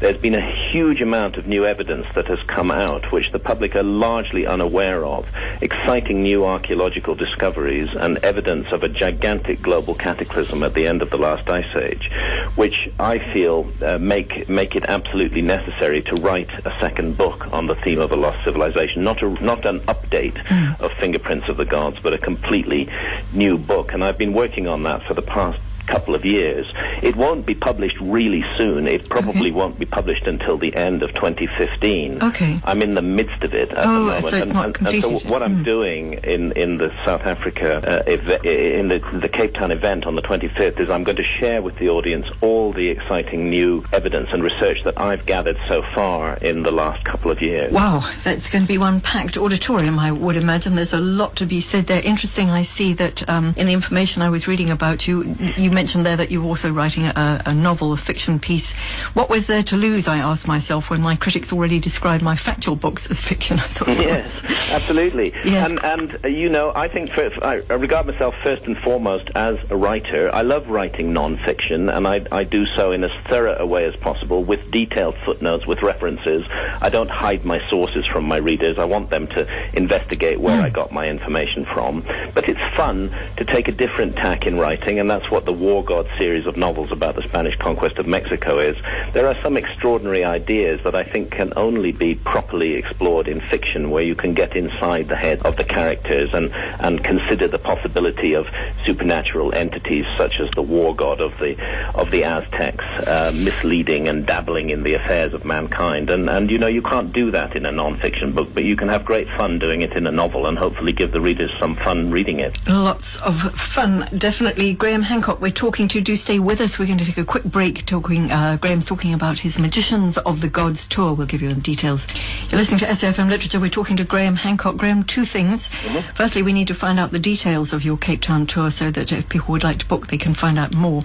there's 0.00 0.18
been 0.18 0.34
a 0.34 0.70
huge 0.70 1.00
amount 1.00 1.36
of 1.36 1.46
new 1.46 1.64
evidence 1.64 2.06
that 2.14 2.26
has 2.26 2.38
come 2.46 2.70
out, 2.70 3.10
which 3.12 3.32
the 3.32 3.38
public 3.38 3.74
are 3.74 3.82
largely 3.82 4.46
unaware 4.46 5.04
of. 5.06 5.26
Exciting 5.62 6.22
new 6.22 6.44
archaeological 6.44 7.14
discoveries 7.14 7.88
and 7.94 8.18
evidence 8.18 8.72
of 8.72 8.82
a 8.82 8.88
gigantic 8.88 9.62
global 9.62 9.94
cataclysm 9.94 10.62
at 10.62 10.74
the 10.74 10.86
end 10.86 11.00
of 11.00 11.08
the 11.08 11.16
last 11.16 11.48
ice 11.48 11.74
age, 11.76 12.10
which 12.56 12.90
I 12.98 13.18
feel 13.32 13.66
uh, 13.82 13.96
make 13.98 14.48
make 14.48 14.76
it 14.76 14.84
absolutely 14.84 15.42
necessary 15.42 16.02
to 16.02 16.16
write 16.16 16.50
a 16.66 16.78
second 16.78 17.16
book 17.16 17.50
on 17.52 17.68
the 17.68 17.76
theme 17.76 18.00
of 18.00 18.12
a 18.12 18.16
lost 18.16 18.44
civilization, 18.44 19.02
not 19.02 19.22
a, 19.22 19.30
not 19.42 19.64
an 19.64 19.80
update 19.86 20.36
mm. 20.44 20.80
of 20.80 20.92
Fingerprints 21.00 21.48
of 21.48 21.56
the 21.56 21.64
Gods, 21.64 21.98
but 22.02 22.12
a 22.12 22.18
completely 22.18 22.90
new 23.32 23.56
book. 23.56 23.92
And 23.92 24.04
I've 24.04 24.18
been 24.18 24.34
working 24.34 24.66
on 24.66 24.82
that 24.82 25.04
for 25.04 25.14
the 25.14 25.22
past 25.22 25.58
couple 25.86 26.14
of 26.14 26.24
years. 26.24 26.66
It 27.02 27.16
won't 27.16 27.46
be 27.46 27.54
published 27.54 27.98
really 28.00 28.44
soon. 28.56 28.86
It 28.86 29.08
probably 29.08 29.50
okay. 29.50 29.50
won't 29.52 29.78
be 29.78 29.86
published 29.86 30.26
until 30.26 30.58
the 30.58 30.74
end 30.74 31.02
of 31.02 31.14
2015. 31.14 32.22
Okay. 32.22 32.60
I'm 32.64 32.82
in 32.82 32.94
the 32.94 33.02
midst 33.02 33.42
of 33.42 33.54
it 33.54 33.70
at 33.70 33.86
oh, 33.86 33.92
the 33.92 34.00
moment. 34.00 34.26
So 34.26 34.36
it's 34.36 34.42
and, 34.42 34.52
not 34.52 34.64
and, 34.66 34.74
completed. 34.74 35.10
and 35.10 35.20
so 35.20 35.28
what 35.28 35.42
I'm 35.42 35.58
mm. 35.58 35.64
doing 35.64 36.12
in, 36.24 36.52
in 36.52 36.78
the 36.78 36.92
South 37.04 37.22
Africa, 37.22 37.76
uh, 37.86 38.02
ev- 38.06 38.44
in 38.44 38.88
the, 38.88 38.98
the 39.20 39.28
Cape 39.28 39.54
Town 39.54 39.70
event 39.70 40.06
on 40.06 40.16
the 40.16 40.22
25th 40.22 40.80
is 40.80 40.90
I'm 40.90 41.04
going 41.04 41.16
to 41.16 41.24
share 41.24 41.62
with 41.62 41.76
the 41.78 41.88
audience 41.88 42.26
all 42.40 42.72
the 42.72 42.88
exciting 42.88 43.50
new 43.50 43.84
evidence 43.92 44.30
and 44.32 44.42
research 44.42 44.78
that 44.84 44.98
I've 44.98 45.26
gathered 45.26 45.58
so 45.68 45.82
far 45.94 46.36
in 46.38 46.62
the 46.62 46.70
last 46.70 47.04
couple 47.04 47.30
of 47.30 47.40
years. 47.40 47.72
Wow, 47.72 48.10
that's 48.24 48.50
going 48.50 48.64
to 48.64 48.68
be 48.68 48.78
one 48.78 49.00
packed 49.00 49.36
auditorium, 49.36 49.98
I 49.98 50.12
would 50.12 50.36
imagine. 50.36 50.74
There's 50.74 50.92
a 50.92 51.00
lot 51.00 51.36
to 51.36 51.46
be 51.46 51.60
said 51.60 51.86
there. 51.86 52.02
Interesting, 52.02 52.50
I 52.50 52.62
see 52.62 52.92
that 52.94 53.28
um, 53.28 53.54
in 53.56 53.66
the 53.66 53.72
information 53.72 54.22
I 54.22 54.30
was 54.30 54.48
reading 54.48 54.70
about 54.70 55.06
you, 55.06 55.36
you 55.56 55.70
mentioned 55.76 56.06
there 56.06 56.16
that 56.16 56.30
you're 56.30 56.42
also 56.42 56.72
writing 56.72 57.04
a, 57.04 57.42
a, 57.44 57.52
novel, 57.52 57.92
a 57.92 57.98
fiction 57.98 58.40
piece. 58.40 58.72
What 59.12 59.28
was 59.28 59.46
there 59.46 59.62
to 59.64 59.76
lose, 59.76 60.08
I 60.08 60.16
asked 60.16 60.48
myself, 60.48 60.88
when 60.88 61.02
my 61.02 61.16
critics 61.16 61.52
already 61.52 61.78
described 61.78 62.22
my 62.22 62.34
factual 62.34 62.76
books 62.76 63.06
as 63.10 63.20
fiction? 63.20 63.58
I 63.60 63.62
thought, 63.62 63.88
yes, 63.88 64.42
absolutely. 64.70 65.34
Yes. 65.44 65.68
And, 65.68 65.84
and 65.84 66.24
uh, 66.24 66.28
you 66.28 66.48
know, 66.48 66.72
I 66.74 66.88
think 66.88 67.12
for, 67.12 67.30
I 67.44 67.56
regard 67.74 68.06
myself 68.06 68.34
first 68.42 68.62
and 68.62 68.78
foremost 68.78 69.28
as 69.34 69.58
a 69.68 69.76
writer. 69.76 70.34
I 70.34 70.40
love 70.40 70.66
writing 70.68 71.12
non-fiction, 71.12 71.90
and 71.90 72.08
I, 72.08 72.24
I 72.32 72.44
do 72.44 72.64
so 72.74 72.92
in 72.92 73.04
as 73.04 73.12
thorough 73.28 73.58
a 73.58 73.66
way 73.66 73.84
as 73.84 73.94
possible 73.96 74.44
with 74.44 74.70
detailed 74.70 75.16
footnotes, 75.26 75.66
with 75.66 75.82
references. 75.82 76.46
I 76.80 76.88
don't 76.88 77.10
hide 77.10 77.44
my 77.44 77.60
sources 77.68 78.06
from 78.06 78.24
my 78.24 78.38
readers. 78.38 78.78
I 78.78 78.86
want 78.86 79.10
them 79.10 79.26
to 79.28 79.46
investigate 79.76 80.40
where 80.40 80.58
mm. 80.58 80.64
I 80.64 80.70
got 80.70 80.90
my 80.90 81.06
information 81.06 81.66
from. 81.66 82.00
But 82.32 82.48
it's 82.48 82.76
fun 82.76 83.14
to 83.36 83.44
take 83.44 83.68
a 83.68 83.72
different 83.72 84.16
tack 84.16 84.46
in 84.46 84.56
writing, 84.56 84.98
and 84.98 85.10
that's 85.10 85.30
what 85.30 85.44
the 85.44 85.52
War 85.66 85.82
God 85.82 86.08
series 86.16 86.46
of 86.46 86.56
novels 86.56 86.92
about 86.92 87.16
the 87.16 87.22
Spanish 87.22 87.56
conquest 87.56 87.98
of 87.98 88.06
Mexico 88.06 88.60
is, 88.60 88.76
there 89.14 89.26
are 89.26 89.36
some 89.42 89.56
extraordinary 89.56 90.22
ideas 90.22 90.80
that 90.84 90.94
I 90.94 91.02
think 91.02 91.32
can 91.32 91.52
only 91.56 91.90
be 91.90 92.14
properly 92.14 92.74
explored 92.74 93.26
in 93.26 93.40
fiction, 93.40 93.90
where 93.90 94.04
you 94.04 94.14
can 94.14 94.32
get 94.32 94.54
inside 94.54 95.08
the 95.08 95.16
head 95.16 95.42
of 95.42 95.56
the 95.56 95.64
characters 95.64 96.30
and, 96.32 96.54
and 96.54 97.02
consider 97.02 97.48
the 97.48 97.58
possibility 97.58 98.34
of 98.34 98.46
supernatural 98.84 99.52
entities 99.56 100.06
such 100.16 100.38
as 100.38 100.48
the 100.50 100.62
war 100.62 100.94
god 100.94 101.20
of 101.20 101.36
the 101.40 101.56
of 101.96 102.12
the 102.12 102.22
Aztecs, 102.22 102.84
uh, 102.84 103.32
misleading 103.34 104.06
and 104.06 104.24
dabbling 104.24 104.70
in 104.70 104.84
the 104.84 104.94
affairs 104.94 105.34
of 105.34 105.44
mankind. 105.44 106.10
And 106.10 106.30
and 106.30 106.48
you 106.48 106.58
know 106.58 106.68
you 106.68 106.82
can't 106.82 107.12
do 107.12 107.32
that 107.32 107.56
in 107.56 107.66
a 107.66 107.72
non-fiction 107.72 108.30
book, 108.30 108.50
but 108.54 108.62
you 108.62 108.76
can 108.76 108.88
have 108.88 109.04
great 109.04 109.26
fun 109.30 109.58
doing 109.58 109.82
it 109.82 109.94
in 109.94 110.06
a 110.06 110.12
novel, 110.12 110.46
and 110.46 110.56
hopefully 110.56 110.92
give 110.92 111.10
the 111.10 111.20
readers 111.20 111.50
some 111.58 111.74
fun 111.74 112.12
reading 112.12 112.38
it. 112.38 112.56
Lots 112.68 113.16
of 113.22 113.52
fun, 113.58 114.08
definitely. 114.16 114.72
Graham 114.72 115.02
Hancock, 115.02 115.40
we're 115.40 115.55
talking 115.56 115.88
to 115.88 116.00
do 116.00 116.16
stay 116.16 116.38
with 116.38 116.60
us. 116.60 116.78
We're 116.78 116.86
going 116.86 116.98
to 116.98 117.04
take 117.04 117.16
a 117.16 117.24
quick 117.24 117.44
break. 117.44 117.86
Talking, 117.86 118.30
uh, 118.30 118.58
Graham's 118.60 118.86
talking 118.86 119.14
about 119.14 119.38
his 119.38 119.58
Magicians 119.58 120.18
of 120.18 120.42
the 120.42 120.48
Gods 120.48 120.86
tour. 120.86 121.14
We'll 121.14 121.26
give 121.26 121.42
you 121.42 121.52
the 121.52 121.60
details. 121.60 122.06
You're 122.50 122.60
listening 122.60 122.80
to 122.80 122.86
SAFM 122.86 123.30
Literature. 123.30 123.58
We're 123.58 123.70
talking 123.70 123.96
to 123.96 124.04
Graham 124.04 124.36
Hancock. 124.36 124.76
Graham, 124.76 125.02
two 125.02 125.24
things. 125.24 125.70
Mm-hmm. 125.70 126.14
Firstly, 126.14 126.42
we 126.42 126.52
need 126.52 126.68
to 126.68 126.74
find 126.74 127.00
out 127.00 127.10
the 127.10 127.18
details 127.18 127.72
of 127.72 127.84
your 127.84 127.96
Cape 127.96 128.20
Town 128.20 128.46
tour 128.46 128.70
so 128.70 128.90
that 128.90 129.10
if 129.12 129.28
people 129.30 129.52
would 129.52 129.64
like 129.64 129.78
to 129.78 129.86
book, 129.86 130.08
they 130.08 130.18
can 130.18 130.34
find 130.34 130.58
out 130.58 130.74
more. 130.74 131.02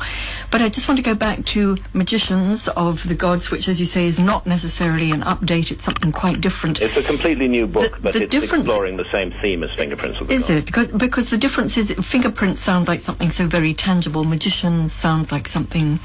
But 0.51 0.61
I 0.61 0.67
just 0.67 0.87
want 0.87 0.97
to 0.97 1.03
go 1.03 1.15
back 1.15 1.45
to 1.45 1.77
Magicians 1.93 2.67
of 2.67 3.07
the 3.07 3.15
Gods, 3.15 3.51
which, 3.51 3.69
as 3.69 3.79
you 3.79 3.85
say, 3.85 4.05
is 4.05 4.19
not 4.19 4.45
necessarily 4.45 5.11
an 5.11 5.21
update. 5.21 5.71
It's 5.71 5.85
something 5.85 6.11
quite 6.11 6.41
different. 6.41 6.81
It's 6.81 6.97
a 6.97 7.03
completely 7.03 7.47
new 7.47 7.67
book, 7.67 7.95
the, 7.95 8.01
but 8.01 8.13
the 8.13 8.23
it's 8.23 8.35
exploring 8.35 8.97
the 8.97 9.09
same 9.13 9.33
theme 9.41 9.63
as 9.63 9.71
Fingerprints 9.77 10.19
of 10.19 10.27
the 10.27 10.33
is 10.33 10.41
Gods. 10.41 10.49
Is 10.49 10.57
it? 10.57 10.65
Because, 10.65 10.91
because 10.91 11.29
the 11.29 11.37
difference 11.37 11.77
is 11.77 11.93
Fingerprints 12.01 12.59
sounds 12.59 12.89
like 12.89 12.99
something 12.99 13.29
so 13.29 13.47
very 13.47 13.73
tangible. 13.73 14.25
Magicians 14.41 14.91
sounds 14.91 15.31
like 15.31 15.47
something 15.47 15.99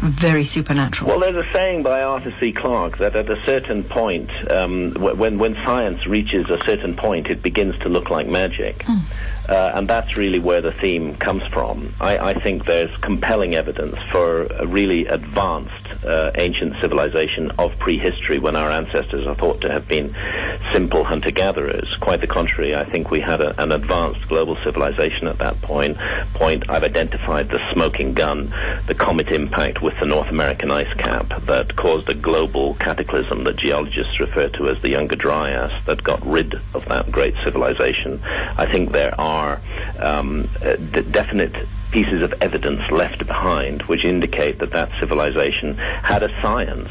very 0.00 0.44
supernatural. 0.44 1.08
Well, 1.08 1.20
there's 1.20 1.46
a 1.46 1.50
saying 1.50 1.82
by 1.82 2.02
Arthur 2.02 2.34
C. 2.38 2.52
Clarke 2.52 2.98
that 2.98 3.16
at 3.16 3.30
a 3.30 3.42
certain 3.46 3.84
point, 3.84 4.30
um, 4.50 4.92
when 4.92 5.38
when 5.38 5.54
science 5.64 6.06
reaches 6.06 6.50
a 6.50 6.58
certain 6.66 6.94
point, 6.94 7.28
it 7.28 7.42
begins 7.42 7.78
to 7.78 7.88
look 7.88 8.10
like 8.10 8.26
magic. 8.26 8.80
Mm. 8.80 9.00
Uh, 9.48 9.72
and 9.74 9.88
that's 9.88 10.16
really 10.16 10.38
where 10.38 10.60
the 10.60 10.72
theme 10.72 11.16
comes 11.16 11.44
from. 11.46 11.92
I, 12.00 12.18
I 12.18 12.34
think 12.34 12.66
there's 12.66 12.94
compelling 12.98 13.54
evidence 13.54 13.96
for 14.12 14.44
a 14.44 14.66
really 14.66 15.06
advanced 15.06 15.74
uh, 16.04 16.30
ancient 16.36 16.80
civilization 16.80 17.50
of 17.58 17.76
prehistory 17.78 18.38
when 18.38 18.56
our 18.56 18.70
ancestors 18.70 19.26
are 19.26 19.34
thought 19.34 19.60
to 19.62 19.70
have 19.70 19.88
been 19.88 20.14
simple 20.72 21.04
hunter-gatherers. 21.04 21.96
Quite 22.00 22.20
the 22.20 22.26
contrary, 22.26 22.76
I 22.76 22.84
think 22.84 23.10
we 23.10 23.20
had 23.20 23.40
a, 23.40 23.60
an 23.60 23.72
advanced 23.72 24.28
global 24.28 24.56
civilization 24.62 25.26
at 25.26 25.38
that 25.38 25.60
point. 25.62 25.98
Point 26.34 26.70
I've 26.70 26.84
identified 26.84 27.48
the 27.48 27.60
smoking 27.72 28.14
gun, 28.14 28.54
the 28.86 28.94
comet 28.94 29.30
impact 29.30 29.82
with 29.82 29.98
the 29.98 30.06
North 30.06 30.28
American 30.28 30.70
ice 30.70 30.92
cap 30.94 31.42
that 31.46 31.76
caused 31.76 32.08
a 32.08 32.14
global 32.14 32.74
cataclysm 32.74 33.44
that 33.44 33.56
geologists 33.56 34.20
refer 34.20 34.48
to 34.50 34.68
as 34.68 34.80
the 34.82 34.90
Younger 34.90 35.16
Dryas 35.16 35.72
that 35.86 36.02
got 36.04 36.24
rid 36.26 36.54
of 36.74 36.84
that 36.86 37.10
great 37.10 37.34
civilization. 37.42 38.20
I 38.24 38.66
think 38.66 38.92
there 38.92 39.18
are 39.20 39.29
are 39.30 39.60
um, 39.98 40.48
d- 40.92 41.02
definite 41.02 41.54
pieces 41.90 42.22
of 42.22 42.32
evidence 42.40 42.88
left 42.90 43.26
behind 43.26 43.82
which 43.82 44.04
indicate 44.04 44.58
that 44.60 44.70
that 44.70 44.88
civilization 45.00 45.76
had 45.76 46.22
a 46.22 46.30
science 46.40 46.88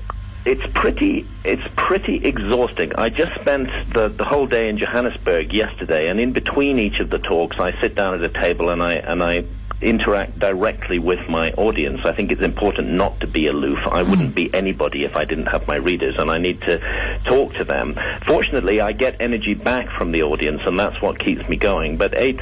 it's 0.44 0.64
pretty 0.72 1.26
it's 1.44 1.62
pretty 1.76 2.16
exhausting. 2.24 2.94
I 2.94 3.10
just 3.10 3.38
spent 3.40 3.68
the, 3.92 4.08
the 4.08 4.24
whole 4.24 4.46
day 4.46 4.68
in 4.68 4.76
Johannesburg 4.78 5.52
yesterday, 5.52 6.08
and 6.08 6.18
in 6.18 6.32
between 6.32 6.78
each 6.78 7.00
of 7.00 7.10
the 7.10 7.18
talks, 7.18 7.58
I 7.58 7.78
sit 7.80 7.94
down 7.94 8.14
at 8.14 8.22
a 8.22 8.28
table 8.28 8.70
and 8.70 8.82
I 8.82 8.94
and 8.94 9.22
I 9.22 9.44
interact 9.80 10.38
directly 10.38 10.98
with 10.98 11.28
my 11.28 11.52
audience. 11.52 12.00
I 12.04 12.12
think 12.12 12.32
it's 12.32 12.42
important 12.42 12.88
not 12.88 13.20
to 13.20 13.26
be 13.26 13.46
aloof. 13.46 13.78
I 13.86 14.02
mm. 14.02 14.10
wouldn't 14.10 14.34
be 14.34 14.52
anybody 14.52 15.04
if 15.04 15.16
I 15.16 15.24
didn't 15.24 15.46
have 15.46 15.68
my 15.68 15.76
readers, 15.76 16.16
and 16.18 16.30
I 16.30 16.38
need 16.38 16.60
to 16.62 16.78
talk 17.24 17.54
to 17.54 17.64
them. 17.64 17.98
Fortunately, 18.26 18.80
I 18.80 18.92
get 18.92 19.16
energy 19.20 19.54
back 19.54 19.88
from 19.90 20.12
the 20.12 20.22
audience, 20.22 20.62
and 20.64 20.78
that's 20.78 21.00
what 21.00 21.18
keeps 21.18 21.48
me 21.48 21.56
going. 21.56 21.96
But 21.96 22.14
eight 22.14 22.40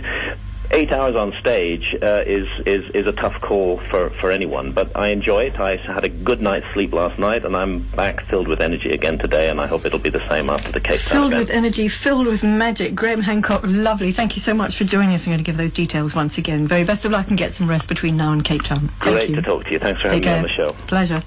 eight 0.71 0.93
hours 0.93 1.17
on 1.17 1.33
stage 1.41 1.95
uh, 2.03 2.23
is, 2.27 2.49
is 2.67 2.89
is 2.95 3.07
a 3.07 3.12
tough 3.12 3.41
call 3.41 3.79
for, 3.91 4.11
for 4.21 4.31
anyone. 4.31 4.73
But 4.73 4.97
I 4.97 5.09
enjoy 5.09 5.45
it. 5.45 5.59
I 5.61 5.77
had 5.77 6.05
a 6.05 6.09
good 6.09 6.41
night's 6.41 6.67
sleep 6.73 6.93
last 6.93 7.19
night, 7.19 7.45
and 7.45 7.57
I'm 7.57 7.81
back 7.91 8.25
filled 8.27 8.49
with 8.49 8.61
energy 8.61 8.91
again 8.91 9.19
today. 9.19 9.49
And 9.51 9.61
I 9.61 9.67
hope 9.67 9.85
it'll 9.85 9.99
be 9.99 10.11
the 10.11 10.27
same 10.29 10.51
after 10.51 10.73
the 10.73 10.81
Cape 10.81 11.01
Town 11.01 11.11
Filled 11.12 11.33
event. 11.33 11.49
with 11.49 11.57
energy, 11.57 11.89
filled 11.89 12.27
with 12.27 12.43
magic. 12.43 12.95
Graham 12.95 13.23
Hancock, 13.23 13.62
lovely. 13.64 14.12
Thank 14.12 14.37
you 14.37 14.43
so 14.43 14.55
much 14.55 14.77
for 14.77 14.85
joining 14.85 15.14
us. 15.14 15.27
I'm 15.27 15.31
going 15.31 15.39
to 15.39 15.45
give 15.45 15.57
those 15.57 15.73
details 15.73 16.14
once 16.14 16.39
again. 16.39 16.67
Very 16.67 16.85
best 16.85 17.05
of 17.05 17.12
luck 17.12 17.29
and 17.29 17.39
get 17.39 17.53
some 17.53 17.69
rest 17.69 17.89
between 17.89 18.17
now 18.17 18.33
and 18.33 18.45
Cape 18.45 18.62
Town. 18.62 18.89
Thank 18.89 19.03
Great 19.03 19.29
you. 19.31 19.37
to 19.37 19.43
talk 19.43 19.64
to 19.64 19.71
you. 19.73 19.79
Thanks 19.79 20.01
for 20.03 20.09
Take 20.09 20.25
having 20.25 20.43
me 20.43 20.55
care. 20.55 20.67
on 20.67 20.75
the 20.75 20.75
show. 20.77 20.87
Pleasure. 20.87 21.23